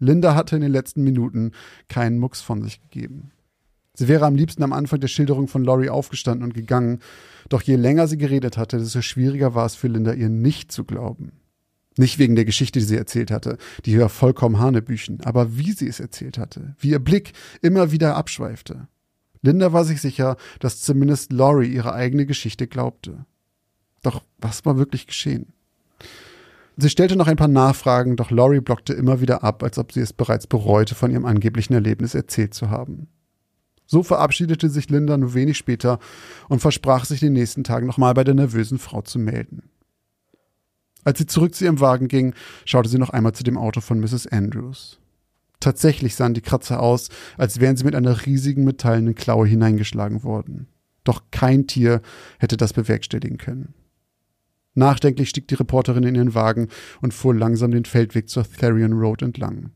Linda 0.00 0.34
hatte 0.34 0.56
in 0.56 0.62
den 0.62 0.72
letzten 0.72 1.04
Minuten 1.04 1.52
keinen 1.88 2.18
Mucks 2.18 2.40
von 2.40 2.60
sich 2.62 2.82
gegeben. 2.82 3.30
Sie 3.94 4.08
wäre 4.08 4.26
am 4.26 4.34
liebsten 4.34 4.64
am 4.64 4.72
Anfang 4.72 4.98
der 4.98 5.06
Schilderung 5.06 5.46
von 5.46 5.62
Laurie 5.62 5.90
aufgestanden 5.90 6.42
und 6.42 6.54
gegangen, 6.54 6.98
doch 7.48 7.62
je 7.62 7.76
länger 7.76 8.08
sie 8.08 8.18
geredet 8.18 8.58
hatte, 8.58 8.78
desto 8.78 9.00
schwieriger 9.00 9.54
war 9.54 9.66
es 9.66 9.76
für 9.76 9.88
Linda, 9.88 10.12
ihr 10.12 10.28
nicht 10.28 10.72
zu 10.72 10.84
glauben. 10.84 11.32
Nicht 11.96 12.18
wegen 12.18 12.34
der 12.34 12.44
Geschichte, 12.44 12.80
die 12.80 12.84
sie 12.84 12.96
erzählt 12.96 13.30
hatte, 13.30 13.58
die 13.84 13.98
war 13.98 14.08
vollkommen 14.08 14.58
Hanebüchen, 14.58 15.20
aber 15.22 15.56
wie 15.56 15.70
sie 15.70 15.86
es 15.86 16.00
erzählt 16.00 16.36
hatte, 16.36 16.74
wie 16.80 16.90
ihr 16.90 16.98
Blick 17.00 17.32
immer 17.62 17.92
wieder 17.92 18.16
abschweifte. 18.16 18.88
Linda 19.42 19.72
war 19.72 19.84
sich 19.84 20.00
sicher, 20.00 20.36
dass 20.58 20.80
zumindest 20.80 21.32
Laurie 21.32 21.72
ihre 21.72 21.92
eigene 21.92 22.26
Geschichte 22.26 22.66
glaubte. 22.66 23.24
Doch 24.02 24.22
was 24.38 24.64
war 24.64 24.76
wirklich 24.76 25.06
geschehen? 25.06 25.52
Sie 26.76 26.90
stellte 26.90 27.16
noch 27.16 27.26
ein 27.26 27.36
paar 27.36 27.48
Nachfragen, 27.48 28.14
doch 28.16 28.30
Laurie 28.30 28.60
blockte 28.60 28.92
immer 28.92 29.20
wieder 29.20 29.42
ab, 29.42 29.64
als 29.64 29.78
ob 29.78 29.92
sie 29.92 30.00
es 30.00 30.12
bereits 30.12 30.46
bereute, 30.46 30.94
von 30.94 31.10
ihrem 31.10 31.24
angeblichen 31.24 31.74
Erlebnis 31.74 32.14
erzählt 32.14 32.54
zu 32.54 32.70
haben. 32.70 33.08
So 33.84 34.02
verabschiedete 34.02 34.68
sich 34.68 34.88
Linda 34.88 35.16
nur 35.16 35.34
wenig 35.34 35.56
später 35.56 35.98
und 36.48 36.60
versprach 36.60 37.04
sich 37.04 37.20
den 37.20 37.32
nächsten 37.32 37.64
Tag 37.64 37.84
nochmal 37.84 38.14
bei 38.14 38.22
der 38.22 38.34
nervösen 38.34 38.78
Frau 38.78 39.02
zu 39.02 39.18
melden. 39.18 39.70
Als 41.04 41.18
sie 41.18 41.26
zurück 41.26 41.54
zu 41.54 41.64
ihrem 41.64 41.80
Wagen 41.80 42.06
ging, 42.06 42.34
schaute 42.64 42.88
sie 42.88 42.98
noch 42.98 43.10
einmal 43.10 43.32
zu 43.32 43.42
dem 43.42 43.56
Auto 43.56 43.80
von 43.80 43.98
Mrs. 43.98 44.26
Andrews. 44.26 45.00
Tatsächlich 45.58 46.14
sahen 46.14 46.34
die 46.34 46.42
Kratzer 46.42 46.80
aus, 46.80 47.08
als 47.36 47.60
wären 47.60 47.76
sie 47.76 47.84
mit 47.84 47.94
einer 47.94 48.26
riesigen 48.26 48.64
metallenen 48.64 49.14
Klaue 49.14 49.46
hineingeschlagen 49.46 50.22
worden. 50.22 50.68
Doch 51.02 51.22
kein 51.30 51.66
Tier 51.66 52.02
hätte 52.38 52.56
das 52.56 52.72
bewerkstelligen 52.72 53.38
können. 53.38 53.74
Nachdenklich 54.74 55.28
stieg 55.28 55.48
die 55.48 55.54
Reporterin 55.54 56.04
in 56.04 56.14
ihren 56.14 56.34
Wagen 56.34 56.68
und 57.00 57.14
fuhr 57.14 57.34
langsam 57.34 57.70
den 57.70 57.84
Feldweg 57.84 58.28
zur 58.28 58.44
Therion 58.44 58.92
Road 58.92 59.22
entlang. 59.22 59.70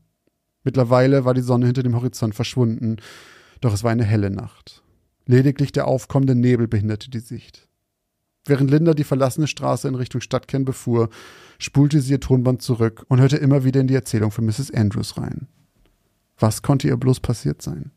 Mittlerweile 0.63 1.25
war 1.25 1.33
die 1.33 1.41
Sonne 1.41 1.65
hinter 1.65 1.83
dem 1.83 1.95
Horizont 1.95 2.35
verschwunden, 2.35 2.97
doch 3.61 3.73
es 3.73 3.83
war 3.83 3.91
eine 3.91 4.05
helle 4.05 4.29
Nacht. 4.29 4.83
Lediglich 5.25 5.71
der 5.71 5.87
aufkommende 5.87 6.35
Nebel 6.35 6.67
behinderte 6.67 7.09
die 7.09 7.19
Sicht. 7.19 7.67
Während 8.45 8.71
Linda 8.71 8.93
die 8.93 9.05
verlassene 9.05 9.47
Straße 9.47 9.87
in 9.87 9.95
Richtung 9.95 10.19
Stadtkern 10.19 10.65
befuhr, 10.65 11.09
spulte 11.59 12.01
sie 12.01 12.11
ihr 12.11 12.19
Tonband 12.19 12.61
zurück 12.61 13.05
und 13.07 13.21
hörte 13.21 13.37
immer 13.37 13.63
wieder 13.63 13.79
in 13.79 13.87
die 13.87 13.95
Erzählung 13.95 14.31
von 14.31 14.45
Mrs. 14.45 14.71
Andrews 14.71 15.17
rein. 15.17 15.47
Was 16.37 16.61
konnte 16.61 16.87
ihr 16.87 16.97
bloß 16.97 17.21
passiert 17.21 17.61
sein? 17.61 17.91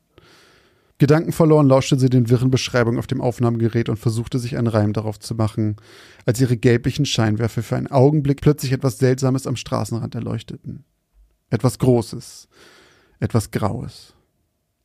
Gedankenverloren 0.99 1.69
lauschte 1.69 1.99
sie 1.99 2.09
den 2.09 2.31
wirren 2.31 2.51
Beschreibungen 2.51 2.99
auf 2.99 3.07
dem 3.07 3.21
Aufnahmegerät 3.21 3.91
und 3.91 3.99
versuchte 3.99 4.39
sich 4.39 4.57
einen 4.57 4.67
Reim 4.67 4.95
darauf 4.95 5.19
zu 5.19 5.35
machen, 5.35 5.77
als 6.25 6.41
ihre 6.41 6.57
gelblichen 6.57 7.05
Scheinwerfer 7.05 7.63
für 7.63 7.77
einen 7.77 7.89
Augenblick 7.89 8.41
plötzlich 8.41 8.73
etwas 8.73 8.99
Seltsames 8.99 9.47
am 9.47 9.57
Straßenrand 9.57 10.15
erleuchteten. 10.15 10.85
Etwas 11.51 11.79
Großes, 11.79 12.49
etwas 13.21 13.51
Graues. 13.51 14.15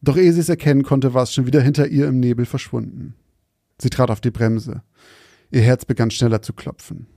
Doch 0.02 0.17
ehe 0.17 0.34
sie 0.34 0.41
es 0.41 0.50
erkennen 0.50 0.84
konnte, 0.84 1.13
war 1.13 1.24
es 1.24 1.34
schon 1.34 1.45
wieder 1.45 1.62
hinter 1.62 1.88
ihr 1.88 2.08
im 2.08 2.19
Nebel 2.19 2.45
verschwunden. 2.45 3.15
Sie 3.80 3.89
trat 3.89 4.12
auf 4.12 4.19
die 4.19 4.32
Bremse. 4.32 4.84
Ihr 5.50 5.62
Herz 5.62 5.86
begann 5.86 6.12
schneller 6.12 6.41
zu 6.41 6.54
klopfen. 6.54 7.08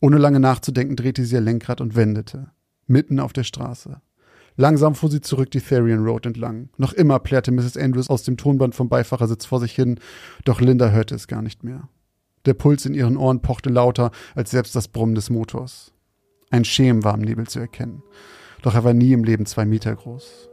Ohne 0.00 0.18
lange 0.18 0.40
nachzudenken 0.40 0.96
drehte 0.96 1.24
sie 1.24 1.34
ihr 1.34 1.40
Lenkrad 1.40 1.80
und 1.80 1.96
wendete. 1.96 2.50
Mitten 2.86 3.18
auf 3.18 3.32
der 3.32 3.44
Straße. 3.44 4.00
Langsam 4.56 4.94
fuhr 4.94 5.10
sie 5.10 5.20
zurück 5.20 5.50
die 5.50 5.60
Therian 5.60 6.04
Road 6.04 6.26
entlang. 6.26 6.68
Noch 6.76 6.92
immer 6.92 7.18
plärrte 7.18 7.50
Mrs. 7.50 7.76
Andrews 7.76 8.08
aus 8.08 8.22
dem 8.22 8.36
Tonband 8.36 8.74
vom 8.74 8.88
Beifahrersitz 8.88 9.46
vor 9.46 9.60
sich 9.60 9.74
hin, 9.74 9.98
doch 10.44 10.60
Linda 10.60 10.90
hörte 10.90 11.14
es 11.14 11.26
gar 11.26 11.42
nicht 11.42 11.64
mehr. 11.64 11.88
Der 12.46 12.54
Puls 12.54 12.86
in 12.86 12.94
ihren 12.94 13.16
Ohren 13.16 13.40
pochte 13.40 13.70
lauter 13.70 14.10
als 14.34 14.50
selbst 14.50 14.76
das 14.76 14.88
Brummen 14.88 15.14
des 15.14 15.30
Motors. 15.30 15.92
Ein 16.50 16.64
Schemen 16.64 17.02
war 17.02 17.14
im 17.14 17.22
Nebel 17.22 17.48
zu 17.48 17.58
erkennen, 17.58 18.02
doch 18.62 18.74
er 18.74 18.84
war 18.84 18.94
nie 18.94 19.12
im 19.12 19.24
Leben 19.24 19.46
zwei 19.46 19.64
Meter 19.64 19.94
groß. 19.94 20.48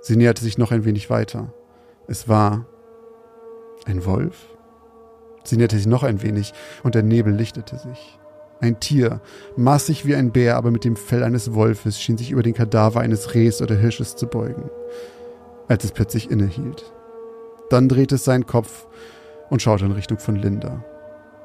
Sie 0.00 0.16
näherte 0.16 0.42
sich 0.42 0.58
noch 0.58 0.72
ein 0.72 0.84
wenig 0.84 1.10
weiter. 1.10 1.54
Es 2.08 2.28
war 2.28 2.66
ein 3.86 4.04
Wolf? 4.04 4.48
Sie 5.44 5.56
näherte 5.56 5.76
sich 5.76 5.86
noch 5.86 6.02
ein 6.02 6.22
wenig 6.22 6.52
und 6.82 6.94
der 6.94 7.02
Nebel 7.02 7.32
lichtete 7.34 7.78
sich. 7.78 8.18
Ein 8.64 8.80
Tier, 8.80 9.20
massig 9.56 10.06
wie 10.06 10.14
ein 10.14 10.32
Bär, 10.32 10.56
aber 10.56 10.70
mit 10.70 10.84
dem 10.84 10.96
Fell 10.96 11.22
eines 11.22 11.52
Wolfes, 11.52 12.00
schien 12.00 12.16
sich 12.16 12.30
über 12.30 12.42
den 12.42 12.54
Kadaver 12.54 13.00
eines 13.00 13.34
Rehs 13.34 13.60
oder 13.60 13.74
Hirsches 13.74 14.16
zu 14.16 14.26
beugen, 14.26 14.70
als 15.68 15.84
es 15.84 15.92
plötzlich 15.92 16.30
innehielt. 16.30 16.90
Dann 17.68 17.90
drehte 17.90 18.14
es 18.14 18.24
seinen 18.24 18.46
Kopf 18.46 18.86
und 19.50 19.60
schaute 19.60 19.84
in 19.84 19.92
Richtung 19.92 20.18
von 20.18 20.36
Linda. 20.36 20.82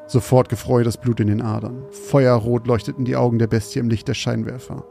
Sofort 0.07 0.47
gefreue 0.47 0.85
das 0.85 0.95
Blut 0.95 1.19
in 1.19 1.27
den 1.27 1.41
Adern. 1.41 1.83
Feuerrot 1.91 2.65
leuchteten 2.65 3.03
die 3.03 3.17
Augen 3.17 3.37
der 3.37 3.47
Bestie 3.47 3.79
im 3.79 3.89
Licht 3.89 4.07
der 4.07 4.13
Scheinwerfer. 4.13 4.85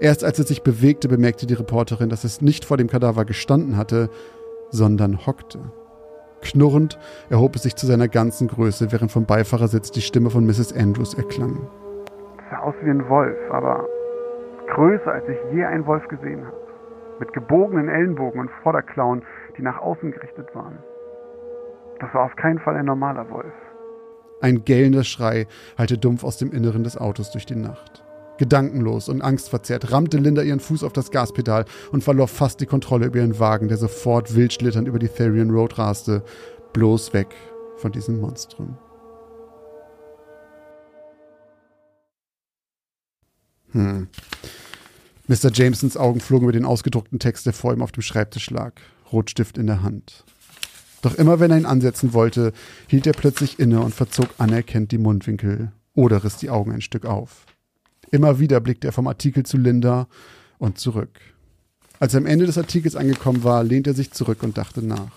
Erst 0.00 0.24
als 0.24 0.38
es 0.38 0.48
sich 0.48 0.62
bewegte, 0.62 1.06
bemerkte 1.06 1.44
die 1.44 1.52
Reporterin, 1.52 2.08
dass 2.08 2.24
es 2.24 2.40
nicht 2.40 2.64
vor 2.64 2.78
dem 2.78 2.88
Kadaver 2.88 3.26
gestanden 3.26 3.76
hatte, 3.76 4.08
sondern 4.70 5.26
hockte. 5.26 5.70
Knurrend 6.40 6.98
erhob 7.30 7.56
es 7.56 7.62
sich 7.62 7.76
zu 7.76 7.86
seiner 7.86 8.08
ganzen 8.08 8.48
Größe, 8.48 8.92
während 8.92 9.10
vom 9.10 9.26
Beifahrersitz 9.26 9.90
die 9.90 10.00
Stimme 10.00 10.30
von 10.30 10.46
Mrs. 10.46 10.74
Andrews 10.74 11.14
erklang. 11.14 11.68
Es 12.38 12.50
sah 12.50 12.58
aus 12.60 12.74
wie 12.82 12.90
ein 12.90 13.08
Wolf, 13.08 13.36
aber 13.50 13.86
größer, 14.68 15.12
als 15.12 15.28
ich 15.28 15.38
je 15.52 15.64
einen 15.64 15.86
Wolf 15.86 16.06
gesehen 16.08 16.46
habe. 16.46 16.56
Mit 17.20 17.32
gebogenen 17.32 17.88
Ellenbogen 17.88 18.40
und 18.40 18.50
Vorderklauen, 18.62 19.22
die 19.56 19.62
nach 19.62 19.80
außen 19.80 20.12
gerichtet 20.12 20.54
waren. 20.54 20.78
Das 21.98 22.14
war 22.14 22.24
auf 22.24 22.36
keinen 22.36 22.60
Fall 22.60 22.76
ein 22.76 22.84
normaler 22.84 23.28
Wolf. 23.30 23.52
Ein 24.40 24.64
gellender 24.64 25.02
Schrei 25.02 25.46
hallte 25.76 25.98
dumpf 25.98 26.22
aus 26.22 26.38
dem 26.38 26.52
Inneren 26.52 26.84
des 26.84 26.96
Autos 26.96 27.32
durch 27.32 27.44
die 27.44 27.56
Nacht. 27.56 28.04
Gedankenlos 28.38 29.08
und 29.08 29.20
angstverzerrt 29.20 29.92
rammte 29.92 30.18
Linda 30.18 30.42
ihren 30.42 30.60
Fuß 30.60 30.84
auf 30.84 30.92
das 30.92 31.10
Gaspedal 31.10 31.64
und 31.92 32.04
verlor 32.04 32.28
fast 32.28 32.60
die 32.60 32.66
Kontrolle 32.66 33.06
über 33.06 33.18
ihren 33.18 33.38
Wagen, 33.38 33.68
der 33.68 33.76
sofort 33.76 34.34
wild 34.34 34.52
schlitternd 34.52 34.88
über 34.88 34.98
die 34.98 35.08
Therian 35.08 35.50
Road 35.50 35.76
raste, 35.76 36.22
bloß 36.72 37.12
weg 37.12 37.34
von 37.76 37.92
diesem 37.92 38.20
Monstrum. 38.20 38.78
Hm. 43.72 44.08
Mr. 45.26 45.52
Jamesons 45.52 45.96
Augen 45.96 46.20
flogen 46.20 46.44
über 46.44 46.52
den 46.52 46.64
ausgedruckten 46.64 47.18
Text, 47.18 47.44
der 47.44 47.52
vor 47.52 47.74
ihm 47.74 47.82
auf 47.82 47.92
dem 47.92 48.02
Schreibtisch 48.02 48.50
lag, 48.50 48.72
Rotstift 49.12 49.58
in 49.58 49.66
der 49.66 49.82
Hand. 49.82 50.24
Doch 51.02 51.14
immer 51.14 51.38
wenn 51.38 51.50
er 51.50 51.58
ihn 51.58 51.66
ansetzen 51.66 52.12
wollte, 52.12 52.52
hielt 52.86 53.06
er 53.06 53.12
plötzlich 53.12 53.58
inne 53.58 53.80
und 53.80 53.94
verzog 53.94 54.28
anerkennt 54.38 54.90
die 54.90 54.98
Mundwinkel 54.98 55.72
oder 55.94 56.24
riss 56.24 56.38
die 56.38 56.50
Augen 56.50 56.72
ein 56.72 56.80
Stück 56.80 57.04
auf. 57.04 57.44
Immer 58.10 58.38
wieder 58.38 58.60
blickte 58.60 58.88
er 58.88 58.92
vom 58.92 59.06
Artikel 59.06 59.44
zu 59.44 59.56
Linda 59.56 60.08
und 60.58 60.78
zurück. 60.78 61.20
Als 62.00 62.14
er 62.14 62.18
am 62.18 62.26
Ende 62.26 62.46
des 62.46 62.58
Artikels 62.58 62.96
angekommen 62.96 63.44
war, 63.44 63.64
lehnte 63.64 63.90
er 63.90 63.94
sich 63.94 64.12
zurück 64.12 64.42
und 64.42 64.56
dachte 64.56 64.84
nach. 64.84 65.10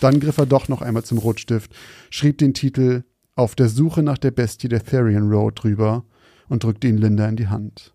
Dann 0.00 0.20
griff 0.20 0.38
er 0.38 0.46
doch 0.46 0.68
noch 0.68 0.82
einmal 0.82 1.04
zum 1.04 1.18
Rotstift, 1.18 1.74
schrieb 2.10 2.38
den 2.38 2.54
Titel 2.54 3.04
Auf 3.34 3.54
der 3.54 3.68
Suche 3.68 4.02
nach 4.02 4.18
der 4.18 4.30
Bestie 4.30 4.68
der 4.68 4.84
Therian 4.84 5.30
Road 5.30 5.62
drüber 5.62 6.04
und 6.48 6.64
drückte 6.64 6.88
ihn 6.88 6.98
Linda 6.98 7.28
in 7.28 7.36
die 7.36 7.48
Hand. 7.48 7.94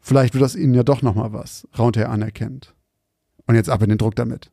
Vielleicht 0.00 0.34
wird 0.34 0.42
das 0.42 0.54
Ihnen 0.54 0.74
ja 0.74 0.84
doch 0.84 1.02
noch 1.02 1.14
mal 1.14 1.32
was, 1.32 1.66
raunte 1.76 2.00
er 2.00 2.10
anerkennt. 2.10 2.74
Und 3.46 3.56
jetzt 3.56 3.70
ab 3.70 3.82
in 3.82 3.88
den 3.88 3.98
Druck 3.98 4.14
damit. 4.16 4.50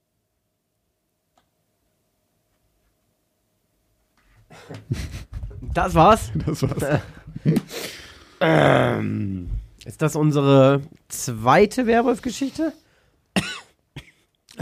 Das 5.74 5.94
war's. 5.96 6.32
Das 6.46 6.62
war's. 6.64 7.02
Ähm, 8.40 9.50
Ist 9.86 10.02
das 10.02 10.16
unsere 10.16 10.82
zweite 11.10 11.88
Werwolf-Geschichte? 11.88 12.74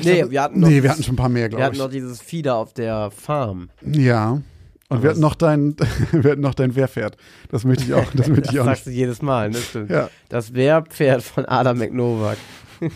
nee, 0.03 0.25
wir 0.29 0.41
hatten 0.41 0.59
noch, 0.59 0.67
Nee, 0.69 0.83
wir 0.83 0.89
hatten 0.91 1.03
schon 1.03 1.13
ein 1.13 1.17
paar 1.17 1.29
mehr, 1.29 1.43
wir 1.43 1.49
glaube 1.49 1.63
hatten 1.63 1.75
ich. 1.75 1.81
noch 1.81 1.89
dieses 1.89 2.21
Fieder 2.21 2.55
auf 2.55 2.73
der 2.73 3.11
Farm. 3.11 3.69
Ja. 3.83 4.41
Und 4.89 5.03
wir 5.03 5.09
hatten 5.11 5.21
noch 5.21 5.35
dein, 5.35 5.75
wir 6.11 6.31
hatten 6.31 6.41
noch 6.41 6.53
dein 6.53 6.75
Wehrpferd. 6.75 7.17
Das 7.49 7.63
möchte 7.63 7.83
ich 7.85 7.93
auch, 7.93 8.11
das 8.13 8.27
möchte 8.27 8.41
Das 8.43 8.53
ich 8.53 8.59
auch 8.59 8.65
sagst 8.65 8.87
nicht. 8.87 8.95
du 8.95 8.99
jedes 8.99 9.21
Mal, 9.21 9.49
ne? 9.49 9.57
Stimmt. 9.69 9.89
Ja. 9.89 10.09
Das 10.29 10.53
Wehrpferd 10.53 11.23
von 11.23 11.45
Adam 11.45 11.77
McNovak. 11.77 12.37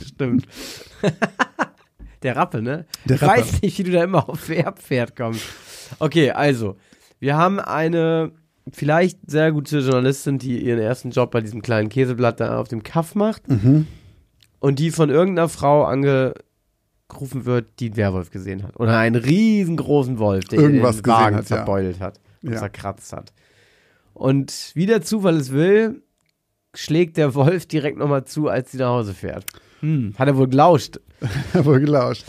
Stimmt. 0.05 0.45
Der 2.23 2.36
Rappe, 2.36 2.61
ne? 2.61 2.86
Der 3.05 3.17
ich 3.17 3.21
Rappe. 3.21 3.41
weiß 3.41 3.61
nicht, 3.61 3.78
wie 3.78 3.84
du 3.84 3.91
da 3.91 4.03
immer 4.03 4.28
auf 4.28 4.49
Wehrpferd 4.49 5.15
kommst. 5.15 5.43
Okay, 5.99 6.32
also, 6.32 6.76
wir 7.19 7.38
haben 7.38 7.59
eine 7.59 8.32
vielleicht 8.72 9.20
sehr 9.28 9.51
gute 9.51 9.80
Journalistin, 9.80 10.38
die 10.39 10.59
ihren 10.63 10.80
ersten 10.80 11.11
Job 11.11 11.32
bei 11.32 11.41
diesem 11.41 11.61
kleinen 11.61 11.89
Käseblatt 11.89 12.39
da 12.39 12.57
auf 12.59 12.68
dem 12.68 12.84
Kaff 12.84 13.16
macht 13.16 13.47
Mhm. 13.47 13.88
und 14.59 14.80
die 14.80 14.91
von 14.91 15.09
irgendeiner 15.09 15.49
Frau 15.49 15.84
angerufen 15.86 17.45
wird, 17.45 17.68
die 17.80 17.88
einen 17.88 17.97
Werwolf 17.97 18.32
gesehen 18.32 18.63
hat. 18.63 18.80
Oder 18.80 18.97
einen 18.97 19.16
riesengroßen 19.16 20.18
Wolf, 20.20 20.45
der 20.45 20.59
Irgendwas 20.59 20.97
den 20.97 21.03
gesehen 21.03 21.18
Wagen 21.18 21.36
hat, 21.36 21.49
ja. 21.49 21.55
zerbeutelt 21.57 21.99
hat, 21.99 22.20
und 22.43 22.53
Ja. 22.53 22.57
zerkratzt 22.59 23.13
hat. 23.13 23.34
Und 24.13 24.72
wie 24.76 24.86
der 24.86 25.01
Zufall 25.01 25.36
es 25.38 25.51
will, 25.51 26.01
schlägt 26.74 27.18
der 27.18 27.36
Wolf 27.36 27.66
direkt 27.68 27.97
nochmal 27.97 28.26
zu, 28.26 28.47
als 28.49 28.72
sie 28.72 28.78
nach 28.78 28.88
Hause 28.89 29.13
fährt. 29.13 29.45
Hm, 29.82 30.13
hat 30.18 30.28
er 30.28 30.38
wohl 30.38 30.47
gelauscht. 30.47 30.99
Wohl 31.53 31.80
gelauscht. 31.80 32.24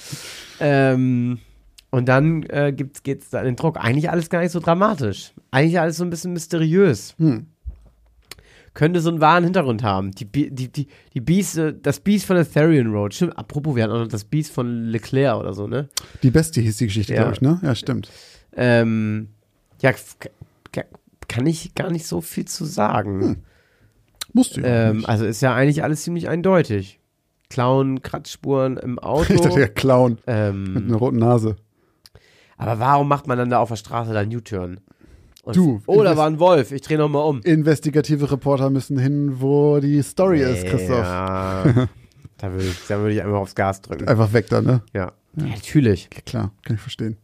Ähm, 0.61 1.39
und 1.97 2.05
dann 2.07 2.43
äh, 2.51 2.75
gibt's, 2.77 3.03
geht's 3.03 3.31
da 3.31 3.39
in 3.39 3.47
den 3.47 3.57
Druck. 3.57 3.79
Eigentlich 3.83 4.11
alles 4.11 4.29
gar 4.29 4.43
nicht 4.43 4.53
so 4.53 4.61
dramatisch. 4.61 5.33
Eigentlich 5.51 5.81
alles 5.81 5.97
so 5.97 6.05
ein 6.05 6.11
bisschen 6.11 6.35
mysteriös. 6.35 7.15
Hm. 7.17 7.47
Könnte 8.75 9.01
so 9.01 9.09
einen 9.09 9.23
wahren 9.23 9.45
Hintergrund 9.45 9.83
haben. 9.83 10.11
Die, 10.11 10.27
die, 10.27 10.69
die, 10.69 10.89
die 11.15 11.21
Beast, 11.23 11.57
äh, 11.57 11.73
das 11.81 12.01
Biest 12.01 12.27
von 12.27 12.37
der 12.37 12.47
Therian 12.47 12.93
Road. 12.93 13.15
Stimmt, 13.15 13.39
apropos, 13.39 13.77
wir 13.77 13.83
hatten 13.83 13.95
auch 13.95 14.01
noch 14.01 14.09
das 14.09 14.25
Biest 14.25 14.53
von 14.53 14.85
Leclerc 14.89 15.41
oder 15.41 15.55
so, 15.55 15.67
ne? 15.67 15.89
Die 16.23 16.31
Bestie 16.31 16.61
hieß 16.61 16.77
die 16.77 16.85
Geschichte, 16.85 17.15
Ja. 17.15 17.23
glaube 17.23 17.37
ich, 17.37 17.41
ne? 17.41 17.61
Ja, 17.63 17.75
stimmt. 17.75 18.11
Ähm, 18.55 19.29
ja, 19.81 19.95
kann 21.29 21.47
ich 21.47 21.75
gar 21.75 21.91
nicht 21.91 22.07
so 22.07 22.21
viel 22.21 22.45
zu 22.45 22.67
sagen. 22.67 23.23
Hm. 23.23 23.37
Musst 24.35 24.59
du 24.59 24.61
ja. 24.61 24.91
Ähm, 24.91 25.07
also 25.07 25.25
ist 25.25 25.41
ja 25.41 25.55
eigentlich 25.55 25.83
alles 25.83 26.03
ziemlich 26.03 26.29
eindeutig. 26.29 27.01
Klauen, 27.49 28.03
Kratzspuren 28.03 28.77
im 28.77 28.99
Auto. 28.99 29.33
ich 29.33 29.41
dachte, 29.41 29.61
der 29.61 29.69
Clown 29.71 30.13
mit 30.13 30.23
ähm, 30.27 30.85
einer 30.89 30.97
roten 30.97 31.17
Nase. 31.17 31.57
Aber 32.57 32.79
warum 32.79 33.09
macht 33.09 33.27
man 33.27 33.39
dann 33.39 33.51
da 33.51 33.59
auf 33.59 33.69
der 33.69 33.77
Straße 33.77 34.13
da 34.13 34.21
einen 34.21 34.35
U-Turn? 34.35 34.81
Du, 35.53 35.81
Oh, 35.87 36.03
da 36.03 36.17
war 36.17 36.27
ein 36.27 36.41
Wolf. 36.41 36.73
Ich 36.73 36.83
drehe 36.83 36.99
nochmal 36.99 37.25
um. 37.25 37.41
Investigative 37.43 38.31
Reporter 38.33 38.69
müssen 38.69 38.99
hin, 38.99 39.41
wo 39.41 39.79
die 39.79 40.03
Story 40.03 40.41
ist, 40.41 40.67
Christoph. 40.67 40.99
Ja, 41.05 41.63
da 42.39 42.53
würde 42.53 42.65
ich, 42.67 42.87
da 42.89 42.99
würde 42.99 43.15
ich 43.15 43.23
einfach 43.23 43.39
aufs 43.39 43.55
Gas 43.55 43.81
drücken. 43.81 44.09
Einfach 44.09 44.33
weg 44.33 44.49
da, 44.49 44.61
ne? 44.61 44.83
Ja. 44.93 45.13
ja, 45.37 45.45
natürlich. 45.47 46.11
Klar, 46.11 46.51
kann 46.65 46.75
ich 46.75 46.83
verstehen. 46.83 47.17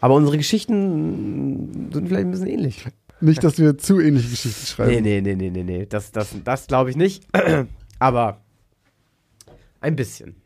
Aber 0.00 0.14
unsere 0.14 0.38
Geschichten 0.38 1.90
sind 1.92 2.08
vielleicht 2.08 2.26
ein 2.26 2.30
bisschen 2.30 2.46
ähnlich. 2.46 2.86
Nicht, 3.20 3.44
dass 3.44 3.58
wir 3.58 3.76
zu 3.76 4.00
ähnliche 4.00 4.30
Geschichten 4.30 4.64
schreiben. 4.66 4.90
Nee, 5.02 5.20
nee, 5.20 5.20
nee, 5.20 5.34
nee, 5.34 5.50
nee, 5.50 5.64
nee. 5.64 5.86
Das, 5.86 6.10
das, 6.12 6.34
das 6.44 6.68
glaube 6.68 6.88
ich 6.90 6.96
nicht. 6.96 7.26
Aber 7.98 8.40
ein 9.80 9.94
bisschen. 9.96 10.36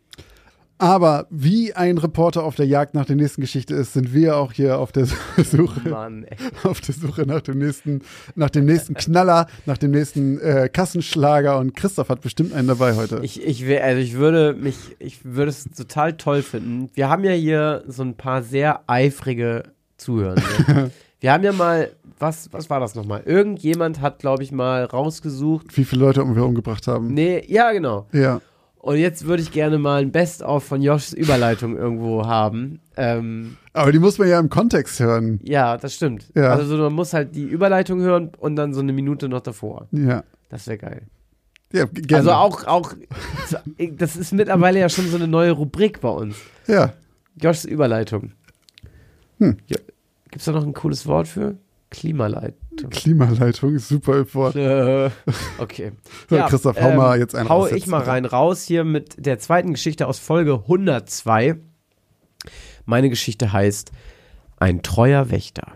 Aber 0.82 1.28
wie 1.30 1.74
ein 1.74 1.96
Reporter 1.96 2.42
auf 2.42 2.56
der 2.56 2.66
Jagd 2.66 2.94
nach 2.94 3.04
der 3.04 3.14
nächsten 3.14 3.40
Geschichte 3.40 3.72
ist, 3.72 3.92
sind 3.92 4.12
wir 4.12 4.36
auch 4.36 4.52
hier 4.52 4.80
auf 4.80 4.90
der 4.90 5.06
Suche, 5.44 5.88
Mann, 5.88 6.26
auf 6.64 6.80
der 6.80 6.92
Suche 6.92 7.22
nach 7.22 7.40
dem 7.40 7.58
nächsten, 7.58 8.00
nach 8.34 8.50
dem 8.50 8.64
nächsten 8.64 8.94
Knaller, 8.94 9.46
nach 9.64 9.78
dem 9.78 9.92
nächsten 9.92 10.40
äh, 10.40 10.68
Kassenschlager 10.68 11.60
und 11.60 11.76
Christoph 11.76 12.08
hat 12.08 12.20
bestimmt 12.20 12.52
einen 12.52 12.66
dabei 12.66 12.96
heute. 12.96 13.20
Ich, 13.22 13.40
ich, 13.46 13.64
wär, 13.64 13.84
also 13.84 14.02
ich 14.02 14.14
würde 14.14 14.54
mich, 14.54 14.76
ich 14.98 15.20
würde 15.24 15.50
es 15.50 15.62
total 15.70 16.14
toll 16.14 16.42
finden. 16.42 16.90
Wir 16.94 17.08
haben 17.08 17.22
ja 17.22 17.30
hier 17.30 17.84
so 17.86 18.02
ein 18.02 18.16
paar 18.16 18.42
sehr 18.42 18.80
eifrige 18.88 19.62
Zuhörende. 19.98 20.90
Wir 21.20 21.32
haben 21.32 21.44
ja 21.44 21.52
mal, 21.52 21.92
was, 22.18 22.52
was 22.52 22.68
war 22.68 22.80
das 22.80 22.96
nochmal? 22.96 23.22
Irgendjemand 23.24 24.00
hat, 24.00 24.18
glaube 24.18 24.42
ich, 24.42 24.50
mal 24.50 24.84
rausgesucht. 24.86 25.76
wie 25.76 25.84
viele 25.84 26.04
Leute 26.04 26.24
wir 26.34 26.44
umgebracht 26.44 26.88
haben. 26.88 27.14
Nee, 27.14 27.44
ja, 27.46 27.70
genau. 27.70 28.08
Ja. 28.12 28.40
Und 28.82 28.96
jetzt 28.96 29.26
würde 29.26 29.44
ich 29.44 29.52
gerne 29.52 29.78
mal 29.78 30.02
ein 30.02 30.10
Best-of 30.10 30.64
von 30.64 30.82
Joshs 30.82 31.12
Überleitung 31.12 31.76
irgendwo 31.76 32.26
haben. 32.26 32.80
Ähm, 32.96 33.56
Aber 33.72 33.92
die 33.92 34.00
muss 34.00 34.18
man 34.18 34.28
ja 34.28 34.40
im 34.40 34.48
Kontext 34.50 34.98
hören. 34.98 35.38
ja, 35.44 35.76
das 35.78 35.94
stimmt. 35.94 36.26
Ja. 36.34 36.50
Also 36.50 36.66
so, 36.76 36.82
man 36.82 36.92
muss 36.92 37.14
halt 37.14 37.36
die 37.36 37.44
Überleitung 37.44 38.00
hören 38.00 38.32
und 38.38 38.56
dann 38.56 38.74
so 38.74 38.80
eine 38.80 38.92
Minute 38.92 39.28
noch 39.28 39.40
davor. 39.40 39.86
Ja. 39.92 40.24
Das 40.48 40.66
wäre 40.66 40.78
geil. 40.78 41.02
Ja, 41.72 41.84
gerne. 41.84 42.16
Also 42.16 42.32
auch, 42.32 42.66
auch, 42.66 42.94
das 43.96 44.16
ist 44.16 44.32
mittlerweile 44.32 44.80
ja 44.80 44.88
schon 44.88 45.06
so 45.06 45.16
eine 45.16 45.28
neue 45.28 45.52
Rubrik 45.52 46.00
bei 46.00 46.10
uns. 46.10 46.36
Ja. 46.66 46.92
Joshs 47.40 47.64
Überleitung. 47.64 48.32
Hm. 49.38 49.58
Ja. 49.68 49.78
Gibt's 50.30 50.44
da 50.46 50.52
noch 50.52 50.66
ein 50.66 50.74
cooles 50.74 51.06
Wort 51.06 51.28
für? 51.28 51.56
Klimaleitung. 52.90 52.90
Klimaleitung 52.90 53.74
ist 53.74 53.88
super 53.88 54.34
Wort. 54.34 54.56
Äh, 54.56 55.10
okay. 55.58 55.92
So, 56.28 56.36
Christoph, 56.36 56.80
hau 56.80 56.92
mal 56.94 57.18
jetzt 57.18 57.34
einen 57.34 57.48
Hau 57.48 57.62
raus 57.62 57.72
ich 57.72 57.86
mal 57.86 58.02
rein 58.02 58.24
raus 58.24 58.64
hier 58.64 58.84
mit 58.84 59.24
der 59.24 59.38
zweiten 59.38 59.72
Geschichte 59.72 60.06
aus 60.06 60.18
Folge 60.18 60.54
102. 60.54 61.56
Meine 62.84 63.10
Geschichte 63.10 63.52
heißt 63.52 63.92
Ein 64.56 64.82
treuer 64.82 65.30
Wächter. 65.30 65.72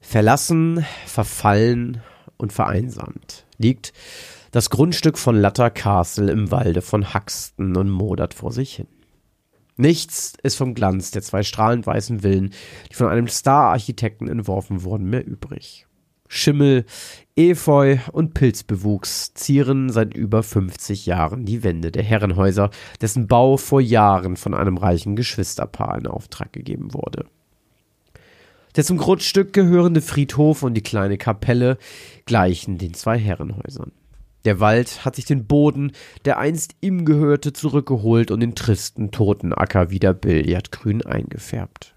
Verlassen, 0.00 0.84
verfallen 1.06 2.02
und 2.36 2.52
vereinsamt 2.52 3.44
liegt 3.58 3.92
das 4.52 4.70
Grundstück 4.70 5.18
von 5.18 5.36
Latter 5.36 5.70
Castle 5.70 6.30
im 6.30 6.50
Walde 6.50 6.80
von 6.80 7.12
Haxton 7.12 7.76
und 7.76 7.90
modert 7.90 8.34
vor 8.34 8.52
sich 8.52 8.76
hin. 8.76 8.86
Nichts 9.76 10.34
ist 10.42 10.56
vom 10.56 10.74
Glanz 10.74 11.10
der 11.10 11.22
zwei 11.22 11.42
strahlend 11.42 11.86
weißen 11.86 12.20
Villen, 12.20 12.50
die 12.90 12.94
von 12.94 13.08
einem 13.08 13.28
Star-Architekten 13.28 14.28
entworfen 14.28 14.82
wurden, 14.84 15.10
mehr 15.10 15.26
übrig. 15.26 15.86
Schimmel, 16.28 16.84
Efeu 17.36 17.98
und 18.12 18.34
Pilzbewuchs 18.34 19.34
zieren 19.34 19.90
seit 19.90 20.14
über 20.14 20.42
50 20.42 21.06
Jahren 21.06 21.44
die 21.44 21.62
Wände 21.62 21.92
der 21.92 22.02
Herrenhäuser, 22.02 22.70
dessen 23.00 23.26
Bau 23.28 23.56
vor 23.56 23.80
Jahren 23.80 24.36
von 24.36 24.54
einem 24.54 24.76
reichen 24.76 25.14
Geschwisterpaar 25.14 25.98
in 25.98 26.06
Auftrag 26.06 26.52
gegeben 26.52 26.94
wurde. 26.94 27.26
Der 28.74 28.84
zum 28.84 28.98
Grundstück 28.98 29.52
gehörende 29.52 30.02
Friedhof 30.02 30.62
und 30.62 30.74
die 30.74 30.82
kleine 30.82 31.16
Kapelle 31.16 31.78
gleichen 32.26 32.78
den 32.78 32.94
zwei 32.94 33.18
Herrenhäusern. 33.18 33.92
Der 34.46 34.60
Wald 34.60 35.04
hat 35.04 35.16
sich 35.16 35.24
den 35.24 35.48
Boden, 35.48 35.90
der 36.24 36.38
einst 36.38 36.76
ihm 36.80 37.04
gehörte, 37.04 37.52
zurückgeholt 37.52 38.30
und 38.30 38.38
den 38.38 38.54
tristen, 38.54 39.10
toten 39.10 39.52
Acker 39.52 39.90
wieder 39.90 40.14
billardgrün 40.14 41.04
eingefärbt. 41.04 41.96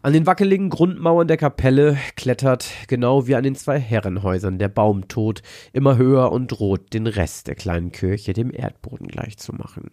An 0.00 0.14
den 0.14 0.24
wackeligen 0.24 0.70
Grundmauern 0.70 1.28
der 1.28 1.36
Kapelle 1.36 1.98
klettert, 2.16 2.70
genau 2.86 3.26
wie 3.26 3.34
an 3.34 3.44
den 3.44 3.54
zwei 3.54 3.78
Herrenhäusern, 3.78 4.58
der 4.58 4.68
Baumtod 4.68 5.42
immer 5.74 5.98
höher 5.98 6.32
und 6.32 6.48
droht, 6.48 6.94
den 6.94 7.06
Rest 7.06 7.48
der 7.48 7.54
kleinen 7.54 7.92
Kirche 7.92 8.32
dem 8.32 8.50
Erdboden 8.50 9.08
gleichzumachen. 9.08 9.90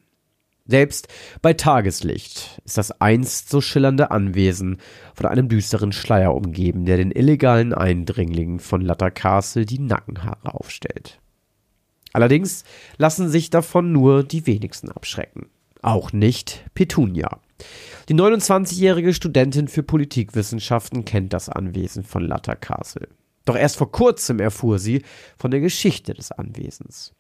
Selbst 0.68 1.08
bei 1.44 1.54
Tageslicht 1.54 2.60
ist 2.66 2.80
das 2.80 3.00
einst 3.00 3.50
so 3.50 3.62
schillernde 3.62 4.10
Anwesen 4.10 4.78
von 5.14 5.28
einem 5.28 5.48
düsteren 5.48 5.92
Schleier 5.92 6.34
umgeben, 6.34 6.86
der 6.86 6.98
den 6.98 7.12
illegalen 7.12 7.72
Eindringlingen 7.74 8.60
von 8.60 8.82
Latter 8.82 9.12
Castle 9.12 9.68
die 9.68 9.80
Nackenhaare 9.80 10.56
aufstellt. 10.56 11.20
Allerdings 12.14 12.64
lassen 12.98 13.30
sich 13.30 13.52
davon 13.52 13.92
nur 13.92 14.24
die 14.24 14.48
wenigsten 14.48 14.90
abschrecken. 14.92 15.50
Auch 15.84 16.14
nicht 16.14 16.66
Petunia. 16.74 17.40
Die 18.10 18.16
29-jährige 18.16 19.14
Studentin 19.14 19.68
für 19.68 19.84
Politikwissenschaften 19.84 21.06
kennt 21.06 21.34
das 21.34 21.48
Anwesen 21.48 22.04
von 22.04 22.24
Latter 22.24 22.56
Castle. 22.56 23.08
Doch 23.46 23.56
erst 23.56 23.78
vor 23.78 23.92
kurzem 23.92 24.40
erfuhr 24.40 24.80
sie 24.80 25.04
von 25.38 25.52
der 25.52 25.60
Geschichte 25.60 26.16
des 26.16 26.32
Anwesens. 26.32 27.14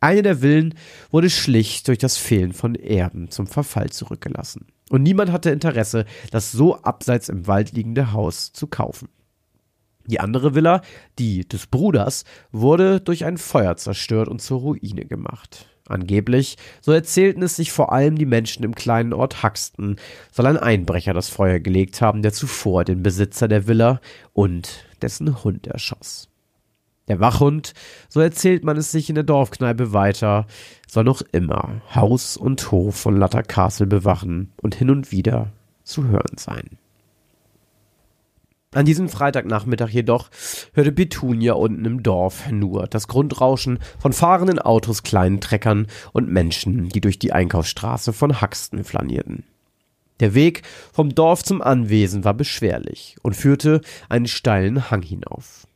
Eine 0.00 0.22
der 0.22 0.38
Villen 0.38 0.74
wurde 1.10 1.28
schlicht 1.28 1.86
durch 1.86 1.98
das 1.98 2.16
Fehlen 2.16 2.54
von 2.54 2.74
Erben 2.74 3.30
zum 3.30 3.46
Verfall 3.46 3.90
zurückgelassen. 3.90 4.66
Und 4.88 5.02
niemand 5.02 5.30
hatte 5.30 5.50
Interesse, 5.50 6.06
das 6.30 6.52
so 6.52 6.76
abseits 6.76 7.28
im 7.28 7.46
Wald 7.46 7.72
liegende 7.72 8.12
Haus 8.12 8.52
zu 8.52 8.66
kaufen. 8.66 9.08
Die 10.06 10.18
andere 10.18 10.54
Villa, 10.54 10.80
die 11.18 11.46
des 11.46 11.66
Bruders, 11.66 12.24
wurde 12.50 13.00
durch 13.00 13.26
ein 13.26 13.36
Feuer 13.36 13.76
zerstört 13.76 14.28
und 14.28 14.40
zur 14.40 14.60
Ruine 14.60 15.04
gemacht. 15.04 15.66
Angeblich, 15.86 16.56
so 16.80 16.92
erzählten 16.92 17.42
es 17.42 17.56
sich 17.56 17.70
vor 17.70 17.92
allem 17.92 18.16
die 18.16 18.26
Menschen 18.26 18.64
im 18.64 18.74
kleinen 18.74 19.12
Ort 19.12 19.42
Haxton, 19.42 19.96
soll 20.32 20.46
ein 20.46 20.56
Einbrecher 20.56 21.12
das 21.12 21.28
Feuer 21.28 21.58
gelegt 21.58 22.00
haben, 22.00 22.22
der 22.22 22.32
zuvor 22.32 22.84
den 22.84 23.02
Besitzer 23.02 23.48
der 23.48 23.66
Villa 23.66 24.00
und 24.32 24.86
dessen 25.02 25.44
Hund 25.44 25.66
erschoss. 25.66 26.30
Der 27.10 27.18
Wachhund, 27.18 27.74
so 28.08 28.20
erzählt 28.20 28.62
man 28.62 28.76
es 28.76 28.92
sich 28.92 29.08
in 29.08 29.16
der 29.16 29.24
Dorfkneipe 29.24 29.92
weiter, 29.92 30.46
soll 30.86 31.02
noch 31.02 31.22
immer 31.32 31.80
Haus 31.92 32.36
und 32.36 32.70
Hof 32.70 32.94
von 32.94 33.16
Latter 33.16 33.42
Castle 33.42 33.88
bewachen 33.88 34.52
und 34.62 34.76
hin 34.76 34.90
und 34.90 35.10
wieder 35.10 35.48
zu 35.82 36.06
hören 36.06 36.36
sein. 36.38 36.78
An 38.72 38.84
diesem 38.84 39.08
Freitagnachmittag 39.08 39.88
jedoch 39.88 40.30
hörte 40.72 40.92
Petunia 40.92 41.54
unten 41.54 41.84
im 41.84 42.04
Dorf 42.04 42.48
nur 42.52 42.86
das 42.86 43.08
Grundrauschen 43.08 43.80
von 43.98 44.12
fahrenden 44.12 44.60
Autos, 44.60 45.02
kleinen 45.02 45.40
Treckern 45.40 45.88
und 46.12 46.28
Menschen, 46.28 46.90
die 46.90 47.00
durch 47.00 47.18
die 47.18 47.32
Einkaufsstraße 47.32 48.12
von 48.12 48.40
Haxton 48.40 48.84
flanierten. 48.84 49.42
Der 50.20 50.34
Weg 50.34 50.62
vom 50.92 51.12
Dorf 51.12 51.42
zum 51.42 51.60
Anwesen 51.60 52.22
war 52.22 52.34
beschwerlich 52.34 53.16
und 53.22 53.34
führte 53.34 53.80
einen 54.08 54.28
steilen 54.28 54.92
Hang 54.92 55.02
hinauf. 55.02 55.66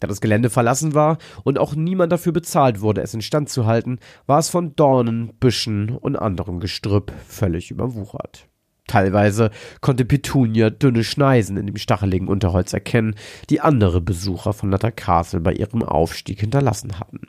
Da 0.00 0.06
das 0.06 0.20
Gelände 0.20 0.50
verlassen 0.50 0.94
war 0.94 1.18
und 1.44 1.58
auch 1.58 1.74
niemand 1.74 2.10
dafür 2.10 2.32
bezahlt 2.32 2.80
wurde, 2.80 3.02
es 3.02 3.14
instand 3.14 3.50
zu 3.50 3.66
halten, 3.66 3.98
war 4.26 4.38
es 4.38 4.48
von 4.48 4.74
Dornen, 4.74 5.34
Büschen 5.38 5.90
und 5.90 6.16
anderem 6.16 6.58
Gestrüpp 6.58 7.12
völlig 7.26 7.70
überwuchert. 7.70 8.48
Teilweise 8.86 9.50
konnte 9.80 10.04
Petunia 10.04 10.70
dünne 10.70 11.04
Schneisen 11.04 11.56
in 11.56 11.66
dem 11.66 11.76
stacheligen 11.76 12.26
Unterholz 12.26 12.72
erkennen, 12.72 13.14
die 13.48 13.60
andere 13.60 14.00
Besucher 14.00 14.52
von 14.52 14.70
Nutter 14.70 14.90
Castle 14.90 15.40
bei 15.40 15.52
ihrem 15.52 15.84
Aufstieg 15.84 16.40
hinterlassen 16.40 16.98
hatten. 16.98 17.20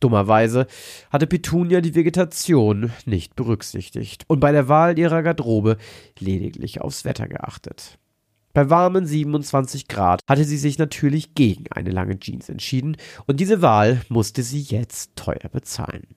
Dummerweise 0.00 0.66
hatte 1.10 1.26
Petunia 1.28 1.80
die 1.80 1.94
Vegetation 1.94 2.90
nicht 3.04 3.36
berücksichtigt 3.36 4.24
und 4.26 4.40
bei 4.40 4.50
der 4.50 4.66
Wahl 4.66 4.98
ihrer 4.98 5.22
Garderobe 5.22 5.76
lediglich 6.18 6.80
aufs 6.80 7.04
Wetter 7.04 7.28
geachtet. 7.28 7.98
Bei 8.52 8.68
warmen 8.68 9.06
27 9.06 9.86
Grad 9.86 10.20
hatte 10.28 10.44
sie 10.44 10.58
sich 10.58 10.78
natürlich 10.78 11.34
gegen 11.34 11.70
eine 11.70 11.90
lange 11.90 12.18
Jeans 12.18 12.48
entschieden 12.48 12.96
und 13.26 13.38
diese 13.38 13.62
Wahl 13.62 14.02
musste 14.08 14.42
sie 14.42 14.60
jetzt 14.60 15.14
teuer 15.14 15.48
bezahlen. 15.52 16.08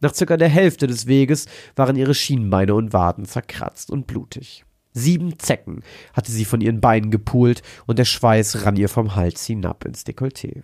Nach 0.00 0.14
circa 0.14 0.36
der 0.36 0.48
Hälfte 0.48 0.86
des 0.86 1.06
Weges 1.08 1.46
waren 1.74 1.96
ihre 1.96 2.14
Schienbeine 2.14 2.74
und 2.74 2.92
Waden 2.92 3.24
zerkratzt 3.24 3.90
und 3.90 4.06
blutig. 4.06 4.64
Sieben 4.92 5.38
Zecken 5.38 5.82
hatte 6.12 6.30
sie 6.30 6.44
von 6.44 6.60
ihren 6.60 6.80
Beinen 6.80 7.10
gepult 7.10 7.62
und 7.86 7.98
der 7.98 8.04
Schweiß 8.04 8.64
rann 8.64 8.76
ihr 8.76 8.88
vom 8.88 9.16
Hals 9.16 9.44
hinab 9.44 9.84
ins 9.84 10.06
Dekolleté. 10.06 10.62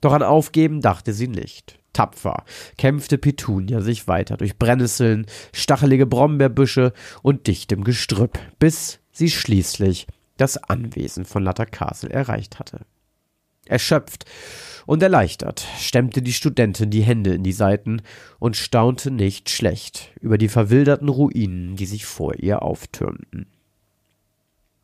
Doch 0.00 0.12
an 0.12 0.22
Aufgeben 0.22 0.80
dachte 0.80 1.12
sie 1.12 1.28
nicht. 1.28 1.78
Tapfer 1.92 2.44
kämpfte 2.78 3.18
Petunia 3.18 3.80
sich 3.80 4.08
weiter 4.08 4.36
durch 4.36 4.58
Brennnesseln, 4.58 5.26
stachelige 5.52 6.06
Brombeerbüsche 6.06 6.92
und 7.22 7.46
dichtem 7.46 7.84
Gestrüpp, 7.84 8.38
bis 8.58 9.01
sie 9.12 9.30
schließlich 9.30 10.06
das 10.36 10.56
Anwesen 10.56 11.24
von 11.24 11.44
Latter 11.44 11.66
Castle 11.66 12.10
erreicht 12.10 12.58
hatte. 12.58 12.80
Erschöpft 13.66 14.24
und 14.86 15.02
erleichtert 15.02 15.64
stemmte 15.78 16.20
die 16.20 16.32
Studentin 16.32 16.90
die 16.90 17.02
Hände 17.02 17.34
in 17.34 17.44
die 17.44 17.52
Seiten 17.52 18.02
und 18.40 18.56
staunte 18.56 19.12
nicht 19.12 19.50
schlecht 19.50 20.10
über 20.20 20.38
die 20.38 20.48
verwilderten 20.48 21.08
Ruinen, 21.08 21.76
die 21.76 21.86
sich 21.86 22.04
vor 22.04 22.34
ihr 22.34 22.62
auftürmten. 22.62 23.46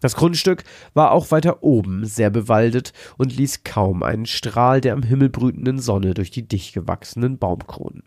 Das 0.00 0.14
Grundstück 0.14 0.62
war 0.94 1.10
auch 1.10 1.32
weiter 1.32 1.64
oben 1.64 2.04
sehr 2.04 2.30
bewaldet 2.30 2.92
und 3.16 3.36
ließ 3.36 3.64
kaum 3.64 4.04
einen 4.04 4.26
Strahl 4.26 4.80
der 4.80 4.92
am 4.92 5.02
Himmel 5.02 5.28
brütenden 5.28 5.80
Sonne 5.80 6.14
durch 6.14 6.30
die 6.30 6.46
dicht 6.46 6.72
gewachsenen 6.72 7.38
Baumkronen. 7.38 8.04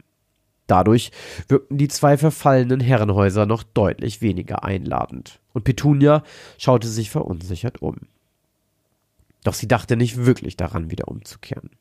Dadurch 0.68 1.12
wirkten 1.50 1.78
die 1.78 1.90
zwei 1.90 2.18
verfallenen 2.18 2.80
Herrenhäuser 2.80 3.46
noch 3.46 3.64
deutlich 3.64 4.22
weniger 4.22 4.64
einladend, 4.64 5.41
und 5.54 5.64
Petunia 5.64 6.24
schaute 6.58 6.88
sich 6.88 7.10
verunsichert 7.10 7.82
um. 7.82 7.98
Doch 9.44 9.54
sie 9.54 9.68
dachte 9.68 9.98
nicht 9.98 10.26
wirklich 10.26 10.58
daran, 10.58 10.92
wieder 10.92 11.08
umzukehren. 11.08 11.72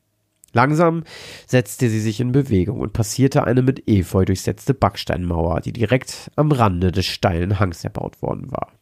Langsam 0.52 1.04
setzte 1.46 1.88
sie 1.88 2.00
sich 2.00 2.20
in 2.20 2.32
Bewegung 2.32 2.80
und 2.80 2.92
passierte 2.92 3.44
eine 3.44 3.62
mit 3.62 3.88
Efeu 3.88 4.24
durchsetzte 4.24 4.74
Backsteinmauer, 4.74 5.60
die 5.60 5.72
direkt 5.72 6.30
am 6.36 6.50
Rande 6.50 6.90
des 6.90 7.06
steilen 7.06 7.60
Hangs 7.60 7.84
erbaut 7.84 8.20
worden 8.20 8.50
war. 8.50 8.72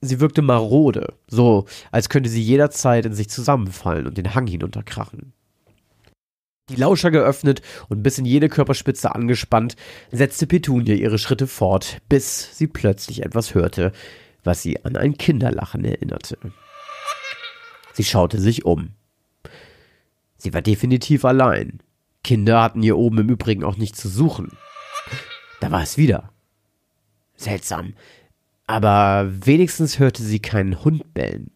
Sie 0.00 0.20
wirkte 0.20 0.42
marode, 0.42 1.14
so 1.26 1.64
als 1.90 2.08
könnte 2.08 2.28
sie 2.28 2.42
jederzeit 2.42 3.06
in 3.06 3.14
sich 3.14 3.30
zusammenfallen 3.30 4.06
und 4.06 4.18
den 4.18 4.34
Hang 4.34 4.46
hinunterkrachen. 4.46 5.32
Die 6.68 6.76
Lauscher 6.76 7.10
geöffnet 7.10 7.62
und 7.88 8.02
bis 8.02 8.18
in 8.18 8.24
jede 8.24 8.48
Körperspitze 8.48 9.14
angespannt, 9.14 9.76
setzte 10.10 10.46
Petunia 10.46 10.94
ihre 10.94 11.18
Schritte 11.18 11.46
fort, 11.46 11.98
bis 12.08 12.56
sie 12.56 12.66
plötzlich 12.66 13.22
etwas 13.24 13.54
hörte, 13.54 13.92
was 14.44 14.62
sie 14.62 14.84
an 14.84 14.96
ein 14.96 15.16
Kinderlachen 15.16 15.84
erinnerte. 15.84 16.38
Sie 17.94 18.04
schaute 18.04 18.38
sich 18.38 18.64
um. 18.64 18.90
Sie 20.36 20.54
war 20.54 20.62
definitiv 20.62 21.24
allein. 21.24 21.80
Kinder 22.22 22.62
hatten 22.62 22.82
hier 22.82 22.96
oben 22.96 23.18
im 23.18 23.28
Übrigen 23.28 23.64
auch 23.64 23.76
nichts 23.76 24.00
zu 24.00 24.08
suchen. 24.08 24.52
Da 25.60 25.70
war 25.70 25.82
es 25.82 25.96
wieder. 25.96 26.30
Seltsam. 27.36 27.94
Aber 28.66 29.28
wenigstens 29.30 29.98
hörte 29.98 30.22
sie 30.22 30.40
keinen 30.40 30.84
Hund 30.84 31.14
bellen. 31.14 31.50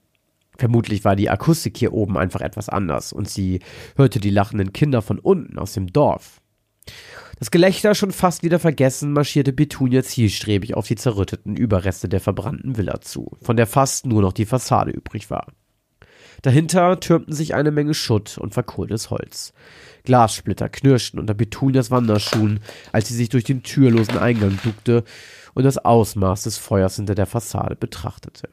Vermutlich 0.57 1.05
war 1.05 1.17
die 1.17 1.31
Akustik 1.31 1.77
hier 1.77 1.93
oben 1.93 2.17
einfach 2.17 2.41
etwas 2.41 2.69
anders 2.69 3.13
und 3.13 3.29
sie 3.29 3.61
hörte 3.97 4.21
die 4.21 4.31
lachenden 4.31 4.73
Kinder 4.73 5.03
von 5.03 5.19
unten 5.19 5.59
aus 5.59 5.73
dem 5.73 5.93
Dorf. 5.93 6.41
Das 7.39 7.51
Gelächter 7.51 7.95
schon 7.95 8.13
fast 8.13 8.43
wieder 8.45 8.59
vergessen, 8.59 9.13
marschierte 9.13 9.53
Petunia 9.53 10.03
zielstrebig 10.03 10.75
auf 10.75 10.87
die 10.87 10.95
zerrütteten 10.95 11.57
Überreste 11.57 12.09
der 12.09 12.21
verbrannten 12.21 12.77
Villa 12.77 13.01
zu, 13.01 13.37
von 13.41 13.57
der 13.57 13.67
fast 13.67 14.07
nur 14.07 14.23
noch 14.23 14.33
die 14.33 14.47
Fassade 14.47 14.93
übrig 14.93 15.31
war. 15.31 15.49
Dahinter 16.43 16.99
türmten 16.99 17.35
sich 17.35 17.55
eine 17.55 17.71
Menge 17.71 17.95
Schutt 17.95 18.37
und 18.39 18.55
verkohltes 18.55 19.11
Holz. 19.11 19.53
Glassplitter 20.05 20.69
knirschten 20.69 21.21
unter 21.21 21.35
Petunias 21.35 21.91
Wanderschuhen, 21.91 22.61
als 22.91 23.09
sie 23.09 23.15
sich 23.15 23.29
durch 23.29 23.45
den 23.45 23.63
türlosen 23.63 24.19
Eingang 24.19 24.59
duckte 24.65 25.05
und 25.55 25.65
das 25.65 25.79
Ausmaß 25.79 26.43
des 26.45 26.59
Feuers 26.59 26.97
hinter 26.97 27.15
der 27.15 27.27
Fassade 27.27 27.77
betrachtete. 27.77 28.49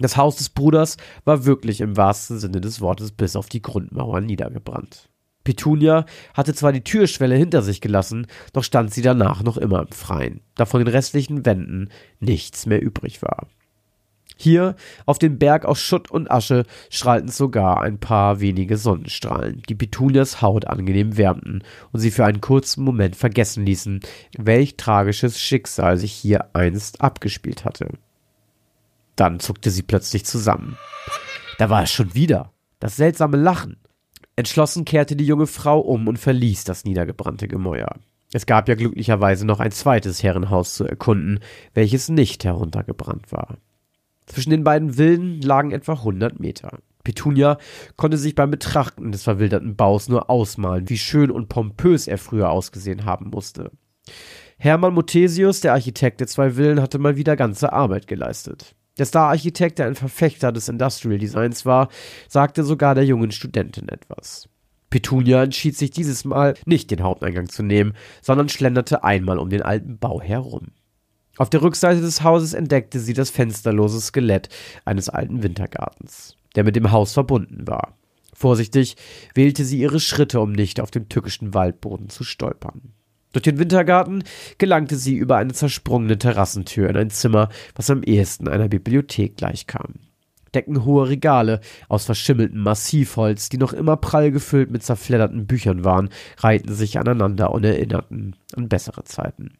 Das 0.00 0.16
Haus 0.16 0.36
des 0.36 0.48
Bruders 0.48 0.96
war 1.24 1.44
wirklich 1.44 1.82
im 1.82 1.96
wahrsten 1.96 2.38
Sinne 2.38 2.60
des 2.60 2.80
Wortes 2.80 3.12
bis 3.12 3.36
auf 3.36 3.48
die 3.48 3.62
Grundmauern 3.62 4.24
niedergebrannt. 4.24 5.10
Petunia 5.44 6.06
hatte 6.34 6.54
zwar 6.54 6.72
die 6.72 6.84
Türschwelle 6.84 7.34
hinter 7.34 7.62
sich 7.62 7.80
gelassen, 7.80 8.26
doch 8.52 8.64
stand 8.64 8.92
sie 8.92 9.02
danach 9.02 9.42
noch 9.42 9.56
immer 9.56 9.80
im 9.80 9.92
Freien, 9.92 10.40
da 10.54 10.64
von 10.64 10.80
den 10.80 10.88
restlichen 10.88 11.44
Wänden 11.46 11.90
nichts 12.18 12.66
mehr 12.66 12.82
übrig 12.82 13.22
war. 13.22 13.46
Hier 14.36 14.74
auf 15.04 15.18
dem 15.18 15.38
Berg 15.38 15.66
aus 15.66 15.80
Schutt 15.80 16.10
und 16.10 16.30
Asche 16.30 16.64
strahlten 16.88 17.28
sogar 17.28 17.82
ein 17.82 17.98
paar 17.98 18.40
wenige 18.40 18.78
Sonnenstrahlen, 18.78 19.62
die 19.68 19.74
Petunias 19.74 20.40
Haut 20.40 20.66
angenehm 20.66 21.18
wärmten 21.18 21.62
und 21.92 22.00
sie 22.00 22.10
für 22.10 22.24
einen 22.24 22.40
kurzen 22.40 22.82
Moment 22.82 23.16
vergessen 23.16 23.66
ließen, 23.66 24.00
welch 24.38 24.78
tragisches 24.78 25.38
Schicksal 25.38 25.98
sich 25.98 26.12
hier 26.12 26.54
einst 26.54 27.02
abgespielt 27.02 27.66
hatte. 27.66 27.88
Dann 29.20 29.38
zuckte 29.38 29.70
sie 29.70 29.82
plötzlich 29.82 30.24
zusammen. 30.24 30.78
Da 31.58 31.68
war 31.68 31.82
es 31.82 31.92
schon 31.92 32.14
wieder. 32.14 32.54
Das 32.78 32.96
seltsame 32.96 33.36
Lachen. 33.36 33.76
Entschlossen 34.34 34.86
kehrte 34.86 35.14
die 35.14 35.26
junge 35.26 35.46
Frau 35.46 35.78
um 35.78 36.08
und 36.08 36.18
verließ 36.18 36.64
das 36.64 36.86
niedergebrannte 36.86 37.46
Gemäuer. 37.46 37.96
Es 38.32 38.46
gab 38.46 38.66
ja 38.66 38.76
glücklicherweise 38.76 39.46
noch 39.46 39.60
ein 39.60 39.72
zweites 39.72 40.22
Herrenhaus 40.22 40.72
zu 40.72 40.86
erkunden, 40.86 41.40
welches 41.74 42.08
nicht 42.08 42.44
heruntergebrannt 42.44 43.30
war. 43.30 43.58
Zwischen 44.24 44.48
den 44.48 44.64
beiden 44.64 44.94
Villen 44.94 45.42
lagen 45.42 45.72
etwa 45.72 45.92
100 45.92 46.40
Meter. 46.40 46.78
Petunia 47.04 47.58
konnte 47.96 48.16
sich 48.16 48.34
beim 48.34 48.50
Betrachten 48.50 49.12
des 49.12 49.22
verwilderten 49.22 49.76
Baus 49.76 50.08
nur 50.08 50.30
ausmalen, 50.30 50.88
wie 50.88 50.96
schön 50.96 51.30
und 51.30 51.50
pompös 51.50 52.06
er 52.06 52.16
früher 52.16 52.48
ausgesehen 52.48 53.04
haben 53.04 53.28
musste. 53.28 53.70
Hermann 54.56 54.94
Muthesius, 54.94 55.60
der 55.60 55.74
Architekt 55.74 56.20
der 56.20 56.26
zwei 56.26 56.52
Villen, 56.52 56.80
hatte 56.80 56.98
mal 56.98 57.18
wieder 57.18 57.36
ganze 57.36 57.74
Arbeit 57.74 58.06
geleistet. 58.06 58.74
Der 59.00 59.06
Star-Architekt, 59.06 59.78
der 59.78 59.86
ein 59.86 59.94
Verfechter 59.94 60.52
des 60.52 60.68
Industrial 60.68 61.18
Designs 61.18 61.64
war, 61.64 61.88
sagte 62.28 62.64
sogar 62.64 62.94
der 62.94 63.06
jungen 63.06 63.30
Studentin 63.30 63.88
etwas. 63.88 64.46
Petunia 64.90 65.42
entschied 65.42 65.74
sich 65.74 65.90
dieses 65.90 66.26
Mal 66.26 66.52
nicht 66.66 66.90
den 66.90 67.02
Haupteingang 67.02 67.48
zu 67.48 67.62
nehmen, 67.62 67.94
sondern 68.20 68.50
schlenderte 68.50 69.02
einmal 69.02 69.38
um 69.38 69.48
den 69.48 69.62
alten 69.62 69.96
Bau 69.96 70.20
herum. 70.20 70.72
Auf 71.38 71.48
der 71.48 71.62
Rückseite 71.62 72.02
des 72.02 72.22
Hauses 72.22 72.52
entdeckte 72.52 73.00
sie 73.00 73.14
das 73.14 73.30
fensterlose 73.30 74.02
Skelett 74.02 74.50
eines 74.84 75.08
alten 75.08 75.42
Wintergartens, 75.42 76.36
der 76.54 76.64
mit 76.64 76.76
dem 76.76 76.92
Haus 76.92 77.14
verbunden 77.14 77.66
war. 77.66 77.96
Vorsichtig 78.34 78.96
wählte 79.34 79.64
sie 79.64 79.80
ihre 79.80 80.00
Schritte, 80.00 80.40
um 80.40 80.52
nicht 80.52 80.78
auf 80.78 80.90
dem 80.90 81.08
tückischen 81.08 81.54
Waldboden 81.54 82.10
zu 82.10 82.22
stolpern. 82.22 82.92
Durch 83.32 83.42
den 83.44 83.58
Wintergarten 83.58 84.24
gelangte 84.58 84.96
sie 84.96 85.14
über 85.14 85.36
eine 85.36 85.52
zersprungene 85.52 86.18
Terrassentür 86.18 86.88
in 86.90 86.96
ein 86.96 87.10
Zimmer, 87.10 87.48
was 87.76 87.90
am 87.90 88.02
ehesten 88.02 88.48
einer 88.48 88.68
Bibliothek 88.68 89.36
gleichkam. 89.36 89.94
Deckenhohe 90.54 91.08
Regale 91.08 91.60
aus 91.88 92.06
verschimmeltem 92.06 92.60
Massivholz, 92.60 93.48
die 93.48 93.58
noch 93.58 93.72
immer 93.72 93.96
prall 93.96 94.32
gefüllt 94.32 94.70
mit 94.72 94.82
zerfledderten 94.82 95.46
Büchern 95.46 95.84
waren, 95.84 96.08
reihten 96.38 96.74
sich 96.74 96.98
aneinander 96.98 97.52
und 97.52 97.64
erinnerten 97.64 98.34
an 98.56 98.68
bessere 98.68 99.04
Zeiten. 99.04 99.52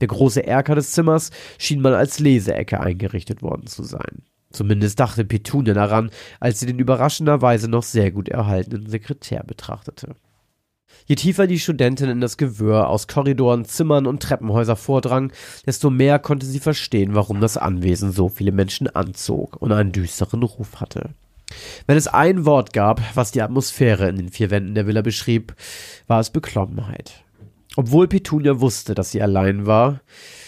Der 0.00 0.08
große 0.08 0.46
Erker 0.46 0.76
des 0.76 0.92
Zimmers 0.92 1.30
schien 1.58 1.80
mal 1.80 1.94
als 1.94 2.18
Leseecke 2.20 2.80
eingerichtet 2.80 3.42
worden 3.42 3.66
zu 3.66 3.82
sein. 3.82 4.22
Zumindest 4.50 5.00
dachte 5.00 5.24
Petunia 5.24 5.74
daran, 5.74 6.10
als 6.38 6.60
sie 6.60 6.66
den 6.66 6.78
überraschenderweise 6.78 7.68
noch 7.68 7.82
sehr 7.82 8.12
gut 8.12 8.28
erhaltenen 8.28 8.88
Sekretär 8.88 9.42
betrachtete. 9.42 10.14
Je 11.06 11.16
tiefer 11.16 11.46
die 11.46 11.58
Studentin 11.58 12.08
in 12.08 12.20
das 12.20 12.36
Gewirr 12.36 12.88
aus 12.88 13.08
Korridoren, 13.08 13.64
Zimmern 13.64 14.06
und 14.06 14.22
Treppenhäuser 14.22 14.76
vordrang, 14.76 15.32
desto 15.66 15.90
mehr 15.90 16.18
konnte 16.18 16.46
sie 16.46 16.60
verstehen, 16.60 17.14
warum 17.14 17.40
das 17.40 17.56
Anwesen 17.56 18.12
so 18.12 18.28
viele 18.28 18.52
Menschen 18.52 18.88
anzog 18.88 19.56
und 19.60 19.72
einen 19.72 19.92
düsteren 19.92 20.42
Ruf 20.42 20.80
hatte. 20.80 21.10
Wenn 21.86 21.96
es 21.96 22.08
ein 22.08 22.46
Wort 22.46 22.72
gab, 22.72 23.02
was 23.14 23.32
die 23.32 23.42
Atmosphäre 23.42 24.08
in 24.08 24.16
den 24.16 24.30
vier 24.30 24.50
Wänden 24.50 24.74
der 24.74 24.86
Villa 24.86 25.02
beschrieb, 25.02 25.54
war 26.06 26.20
es 26.20 26.30
Beklommenheit. 26.30 27.24
Obwohl 27.76 28.08
Petunia 28.08 28.60
wusste, 28.60 28.94
dass 28.94 29.10
sie 29.10 29.20
allein 29.20 29.66
war, 29.66 30.00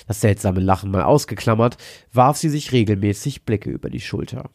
das 0.07 0.21
seltsame 0.21 0.61
Lachen 0.61 0.91
mal 0.91 1.03
ausgeklammert, 1.03 1.77
warf 2.13 2.37
sie 2.37 2.49
sich 2.49 2.73
regelmäßig 2.73 3.45
Blicke 3.45 3.71
über 3.71 3.91
die 3.91 4.01
Schulter. 4.01 4.51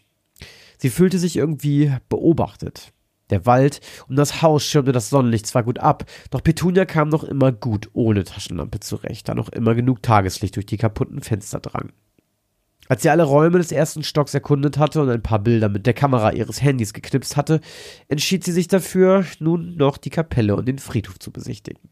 Sie 0.77 0.89
fühlte 0.89 1.19
sich 1.19 1.35
irgendwie 1.35 1.91
beobachtet. 2.09 2.91
Der 3.31 3.45
Wald 3.45 3.79
um 4.07 4.15
das 4.15 4.41
Haus 4.41 4.63
schirmte 4.63 4.91
das 4.91 5.09
Sonnenlicht 5.09 5.47
zwar 5.47 5.63
gut 5.63 5.79
ab, 5.79 6.05
doch 6.29 6.43
Petunia 6.43 6.85
kam 6.85 7.09
noch 7.09 7.23
immer 7.23 7.51
gut 7.51 7.89
ohne 7.93 8.23
Taschenlampe 8.23 8.79
zurecht, 8.79 9.27
da 9.27 9.33
noch 9.33 9.49
immer 9.49 9.73
genug 9.73 10.03
Tageslicht 10.03 10.55
durch 10.55 10.65
die 10.65 10.77
kaputten 10.77 11.21
Fenster 11.21 11.59
drang. 11.59 11.91
Als 12.87 13.03
sie 13.03 13.09
alle 13.09 13.23
Räume 13.23 13.57
des 13.57 13.71
ersten 13.71 14.03
Stocks 14.03 14.33
erkundet 14.33 14.77
hatte 14.77 15.01
und 15.01 15.09
ein 15.09 15.23
paar 15.23 15.39
Bilder 15.39 15.69
mit 15.69 15.85
der 15.85 15.93
Kamera 15.93 16.33
ihres 16.33 16.61
Handys 16.61 16.93
geknipst 16.93 17.37
hatte, 17.37 17.61
entschied 18.09 18.43
sie 18.43 18.51
sich 18.51 18.67
dafür, 18.67 19.25
nun 19.39 19.77
noch 19.77 19.97
die 19.97 20.09
Kapelle 20.09 20.57
und 20.57 20.67
den 20.67 20.77
Friedhof 20.77 21.17
zu 21.17 21.31
besichtigen. 21.31 21.89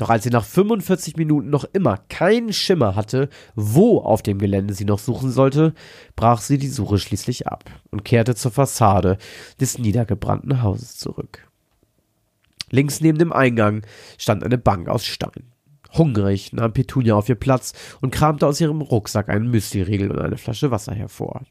Doch 0.00 0.08
als 0.08 0.24
sie 0.24 0.30
nach 0.30 0.46
45 0.46 1.16
Minuten 1.16 1.50
noch 1.50 1.66
immer 1.74 1.98
keinen 2.08 2.54
Schimmer 2.54 2.96
hatte, 2.96 3.28
wo 3.54 3.98
auf 3.98 4.22
dem 4.22 4.38
Gelände 4.38 4.72
sie 4.72 4.86
noch 4.86 4.98
suchen 4.98 5.30
sollte, 5.30 5.74
brach 6.16 6.40
sie 6.40 6.56
die 6.56 6.68
Suche 6.68 6.96
schließlich 6.98 7.48
ab 7.48 7.64
und 7.90 8.02
kehrte 8.02 8.34
zur 8.34 8.50
Fassade 8.50 9.18
des 9.60 9.76
niedergebrannten 9.76 10.62
Hauses 10.62 10.96
zurück. 10.96 11.46
Links 12.70 13.02
neben 13.02 13.18
dem 13.18 13.30
Eingang 13.30 13.82
stand 14.16 14.42
eine 14.42 14.56
Bank 14.56 14.88
aus 14.88 15.04
Stein. 15.04 15.52
Hungrig 15.92 16.54
nahm 16.54 16.72
Petunia 16.72 17.14
auf 17.14 17.28
ihr 17.28 17.34
Platz 17.34 17.74
und 18.00 18.10
kramte 18.10 18.46
aus 18.46 18.58
ihrem 18.58 18.80
Rucksack 18.80 19.28
einen 19.28 19.50
Müsliriegel 19.50 20.10
und 20.10 20.18
eine 20.18 20.38
Flasche 20.38 20.70
Wasser 20.70 20.94
hervor. 20.94 21.42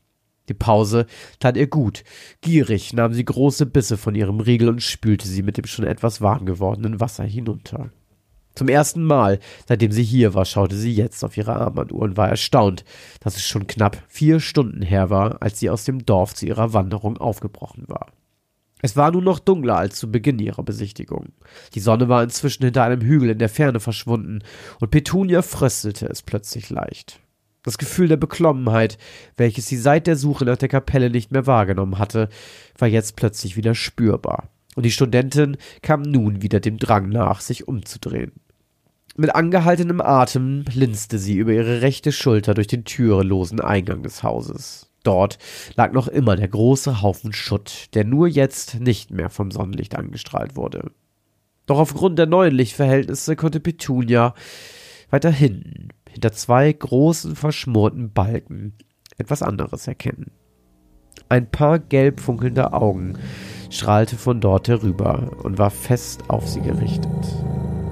Die 0.48 0.56
Pause 0.56 1.06
tat 1.38 1.56
ihr 1.56 1.68
gut. 1.68 2.04
Gierig 2.42 2.94
nahm 2.94 3.14
sie 3.14 3.26
große 3.26 3.68
Bisse 3.68 3.96
von 3.96 4.16
ihrem 4.16 4.40
Riegel 4.40 4.70
und 4.70 4.82
spülte 4.82 5.28
sie 5.28 5.44
mit 5.44 5.58
dem 5.58 5.68
schon 5.68 5.86
etwas 5.86 6.20
warm 6.20 6.48
gewordenen 6.48 7.00
Wasser 7.00 7.26
hinunter. 7.26 7.92
Zum 8.60 8.68
ersten 8.68 9.06
Mal, 9.06 9.40
seitdem 9.70 9.94
sie 9.94 10.04
hier 10.04 10.34
war, 10.34 10.44
schaute 10.44 10.76
sie 10.76 10.94
jetzt 10.94 11.24
auf 11.24 11.38
ihre 11.38 11.56
Armbanduhr 11.56 12.02
und 12.02 12.18
war 12.18 12.28
erstaunt, 12.28 12.84
dass 13.22 13.38
es 13.38 13.48
schon 13.48 13.68
knapp 13.68 14.04
vier 14.10 14.42
Stunden 14.42 14.82
her 14.82 15.10
war, 15.10 15.42
als 15.42 15.60
sie 15.60 15.70
aus 15.70 15.86
dem 15.86 16.06
Dorf 16.06 16.36
zu 16.36 16.46
ihrer 16.46 16.74
Wanderung 16.74 17.16
aufgebrochen 17.16 17.86
war. 17.88 18.08
Es 18.82 18.98
war 18.98 19.12
nun 19.12 19.24
noch 19.24 19.40
dunkler 19.40 19.78
als 19.78 19.96
zu 19.96 20.12
Beginn 20.12 20.40
ihrer 20.40 20.62
Besichtigung. 20.62 21.28
Die 21.74 21.80
Sonne 21.80 22.10
war 22.10 22.22
inzwischen 22.22 22.66
hinter 22.66 22.84
einem 22.84 23.00
Hügel 23.00 23.30
in 23.30 23.40
der 23.40 23.48
Ferne 23.48 23.80
verschwunden, 23.80 24.40
und 24.82 24.92
Petunia 24.92 25.42
fröstelte 25.42 26.08
es 26.08 26.22
plötzlich 26.22 26.70
leicht. 26.70 27.22
Das 27.64 27.78
Gefühl 27.78 28.10
der 28.10 28.18
Beklommenheit, 28.18 28.98
welches 29.38 29.68
sie 29.68 29.78
seit 29.78 30.06
der 30.06 30.18
Suche 30.18 30.44
nach 30.44 30.58
der 30.58 30.68
Kapelle 30.68 31.10
nicht 31.10 31.32
mehr 31.32 31.48
wahrgenommen 31.48 31.98
hatte, 31.98 32.28
war 32.78 32.90
jetzt 32.90 33.16
plötzlich 33.16 33.56
wieder 33.56 33.74
spürbar, 33.74 34.50
und 34.76 34.86
die 34.86 34.92
Studentin 34.92 35.56
kam 35.82 36.02
nun 36.02 36.42
wieder 36.42 36.60
dem 36.60 36.78
Drang 36.78 37.08
nach, 37.08 37.40
sich 37.40 37.66
umzudrehen. 37.66 38.34
Mit 39.20 39.36
angehaltenem 39.36 40.00
Atem 40.00 40.64
linste 40.74 41.20
sie 41.20 41.36
über 41.36 41.52
ihre 41.52 41.82
rechte 41.82 42.14
Schulter 42.14 42.54
durch 42.54 42.68
den 42.68 42.86
türelosen 42.86 43.60
Eingang 43.60 44.02
des 44.02 44.24
Hauses. 44.24 44.90
Dort 45.04 45.40
lag 45.76 45.92
noch 45.92 46.08
immer 46.08 46.38
der 46.38 46.48
große 46.48 47.02
Haufen 47.02 47.34
Schutt, 47.34 47.94
der 47.96 48.06
nur 48.06 48.30
jetzt 48.30 48.80
nicht 48.80 49.12
mehr 49.12 49.30
vom 49.30 49.52
Sonnenlicht 49.52 49.98
angestrahlt 49.98 50.56
wurde. 50.56 50.92
Doch 51.66 51.80
aufgrund 51.80 52.18
der 52.18 52.28
neuen 52.28 52.56
Lichtverhältnisse 52.56 53.36
konnte 53.36 53.60
Petunia 53.60 54.36
weiter 55.10 55.32
hinten, 55.32 55.90
hinter 56.10 56.32
zwei 56.32 56.72
großen 56.72 57.36
verschmorten 57.36 58.14
Balken, 58.14 58.72
etwas 59.18 59.42
anderes 59.44 59.86
erkennen. 59.86 60.32
Ein 61.28 61.52
paar 61.52 61.80
gelb 61.80 62.22
funkelnde 62.22 62.72
Augen 62.72 63.18
strahlte 63.70 64.16
von 64.16 64.40
dort 64.40 64.70
herüber 64.70 65.30
und 65.44 65.58
war 65.58 65.72
fest 65.72 66.24
auf 66.30 66.48
sie 66.48 66.62
gerichtet. 66.62 67.10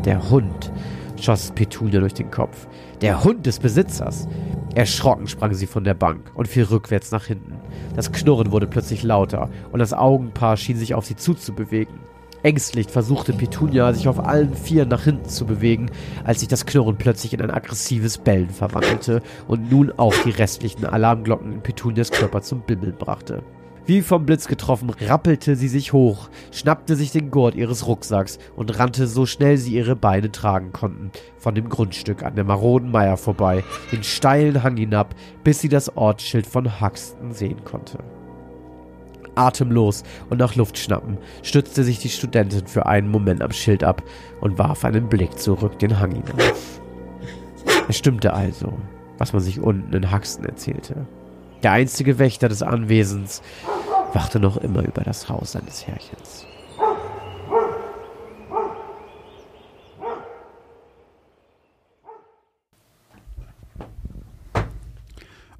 Der 0.05 0.29
Hund 0.29 0.71
schoss 1.19 1.51
Petunia 1.51 1.99
durch 1.99 2.13
den 2.13 2.31
Kopf. 2.31 2.67
Der 3.01 3.23
Hund 3.23 3.45
des 3.45 3.59
Besitzers. 3.59 4.27
Erschrocken 4.75 5.27
sprang 5.27 5.53
sie 5.53 5.65
von 5.65 5.83
der 5.83 5.95
Bank 5.95 6.31
und 6.35 6.47
fiel 6.47 6.63
rückwärts 6.63 7.11
nach 7.11 7.25
hinten. 7.25 7.53
Das 7.95 8.11
Knurren 8.11 8.51
wurde 8.51 8.67
plötzlich 8.67 9.03
lauter 9.03 9.49
und 9.71 9.79
das 9.79 9.93
Augenpaar 9.93 10.57
schien 10.57 10.77
sich 10.77 10.93
auf 10.93 11.05
sie 11.05 11.15
zuzubewegen. 11.15 11.95
Ängstlich 12.43 12.87
versuchte 12.87 13.33
Petunia, 13.33 13.91
sich 13.93 14.07
auf 14.07 14.23
allen 14.23 14.53
Vieren 14.53 14.89
nach 14.89 15.03
hinten 15.03 15.27
zu 15.27 15.45
bewegen, 15.45 15.89
als 16.23 16.41
sich 16.41 16.47
das 16.47 16.65
Knurren 16.65 16.97
plötzlich 16.97 17.33
in 17.33 17.41
ein 17.41 17.51
aggressives 17.51 18.19
Bellen 18.19 18.51
verwandelte 18.51 19.23
und 19.47 19.71
nun 19.71 19.91
auch 19.97 20.13
die 20.23 20.29
restlichen 20.29 20.85
Alarmglocken 20.85 21.53
in 21.53 21.61
Petunias 21.61 22.11
Körper 22.11 22.41
zum 22.41 22.61
Bimmeln 22.61 22.95
brachte. 22.97 23.41
Wie 23.87 24.01
vom 24.01 24.25
Blitz 24.25 24.49
getroffen, 24.49 24.89
rappelte 24.89 25.55
sie 25.55 25.69
sich 25.69 25.93
hoch, 25.93 26.29
schnappte 26.51 26.97
sich 26.97 27.13
den 27.13 27.31
Gurt 27.31 27.55
ihres 27.55 27.87
Rucksacks 27.87 28.37
und 28.57 28.77
rannte 28.77 29.07
so 29.07 29.25
schnell 29.25 29.55
sie 29.55 29.75
ihre 29.75 29.95
Beine 29.95 30.29
tragen 30.29 30.73
konnten, 30.73 31.09
von 31.37 31.55
dem 31.55 31.69
Grundstück 31.69 32.21
an 32.21 32.35
der 32.35 32.43
maroden 32.43 32.91
Meier 32.91 33.15
vorbei, 33.15 33.63
den 33.93 34.03
steilen 34.03 34.61
Hang 34.61 34.75
hinab, 34.75 35.15
bis 35.45 35.61
sie 35.61 35.69
das 35.69 35.95
Ortsschild 35.95 36.45
von 36.45 36.81
Huxton 36.81 37.31
sehen 37.31 37.63
konnte. 37.63 37.99
Atemlos 39.35 40.03
und 40.29 40.39
nach 40.39 40.55
Luft 40.55 40.77
schnappen, 40.77 41.17
stützte 41.41 41.85
sich 41.85 41.99
die 41.99 42.09
Studentin 42.09 42.67
für 42.67 42.87
einen 42.87 43.09
Moment 43.09 43.41
am 43.41 43.53
Schild 43.53 43.85
ab 43.85 44.03
und 44.41 44.57
warf 44.57 44.83
einen 44.83 45.07
Blick 45.07 45.39
zurück 45.39 45.79
den 45.79 45.97
Hang 45.97 46.11
hinauf. 46.11 46.81
Es 47.87 47.97
stimmte 47.97 48.33
also, 48.33 48.73
was 49.17 49.31
man 49.31 49.41
sich 49.41 49.61
unten 49.61 49.93
in 49.93 50.11
Huxton 50.11 50.43
erzählte. 50.43 51.07
Der 51.63 51.71
einzige 51.71 52.19
Wächter 52.19 52.49
des 52.49 52.61
Anwesens 52.61 53.41
wachte 54.13 54.39
noch 54.39 54.57
immer 54.57 54.83
über 54.83 55.01
das 55.01 55.27
Haus 55.29 55.53
seines 55.53 55.85
Herrchens. 55.87 56.45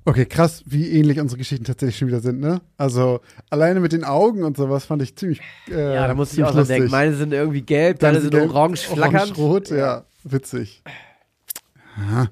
Okay, 0.06 0.26
krass, 0.26 0.64
wie 0.66 0.90
ähnlich 0.92 1.20
unsere 1.20 1.38
Geschichten 1.38 1.66
tatsächlich 1.66 1.98
schon 1.98 2.08
wieder 2.08 2.22
sind, 2.22 2.40
ne? 2.40 2.62
Also 2.78 3.20
alleine 3.50 3.82
mit 3.82 3.92
den 3.92 4.06
Augen 4.06 4.44
und 4.44 4.56
sowas 4.56 4.86
fand 4.86 5.02
ich 5.02 5.18
ziemlich. 5.18 5.42
Äh, 5.70 5.96
Ja, 5.96 6.08
da 6.08 6.14
musste 6.14 6.38
ich 6.38 6.44
auch 6.46 6.52
dran 6.52 6.66
denken. 6.66 6.84
lustig. 6.84 6.92
Meine 6.92 7.14
sind 7.16 7.34
irgendwie 7.34 7.62
gelb, 7.62 8.00
deine 8.00 8.22
sind 8.22 8.32
gelb, 8.32 8.50
orange 8.50 8.88
flackernd. 8.88 9.38
Orange-rot, 9.38 9.70
ja. 9.72 10.06
witzig. 10.24 10.82
Aha. 11.98 12.30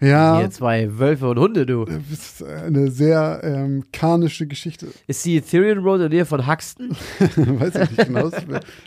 Ja, 0.00 0.38
Hier 0.38 0.50
zwei 0.50 0.98
Wölfe 0.98 1.28
und 1.28 1.38
Hunde, 1.38 1.64
du. 1.64 1.84
das 1.86 1.96
ist 2.10 2.42
eine 2.42 2.90
sehr 2.90 3.40
ähm, 3.42 3.84
karnische 3.92 4.46
Geschichte. 4.46 4.88
Ist 5.06 5.24
die 5.24 5.38
Ethereum 5.38 5.82
Road 5.84 5.96
in 5.96 6.00
der 6.02 6.08
Nähe 6.10 6.26
von 6.26 6.46
Huxton? 6.46 6.90
Weiß 7.18 7.74
ich 7.74 7.90
nicht 7.90 8.06
genau. 8.06 8.30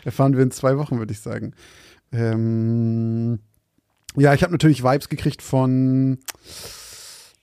Erfahren 0.04 0.36
wir 0.36 0.42
in 0.44 0.52
zwei 0.52 0.78
Wochen, 0.78 0.98
würde 0.98 1.12
ich 1.12 1.20
sagen. 1.20 1.52
Ähm, 2.12 3.40
ja, 4.16 4.34
ich 4.34 4.42
habe 4.42 4.52
natürlich 4.52 4.84
Vibes 4.84 5.08
gekriegt 5.08 5.42
von 5.42 6.18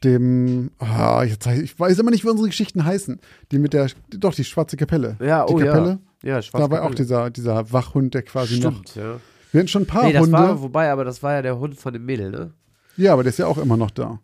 dem, 0.04 0.72
ah, 0.80 1.24
jetzt, 1.24 1.46
ich 1.48 1.78
weiß 1.80 2.00
immer 2.00 2.12
nicht, 2.12 2.24
wie 2.24 2.30
unsere 2.30 2.48
Geschichten 2.48 2.86
heißen. 2.86 3.20
Die 3.52 3.60
mit 3.60 3.74
der, 3.74 3.90
doch, 4.10 4.34
die 4.34 4.44
schwarze 4.44 4.78
Kapelle. 4.78 5.18
Ja, 5.20 5.46
die 5.46 5.54
oh 5.54 5.58
Kapelle. 5.58 5.90
ja. 5.90 6.00
Ja, 6.24 6.42
schwarz. 6.42 6.64
Da 6.64 6.72
war 6.72 6.84
auch 6.84 6.96
dieser, 6.96 7.30
dieser 7.30 7.72
Wachhund, 7.72 8.14
der 8.14 8.24
quasi 8.24 8.60
noch. 8.60 8.72
Stimmt, 8.72 8.96
ja. 8.96 9.20
Wir 9.52 9.60
hatten 9.60 9.68
schon 9.68 9.84
ein 9.84 9.88
paar 9.88 10.04
Nee, 10.04 10.14
das 10.14 10.24
Hunde. 10.24 10.34
war, 10.38 10.62
wobei, 10.62 10.92
aber 10.92 11.06
das 11.06 11.22
war 11.24 11.34
ja 11.34 11.42
der 11.42 11.60
Hund 11.60 11.76
von 11.76 11.94
dem 11.94 12.06
Mädel, 12.06 12.32
ne? 12.32 12.52
Ja, 12.98 13.14
aber 13.14 13.24
der 13.24 13.30
ist 13.32 13.40
ja 13.40 13.48
auch 13.48 13.58
immer 13.58 13.78
noch 13.78 13.92
da. 13.92 14.20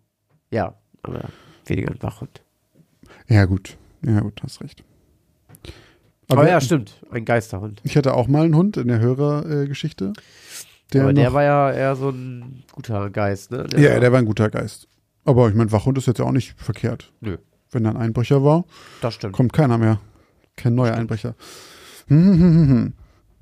Ja, 0.51 0.75
aber 1.01 1.29
weniger 1.65 1.91
ein 1.91 2.01
Wachhund. 2.01 2.41
Ja, 3.27 3.45
gut. 3.45 3.77
Ja, 4.05 4.19
gut, 4.19 4.41
hast 4.43 4.61
recht. 4.61 4.83
Aber, 6.29 6.47
ja, 6.47 6.59
stimmt. 6.61 7.01
Ein 7.11 7.25
Geisterhund. 7.25 7.81
ich 7.83 7.95
hatte 7.97 8.13
auch 8.13 8.27
mal 8.27 8.43
einen 8.45 8.55
Hund 8.55 8.77
in 8.77 8.87
der 8.87 8.99
Hörergeschichte. 8.99 10.13
Der 10.91 11.03
aber 11.03 11.13
der 11.13 11.33
war 11.33 11.43
ja 11.43 11.71
eher 11.71 11.95
so 11.95 12.09
ein 12.09 12.63
guter 12.71 13.09
Geist, 13.09 13.51
ne? 13.51 13.63
Der 13.65 13.79
Ja, 13.79 13.99
der 13.99 14.11
war 14.11 14.19
ein 14.19 14.25
guter 14.25 14.49
Geist. 14.49 14.87
Aber 15.25 15.47
ich 15.49 15.55
meine, 15.55 15.71
Wachhund 15.71 15.97
ist 15.97 16.07
jetzt 16.07 16.19
ja 16.19 16.25
auch 16.25 16.31
nicht 16.31 16.53
verkehrt. 16.61 17.11
Nö. 17.21 17.37
Wenn 17.71 17.83
da 17.83 17.91
ein 17.91 17.97
Einbrecher 17.97 18.43
war, 18.43 18.65
Das 19.01 19.15
stimmt. 19.15 19.33
kommt 19.33 19.53
keiner 19.53 19.77
mehr. 19.77 19.99
Kein 20.55 20.75
neuer 20.75 20.93
Einbrecher. 20.93 21.35
Hm, 22.07 22.33
hm, 22.33 22.39
hm, 22.39 22.67
hm, 22.67 22.93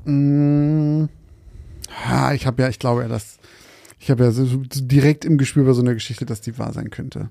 hm. 0.05 1.09
Ha, 2.05 2.33
ich 2.33 2.45
habe 2.47 2.61
ja, 2.61 2.69
ich 2.69 2.79
glaube 2.79 3.01
ja, 3.01 3.07
dass 3.07 3.37
ich 4.01 4.09
habe 4.09 4.23
ja 4.23 4.31
so, 4.31 4.45
so 4.45 4.61
direkt 4.65 5.25
im 5.25 5.37
Gespür 5.37 5.63
bei 5.63 5.73
so 5.73 5.81
einer 5.81 5.93
Geschichte, 5.93 6.25
dass 6.25 6.41
die 6.41 6.57
wahr 6.57 6.73
sein 6.73 6.89
könnte. 6.89 7.29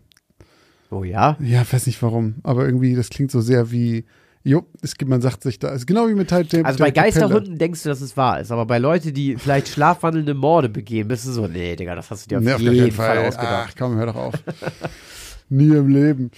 Oh 0.91 1.03
ja? 1.03 1.37
Ja, 1.41 1.65
weiß 1.71 1.87
nicht 1.87 2.01
warum, 2.01 2.37
aber 2.45 2.65
irgendwie 2.65 2.95
das 2.95 3.11
klingt 3.11 3.33
so 3.33 3.41
sehr 3.41 3.73
wie 3.73 4.05
Jo, 4.43 4.65
es 4.81 4.97
gibt, 4.97 5.11
man 5.11 5.21
sagt 5.21 5.43
sich 5.43 5.59
da, 5.59 5.69
ist 5.69 5.87
genau 5.87 6.09
wie 6.09 6.15
mit 6.15 6.31
dem. 6.31 6.65
Also 6.65 6.79
bei. 6.79 6.91
Geisterhunden 6.91 7.59
denkst 7.59 7.83
du, 7.83 7.91
dass 7.91 8.01
es 8.01 8.17
wahr 8.17 8.41
ist, 8.41 8.51
aber 8.51 8.65
bei 8.65 8.79
Leuten, 8.79 9.13
die 9.13 9.37
vielleicht 9.37 9.69
schlafwandelnde 9.69 10.33
Morde 10.33 10.71
begehen, 10.71 11.09
bist 11.09 11.27
du 11.27 11.33
so, 11.33 11.47
nee, 11.47 11.77
Digga, 11.77 11.95
das 11.95 12.11
hast 12.11 12.25
du 12.25 12.29
dir 12.31 12.39
auf, 12.39 12.61
Nee, 12.63 12.71
jeden, 12.71 12.91
Fall, 12.91 13.19
ausgedacht. 13.19 13.69
Ach 13.71 13.75
komm, 13.79 13.97
hör 13.97 14.07
doch 14.07 14.17
auf. 14.17 14.35
Nie 15.51 15.77
im 15.77 15.89
Leben. 15.89 16.31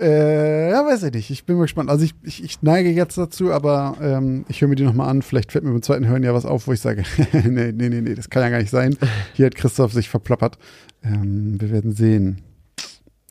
Äh, 0.00 0.70
ja, 0.70 0.86
weiß 0.86 1.02
ich 1.04 1.12
nicht. 1.12 1.30
Ich 1.30 1.44
bin 1.44 1.56
mal 1.56 1.62
gespannt. 1.62 1.90
Also 1.90 2.04
ich, 2.04 2.14
ich, 2.22 2.44
ich 2.44 2.62
neige 2.62 2.90
jetzt 2.90 3.18
dazu, 3.18 3.52
aber 3.52 3.96
ähm, 4.00 4.44
ich 4.48 4.60
höre 4.60 4.68
mir 4.68 4.76
die 4.76 4.84
nochmal 4.84 5.08
an. 5.08 5.22
Vielleicht 5.22 5.50
fällt 5.50 5.64
mir 5.64 5.72
beim 5.72 5.82
zweiten 5.82 6.06
Hören 6.06 6.22
ja 6.22 6.34
was 6.34 6.46
auf, 6.46 6.68
wo 6.68 6.72
ich 6.72 6.80
sage, 6.80 7.02
nee, 7.32 7.72
nee, 7.72 7.88
nee, 7.88 8.00
nee, 8.00 8.14
das 8.14 8.30
kann 8.30 8.42
ja 8.42 8.50
gar 8.50 8.58
nicht 8.58 8.70
sein. 8.70 8.96
Hier 9.34 9.46
hat 9.46 9.56
Christoph 9.56 9.92
sich 9.92 10.08
verplappert. 10.08 10.56
Ähm, 11.02 11.60
wir 11.60 11.70
werden 11.70 11.92
sehen. 11.92 12.42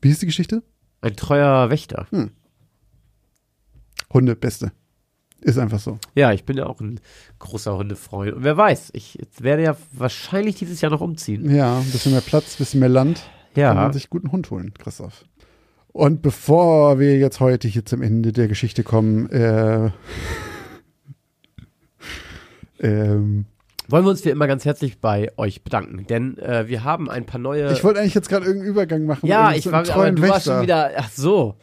Wie 0.01 0.09
ist 0.09 0.21
die 0.21 0.25
Geschichte? 0.25 0.61
Ein 1.01 1.15
treuer 1.15 1.69
Wächter. 1.69 2.07
Hunde, 4.13 4.35
beste. 4.35 4.71
Ist 5.41 5.59
einfach 5.59 5.79
so. 5.79 5.99
Ja, 6.15 6.33
ich 6.33 6.43
bin 6.43 6.57
ja 6.57 6.65
auch 6.65 6.81
ein 6.81 6.99
großer 7.39 7.77
Hundefreund. 7.77 8.33
Und 8.33 8.43
wer 8.43 8.57
weiß, 8.57 8.89
ich 8.93 9.19
werde 9.39 9.63
ja 9.63 9.77
wahrscheinlich 9.93 10.55
dieses 10.55 10.81
Jahr 10.81 10.91
noch 10.91 11.01
umziehen. 11.01 11.53
Ja, 11.55 11.77
ein 11.77 11.91
bisschen 11.91 12.11
mehr 12.11 12.21
Platz, 12.21 12.55
ein 12.55 12.57
bisschen 12.57 12.79
mehr 12.79 12.89
Land. 12.89 13.21
Ja. 13.55 13.69
Kann 13.69 13.77
man 13.77 13.93
sich 13.93 14.09
guten 14.09 14.31
Hund 14.31 14.49
holen, 14.51 14.73
Christoph. 14.73 15.23
Und 15.97 16.21
bevor 16.21 16.99
wir 16.99 17.17
jetzt 17.17 17.39
heute 17.39 17.67
hier 17.67 17.83
zum 17.83 18.03
Ende 18.03 18.31
der 18.31 18.47
Geschichte 18.47 18.83
kommen, 18.83 19.31
äh, 19.31 19.89
ähm, 22.79 23.45
Wollen 23.87 24.05
wir 24.05 24.11
uns 24.11 24.23
wie 24.23 24.29
immer 24.29 24.45
ganz 24.45 24.63
herzlich 24.63 24.99
bei 24.99 25.31
euch 25.37 25.63
bedanken, 25.63 26.05
denn 26.05 26.37
äh, 26.37 26.67
wir 26.67 26.83
haben 26.83 27.09
ein 27.09 27.25
paar 27.25 27.39
neue. 27.39 27.71
ich 27.71 27.83
wollte 27.83 27.99
eigentlich 27.99 28.13
jetzt 28.13 28.29
gerade 28.29 28.45
irgendeinen 28.45 28.69
Übergang 28.69 29.05
machen. 29.05 29.25
ja, 29.25 29.53
ich 29.53 29.71
war, 29.71 29.89
aber 29.89 30.11
du 30.11 30.21
warst 30.29 30.45
schon 30.45 30.61
wieder. 30.61 30.91
Ach 30.97 31.09
so. 31.09 31.55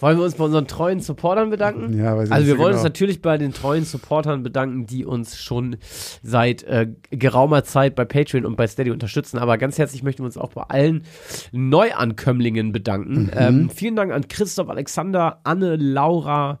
Wollen 0.00 0.18
wir 0.18 0.24
uns 0.24 0.34
bei 0.34 0.44
unseren 0.44 0.66
treuen 0.66 1.00
Supportern 1.00 1.50
bedanken? 1.50 1.98
Ja, 1.98 2.16
weiß 2.16 2.28
ich 2.28 2.34
Also 2.34 2.46
wir 2.46 2.58
wollen 2.58 2.70
genau. 2.70 2.78
uns 2.78 2.84
natürlich 2.84 3.20
bei 3.20 3.36
den 3.38 3.52
treuen 3.52 3.84
Supportern 3.84 4.42
bedanken, 4.42 4.86
die 4.86 5.04
uns 5.04 5.38
schon 5.38 5.76
seit 6.22 6.62
äh, 6.62 6.88
geraumer 7.10 7.64
Zeit 7.64 7.94
bei 7.94 8.04
Patreon 8.04 8.46
und 8.46 8.56
bei 8.56 8.66
Steady 8.66 8.90
unterstützen. 8.90 9.38
Aber 9.38 9.58
ganz 9.58 9.78
herzlich 9.78 10.02
möchten 10.02 10.22
wir 10.22 10.26
uns 10.26 10.38
auch 10.38 10.52
bei 10.52 10.62
allen 10.62 11.04
Neuankömmlingen 11.52 12.72
bedanken. 12.72 13.24
Mhm. 13.24 13.30
Ähm, 13.34 13.70
vielen 13.70 13.96
Dank 13.96 14.12
an 14.12 14.28
Christoph 14.28 14.68
Alexander, 14.68 15.40
Anne, 15.44 15.76
Laura, 15.76 16.60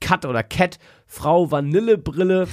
Kat 0.00 0.24
oder 0.24 0.42
Cat, 0.42 0.78
Frau 1.06 1.50
Vanillebrille 1.50 2.46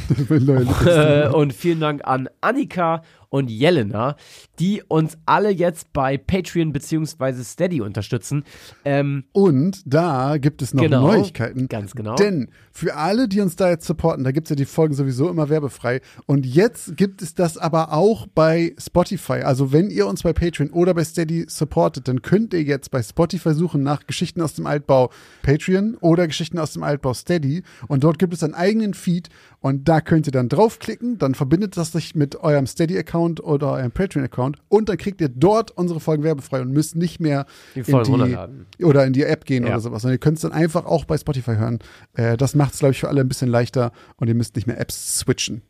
äh, 0.86 1.28
und 1.30 1.54
vielen 1.54 1.80
Dank 1.80 2.06
an 2.06 2.30
Annika 2.42 3.04
und 3.36 3.50
Jelena, 3.50 4.16
die 4.60 4.82
uns 4.88 5.18
alle 5.26 5.50
jetzt 5.52 5.92
bei 5.94 6.18
Patreon 6.18 6.72
beziehungsweise 6.72 7.44
Steady 7.44 7.82
unterstützen. 7.82 8.44
Ähm, 8.86 9.26
Und 9.34 9.82
da 9.86 10.38
gibt 10.38 10.62
es 10.62 10.74
noch 10.74 10.84
Genau. 10.84 11.08
Neuigkeiten. 11.08 11.68
Ganz 11.68 11.94
genau. 11.94 12.16
Denn 12.16 12.50
für 12.72 12.96
alle, 12.96 13.28
die 13.28 13.42
uns 13.42 13.56
da 13.56 13.70
jetzt 13.70 13.86
supporten, 13.86 14.24
da 14.24 14.32
gibt 14.32 14.48
es 14.48 14.50
ja 14.50 14.56
die 14.56 14.66
Folgen 14.66 14.94
sowieso 14.94 15.30
immer 15.30 15.50
werbefrei. 15.50 16.02
Und 16.26 16.46
jetzt 16.46 16.98
gibt 16.98 17.22
es 17.22 17.36
das 17.36 17.58
aber 17.58 17.92
auch 17.94 18.28
bei 18.34 18.74
Spotify. 18.78 19.42
Also 19.44 19.72
wenn 19.72 19.90
ihr 19.90 20.08
uns 20.08 20.24
bei 20.24 20.34
Patreon 20.34 20.70
oder 20.72 20.94
bei 20.94 21.04
Steady 21.04 21.46
supportet, 21.48 22.08
dann 22.08 22.22
könnt 22.22 22.54
ihr 22.54 22.64
jetzt 22.64 22.92
bei 22.92 23.02
Spotify 23.04 23.54
suchen 23.54 23.84
nach 23.84 24.08
Geschichten 24.08 24.42
aus 24.42 24.54
dem 24.54 24.66
Altbau 24.66 25.10
Patreon 25.44 25.96
oder 26.02 26.28
Geschichten 26.28 26.58
aus 26.60 26.74
dem 26.74 26.84
Altbau 26.84 27.14
Steady. 27.14 27.64
Und 27.88 28.04
dort 28.04 28.20
gibt 28.20 28.34
es 28.34 28.44
einen 28.44 28.54
eigenen 28.54 28.94
Feed. 28.94 29.30
Und 29.66 29.90
da 29.90 30.00
könnt 30.00 30.28
ihr 30.28 30.32
dann 30.32 30.48
draufklicken. 30.48 31.18
Dann 31.18 31.34
verbindet 31.34 31.76
das 31.76 31.92
sich 31.92 32.14
mit 32.14 32.36
eurem 32.36 32.68
Steady-Account 32.68 33.44
oder 33.44 33.72
eurem 33.72 33.90
Patreon-Account. 33.92 34.58
Und 34.70 34.90
dann 34.90 34.98
kriegt 34.98 35.20
ihr 35.22 35.28
dort 35.28 35.72
unsere 35.72 36.00
Folgen 36.00 36.22
werbefrei 36.22 36.62
und 36.62 36.72
müsst 36.72 36.96
nicht 36.96 37.20
mehr 37.20 37.48
Die 37.74 37.80
in 37.80 38.38
die, 38.78 38.86
oder 38.86 39.08
in 39.08 39.14
die 39.14 39.24
App 39.24 39.44
gehen 39.46 39.64
Ja. 39.64 39.70
oder 39.70 39.80
sowas. 39.80 40.06
Und 40.06 40.12
ihr 40.12 40.20
könnt 40.20 40.38
es 40.38 40.44
dann 40.44 40.52
einfach 40.52 40.86
auch 40.86 41.06
bei 41.06 41.18
Spotify 41.18 41.56
hören. 41.56 41.80
Äh, 42.14 42.38
das 42.38 42.54
macht 42.54 42.74
es, 42.74 42.80
glaube 42.80 42.92
ich, 42.92 43.00
für 43.00 43.10
alle 43.10 43.22
ein 43.22 43.28
bisschen 43.28 43.50
leichter 43.50 43.92
und 44.18 44.28
ihr 44.28 44.36
müsst 44.36 44.56
nicht 44.56 44.68
mehr 44.68 44.80
Apps 44.80 45.18
switchen. 45.18 45.64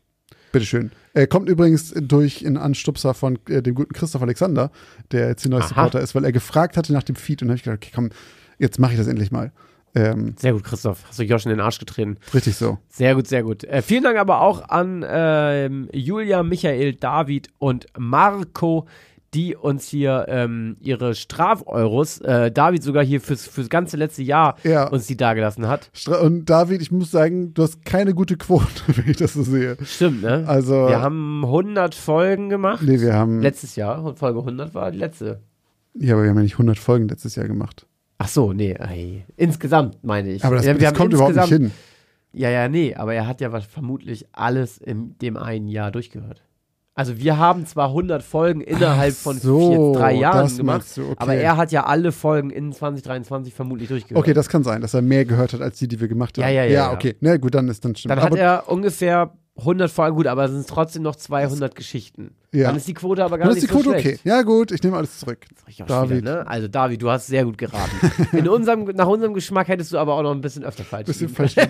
Bitteschön. 0.51 0.91
Äh, 1.13 1.27
kommt 1.27 1.47
übrigens 1.47 1.93
durch 1.95 2.41
in 2.41 2.57
Anstupser 2.57 3.13
von 3.13 3.39
äh, 3.47 3.61
dem 3.61 3.75
guten 3.75 3.93
Christoph 3.93 4.23
Alexander, 4.23 4.71
der 5.13 5.29
jetzt 5.29 5.45
die 5.45 5.49
neue 5.49 5.61
Aha. 5.61 5.69
Supporter 5.69 6.01
ist, 6.01 6.13
weil 6.15 6.25
er 6.25 6.33
gefragt 6.33 6.75
hatte 6.75 6.91
nach 6.91 7.03
dem 7.03 7.15
Feed 7.15 7.41
und 7.41 7.47
habe 7.47 7.55
ich 7.55 7.63
gedacht, 7.63 7.77
okay, 7.81 7.91
komm, 7.95 8.09
jetzt 8.59 8.77
mache 8.77 8.91
ich 8.91 8.97
das 8.97 9.07
endlich 9.07 9.31
mal. 9.31 9.53
Ähm, 9.95 10.35
Sehr 10.37 10.53
gut, 10.53 10.63
Christoph. 10.63 11.03
Hast 11.07 11.19
du 11.19 11.23
Josh 11.23 11.45
in 11.45 11.51
den 11.51 11.59
Arsch 11.61 11.79
getreten. 11.79 12.17
richtig 12.33 12.55
so. 12.57 12.77
Sehr 12.89 13.15
gut, 13.15 13.27
sehr 13.27 13.43
gut. 13.43 13.63
Äh, 13.63 13.81
vielen 13.81 14.03
Dank 14.03 14.17
aber 14.17 14.41
auch 14.41 14.67
an 14.69 15.05
ähm, 15.07 15.87
Julia, 15.93 16.43
Michael, 16.43 16.93
David 16.95 17.47
und 17.59 17.85
Marco, 17.97 18.85
die 19.33 19.53
uns 19.55 19.87
hier 19.87 20.25
ähm, 20.29 20.77
ihre 20.79 21.13
Strafeuros, 21.13 22.19
äh, 22.21 22.51
David 22.51 22.83
sogar 22.83 23.03
hier 23.03 23.19
fürs, 23.19 23.45
fürs 23.45 23.67
ganze 23.69 23.97
letzte 23.97 24.23
Jahr 24.23 24.55
Ja. 24.63 24.87
uns 24.87 25.07
die 25.07 25.17
dagelassen 25.17 25.67
hat. 25.67 25.89
Stra 25.93 26.19
und 26.21 26.45
David, 26.49 26.81
ich 26.81 26.91
muss 26.91 27.11
sagen, 27.11 27.53
du 27.53 27.63
hast 27.63 27.83
keine 27.83 28.13
gute 28.13 28.37
Quote, 28.37 28.65
wenn 28.87 29.09
ich 29.09 29.17
das 29.17 29.33
so 29.33 29.43
sehe. 29.43 29.75
Stimmt, 29.83 30.21
ne? 30.21 30.45
Also, 30.47 30.87
Wir 30.87 31.01
haben 31.01 31.43
100 31.43 31.95
Folgen 31.95 32.47
gemacht. 32.49 32.81
nee, 32.85 33.01
wir 33.01 33.13
haben, 33.13 33.41
Letztes 33.41 33.75
Jahr. 33.75 34.15
Folge 34.15 34.39
100 34.39 34.73
war 34.73 34.91
die 34.91 34.97
letzte. 34.99 35.41
ja, 35.93 36.13
aber 36.13 36.23
wir 36.23 36.29
haben 36.29 36.37
ja 36.37 36.43
nicht 36.43 36.53
100 36.55 36.77
Folgen 36.79 37.07
letztes 37.09 37.35
Jahr 37.35 37.47
gemacht. 37.47 37.85
Ach 38.18 38.28
so, 38.28 38.53
nee. 38.53 38.74
Ey. 38.74 39.26
Insgesamt 39.36 40.03
meine 40.03 40.32
ich. 40.32 40.43
Aber 40.43 40.55
das, 40.57 40.66
das 40.66 40.93
kommt 40.93 41.13
überhaupt 41.13 41.36
nicht 41.36 41.47
hin. 41.47 41.72
Ja, 42.32 42.49
ja, 42.49 42.68
nee, 42.68 42.93
aber 42.93 43.13
er 43.13 43.28
hat 43.28 43.39
ja 43.39 43.53
was, 43.53 43.66
vermutlich 43.66 44.26
alles 44.34 44.78
in 44.78 45.18
dem 45.20 45.38
einen 45.38 45.70
Jahr 45.70 45.91
durchgehört. 45.91 46.41
Also 46.93 47.18
wir 47.18 47.38
haben 47.38 47.66
zwar 47.66 47.89
100 47.89 48.24
Folgen 48.24 48.61
innerhalb 48.61 49.13
Ach 49.18 49.22
von 49.22 49.38
so, 49.38 49.93
vier, 49.93 49.99
drei 49.99 50.13
Jahren 50.13 50.55
gemacht, 50.55 50.86
du, 50.95 51.03
okay. 51.07 51.16
aber 51.18 51.36
er 51.36 51.57
hat 51.57 51.74
ja 51.74 51.86
alle 51.86 52.13
Folgen 52.13 52.49
in 52.49 52.72
2023 52.72 53.53
vermutlich 53.53 53.89
durchgehört. 53.89 54.18
Okay, 54.18 54.34
das 54.34 54.47
kann 54.47 54.63
sein, 54.63 54.82
dass 54.82 54.93
er 54.93 55.01
mehr 55.01 55.26
gehört 55.26 55.53
hat 55.53 55.61
als 55.61 55.78
die, 55.78 55.89
die 55.89 55.99
wir 55.99 56.07
gemacht 56.07 56.38
haben. 56.38 56.43
Ja, 56.43 56.49
ja, 56.49 56.63
ja, 56.63 56.70
Ja, 56.70 56.74
ja. 56.88 56.93
okay. 56.93 57.16
Na 57.20 57.36
gut, 57.36 57.53
dann 57.53 57.68
ist 57.68 57.84
dann 57.84 57.95
stimmt. 57.95 58.11
Dann 58.11 58.22
hat 58.22 58.32
aber, 58.32 58.39
er 58.39 58.70
ungefähr 58.70 59.34
100 59.57 59.89
Folgen, 59.89 60.17
gut, 60.17 60.27
aber 60.27 60.45
es 60.45 60.51
sind 60.51 60.67
trotzdem 60.67 61.03
noch 61.03 61.15
200 61.15 61.75
Geschichten. 61.75 62.35
Ja. 62.51 62.67
Dann 62.67 62.77
ist 62.77 62.87
die 62.87 62.93
Quote 62.93 63.23
aber 63.23 63.37
gar 63.37 63.47
dann 63.47 63.55
nicht 63.55 63.63
ist 63.63 63.69
die 63.69 63.73
Quote 63.73 63.85
so 63.85 63.91
okay. 63.91 64.01
schlecht. 64.01 64.25
Ja, 64.25 64.41
gut, 64.41 64.71
ich 64.71 64.83
nehme 64.83 64.97
alles 64.97 65.19
zurück. 65.19 65.45
David. 65.87 66.17
Wieder, 66.17 66.43
ne? 66.43 66.47
Also 66.47 66.67
David, 66.67 67.01
du 67.01 67.09
hast 67.09 67.27
sehr 67.27 67.45
gut 67.45 67.57
geraten. 67.57 68.11
In 68.37 68.49
unserem, 68.49 68.83
nach 68.83 69.07
unserem 69.07 69.33
Geschmack 69.33 69.69
hättest 69.69 69.93
du 69.93 69.97
aber 69.97 70.15
auch 70.15 70.23
noch 70.23 70.31
ein 70.31 70.41
bisschen 70.41 70.63
öfter 70.63 70.83
falsch 70.83 71.07
Bisschen 71.07 71.29
falsch. 71.29 71.55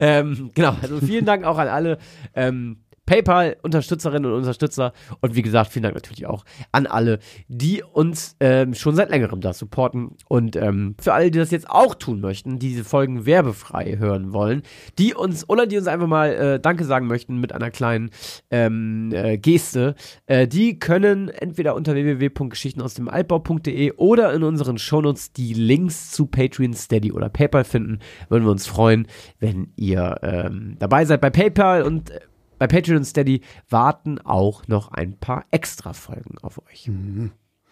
Ähm, 0.00 0.50
genau, 0.54 0.74
also 0.80 0.98
vielen 1.00 1.26
Dank 1.26 1.44
auch 1.44 1.58
an 1.58 1.68
alle 1.68 1.98
ähm, 2.34 2.78
PayPal-Unterstützerinnen 3.12 4.32
und 4.32 4.38
Unterstützer 4.38 4.94
und 5.20 5.36
wie 5.36 5.42
gesagt, 5.42 5.70
vielen 5.70 5.82
Dank 5.82 5.94
natürlich 5.94 6.24
auch 6.24 6.46
an 6.70 6.86
alle, 6.86 7.18
die 7.46 7.82
uns 7.82 8.36
ähm, 8.40 8.72
schon 8.72 8.94
seit 8.94 9.10
längerem 9.10 9.42
da 9.42 9.52
supporten 9.52 10.16
und 10.28 10.56
ähm, 10.56 10.94
für 10.98 11.12
alle, 11.12 11.30
die 11.30 11.38
das 11.38 11.50
jetzt 11.50 11.68
auch 11.68 11.94
tun 11.94 12.22
möchten, 12.22 12.58
die 12.58 12.70
diese 12.70 12.84
Folgen 12.84 13.26
werbefrei 13.26 13.98
hören 13.98 14.32
wollen, 14.32 14.62
die 14.98 15.12
uns 15.12 15.46
oder 15.46 15.66
die 15.66 15.76
uns 15.76 15.88
einfach 15.88 16.06
mal 16.06 16.32
äh, 16.32 16.58
Danke 16.58 16.86
sagen 16.86 17.06
möchten 17.06 17.36
mit 17.36 17.52
einer 17.52 17.70
kleinen 17.70 18.08
ähm, 18.50 19.10
äh, 19.12 19.36
Geste, 19.36 19.94
äh, 20.24 20.48
die 20.48 20.78
können 20.78 21.28
entweder 21.28 21.74
unter 21.74 21.94
www.geschichten 21.94 22.80
aus 22.80 22.94
dem 22.94 23.10
Altbau.de 23.10 23.92
oder 23.98 24.32
in 24.32 24.42
unseren 24.42 24.78
Shownotes 24.78 25.34
die 25.34 25.52
Links 25.52 26.12
zu 26.12 26.24
Patreon, 26.24 26.72
Steady 26.72 27.12
oder 27.12 27.28
PayPal 27.28 27.64
finden. 27.64 27.98
Würden 28.30 28.44
wir 28.44 28.52
uns 28.52 28.66
freuen, 28.66 29.06
wenn 29.38 29.70
ihr 29.76 30.18
ähm, 30.22 30.76
dabei 30.78 31.04
seid 31.04 31.20
bei 31.20 31.28
PayPal 31.28 31.82
und 31.82 32.10
äh, 32.10 32.20
bei 32.62 32.68
Patreon 32.68 32.98
und 32.98 33.04
Steady 33.04 33.40
warten 33.70 34.20
auch 34.20 34.68
noch 34.68 34.92
ein 34.92 35.18
paar 35.18 35.46
extra 35.50 35.94
Folgen 35.94 36.38
auf 36.42 36.62
euch. 36.68 36.88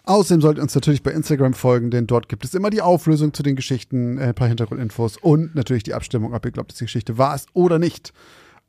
Außerdem 0.02 0.40
solltet 0.40 0.58
ihr 0.58 0.62
uns 0.64 0.74
natürlich 0.74 1.04
bei 1.04 1.12
Instagram 1.12 1.54
folgen, 1.54 1.92
denn 1.92 2.08
dort 2.08 2.28
gibt 2.28 2.44
es 2.44 2.54
immer 2.54 2.70
die 2.70 2.82
Auflösung 2.82 3.32
zu 3.32 3.44
den 3.44 3.54
Geschichten, 3.54 4.18
äh, 4.18 4.30
ein 4.30 4.34
paar 4.34 4.48
Hintergrundinfos 4.48 5.16
und 5.16 5.54
natürlich 5.54 5.84
die 5.84 5.94
Abstimmung, 5.94 6.34
ob 6.34 6.44
ihr 6.44 6.50
glaubt, 6.50 6.72
dass 6.72 6.78
die 6.78 6.86
Geschichte 6.86 7.18
wahr 7.18 7.36
ist 7.36 7.46
oder 7.52 7.78
nicht. 7.78 8.12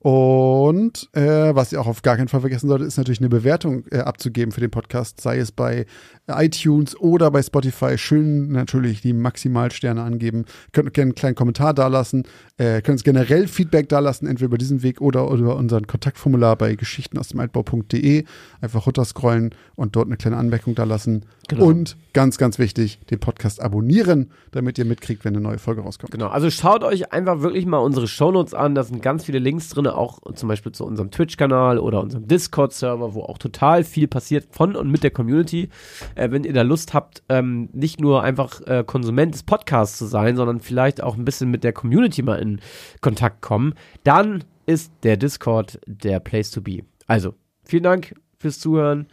Und 0.04 1.10
äh, 1.14 1.54
was 1.54 1.72
ihr 1.72 1.80
auch 1.80 1.86
auf 1.86 2.02
gar 2.02 2.18
keinen 2.18 2.28
Fall 2.28 2.40
vergessen 2.40 2.68
solltet, 2.68 2.88
ist 2.88 2.98
natürlich 2.98 3.20
eine 3.20 3.30
Bewertung 3.30 3.86
äh, 3.92 4.00
abzugeben 4.00 4.52
für 4.52 4.60
den 4.60 4.72
Podcast, 4.72 5.22
sei 5.22 5.38
es 5.38 5.52
bei 5.52 5.86
iTunes 6.28 7.00
oder 7.00 7.30
bei 7.30 7.44
Spotify. 7.44 8.00
Schön 8.00 8.52
natürlich 8.52 9.02
die 9.02 9.14
Maximalsterne 9.14 10.02
angeben. 10.02 10.46
Könnt 10.72 10.94
gerne 10.96 11.10
einen 11.10 11.16
kleinen 11.16 11.36
Kommentar 11.36 11.76
dalassen. 11.76 12.24
Äh, 12.58 12.82
könnt 12.82 13.04
generell 13.04 13.48
Feedback 13.48 13.90
dalassen, 13.90 14.28
entweder 14.28 14.48
über 14.48 14.58
diesen 14.58 14.82
Weg 14.82 15.02
oder 15.02 15.30
über 15.30 15.56
unseren 15.56 15.86
Kontaktformular 15.86 16.56
bei 16.56 16.74
geschichten 16.74 17.20
aus 17.20 17.28
dem 17.28 17.40
Altbau.de. 17.40 18.26
Einfach 18.60 18.88
runterscrollen 18.88 19.54
und 19.76 19.96
dort 19.96 20.08
eine 20.08 20.18
kleine 20.18 20.38
Anmerkung 20.38 20.74
dalassen. 20.74 21.26
Genau. 21.48 21.66
Und 21.66 21.98
ganz, 22.14 22.38
ganz 22.38 22.60
wichtig, 22.60 23.00
den 23.10 23.20
Podcast 23.20 23.62
abonnieren, 23.62 24.32
damit 24.52 24.78
ihr 24.78 24.86
mitkriegt, 24.86 25.26
wenn 25.26 25.36
eine 25.36 25.44
neue 25.44 25.60
Folge 25.60 25.82
rauskommt. 25.82 26.12
Genau, 26.12 26.28
also 26.28 26.50
schaut 26.50 26.84
euch 26.84 27.12
einfach 27.12 27.42
wirklich 27.42 27.66
mal 27.66 27.80
unsere 27.80 28.08
Shownotes 28.08 28.54
an. 28.54 28.74
Da 28.74 28.84
sind 28.84 29.02
ganz 29.02 29.26
viele 29.26 29.40
Links 29.40 29.70
drin, 29.70 29.86
auch 29.92 30.20
zum 30.34 30.50
Beispiel 30.50 30.72
zu 30.72 30.86
unserem 30.86 31.12
Twitch-Kanal 31.12 31.80
oder 31.80 32.02
unserem 32.02 32.28
Discord-Server, 32.28 33.14
wo 33.14 33.24
auch 33.24 33.38
total 33.38 33.84
viel 33.84 34.08
passiert 34.08 34.48
von 34.52 34.76
und 34.76 34.90
mit 34.90 35.04
der 35.04 35.12
Community. 35.12 35.70
Äh, 36.16 36.32
wenn 36.32 36.44
ihr 36.44 36.54
da 36.54 36.62
Lust 36.62 36.94
habt, 36.94 37.24
ähm, 37.30 37.70
nicht 37.74 38.00
nur 38.00 38.24
einfach 38.24 38.62
äh, 38.68 38.84
Konsument 38.86 39.34
des 39.34 39.44
Podcasts 39.44 39.98
zu 39.98 40.06
sein, 40.06 40.36
sondern 40.36 40.60
vielleicht 40.60 41.04
auch 41.04 41.18
ein 41.18 41.26
bisschen 41.26 41.52
mit 41.52 41.64
der 41.64 41.74
Community 41.74 42.22
mal 42.22 42.40
in 42.40 42.60
Kontakt 43.02 43.42
kommen, 43.42 43.74
dann 44.04 44.44
ist 44.66 44.92
der 45.04 45.18
Discord 45.18 45.80
der 45.86 46.20
Place 46.20 46.52
to 46.52 46.62
be. 46.62 46.80
Also, 47.08 47.34
vielen 47.64 47.84
Dank 47.84 48.16
fürs 48.38 48.60
Zuhören. 48.60 49.08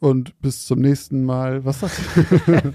Und 0.00 0.38
bis 0.42 0.66
zum 0.66 0.80
nächsten 0.80 1.24
Mal. 1.24 1.64
Was 1.64 1.80
sagst 1.80 2.00
du? 2.16 2.52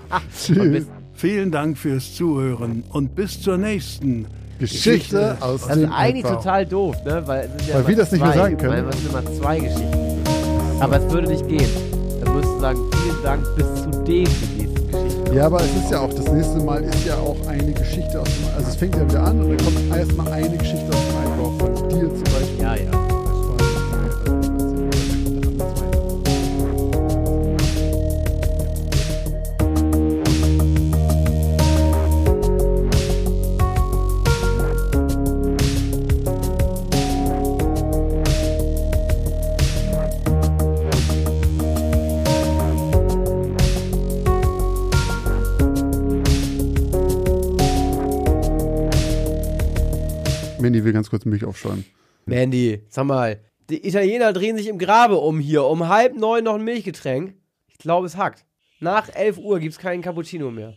Tschüss. 0.36 0.86
Vielen 1.18 1.50
Dank 1.50 1.76
fürs 1.76 2.14
Zuhören 2.14 2.84
und 2.90 3.16
bis 3.16 3.42
zur 3.42 3.58
nächsten 3.58 4.26
Geschichte 4.58 5.36
aus 5.40 5.62
Das 5.66 5.76
ist 5.76 5.82
dem 5.84 5.92
eigentlich 5.92 6.24
Altbau. 6.24 6.40
total 6.42 6.66
doof, 6.66 6.96
ne? 7.04 7.22
Weil, 7.26 7.50
ja 7.68 7.74
Weil 7.76 7.88
wir 7.88 7.96
das 7.96 8.12
nicht 8.12 8.24
mehr 8.24 8.32
sagen 8.34 8.56
können. 8.58 8.86
Weil 8.86 8.88
es 8.94 8.96
sind 9.00 9.10
immer 9.10 9.32
zwei 9.40 9.58
Geschichten. 9.58 10.18
Aber 10.80 10.96
es 10.96 11.12
würde 11.12 11.28
nicht 11.28 11.48
gehen. 11.48 11.70
Dann 12.24 12.34
müsstest 12.34 12.56
du 12.56 12.60
sagen, 12.60 12.78
vielen 13.02 13.22
Dank 13.22 13.44
bis 13.56 13.66
zu 13.82 13.90
den 13.90 14.22
nächsten 14.24 14.90
Geschichten. 14.90 15.34
Ja, 15.36 15.46
aber 15.46 15.60
es 15.60 15.74
ist 15.84 15.90
ja 15.90 16.00
auch, 16.00 16.12
das 16.12 16.32
nächste 16.32 16.58
Mal 16.60 16.82
ist 16.82 17.04
ja 17.06 17.16
auch 17.16 17.36
eine 17.46 17.72
Geschichte 17.72 18.20
aus 18.20 18.28
dem, 18.28 18.54
also 18.56 18.68
es 18.68 18.76
fängt 18.76 18.96
ja 18.96 19.08
wieder 19.08 19.22
an 19.24 19.40
und 19.40 19.48
dann 19.50 19.58
kommt 19.58 19.96
erstmal 19.96 20.32
eine 20.32 20.56
Geschichte 20.56 20.88
aus 20.88 21.02
dem 21.10 21.32
Einbau 21.32 21.50
von 21.58 21.88
dir 21.90 22.08
zum 22.08 22.24
Beispiel. 22.24 22.62
Ja, 22.62 22.74
ja. 22.76 23.07
Mandy 50.60 50.84
will 50.84 50.92
ganz 50.92 51.08
kurz 51.08 51.24
Milch 51.24 51.44
aufschäumen. 51.44 51.84
Mandy, 52.26 52.82
sag 52.88 53.04
mal, 53.06 53.40
die 53.70 53.86
Italiener 53.86 54.32
drehen 54.32 54.56
sich 54.56 54.66
im 54.66 54.78
Grabe 54.78 55.16
um 55.16 55.38
hier. 55.38 55.64
Um 55.64 55.88
halb 55.88 56.16
neun 56.16 56.44
noch 56.44 56.54
ein 56.54 56.64
Milchgetränk. 56.64 57.34
Ich 57.68 57.78
glaube, 57.78 58.06
es 58.06 58.16
hackt. 58.16 58.44
Nach 58.80 59.08
11 59.08 59.38
Uhr 59.38 59.60
gibt's 59.60 59.78
keinen 59.78 60.02
Cappuccino 60.02 60.50
mehr. 60.50 60.74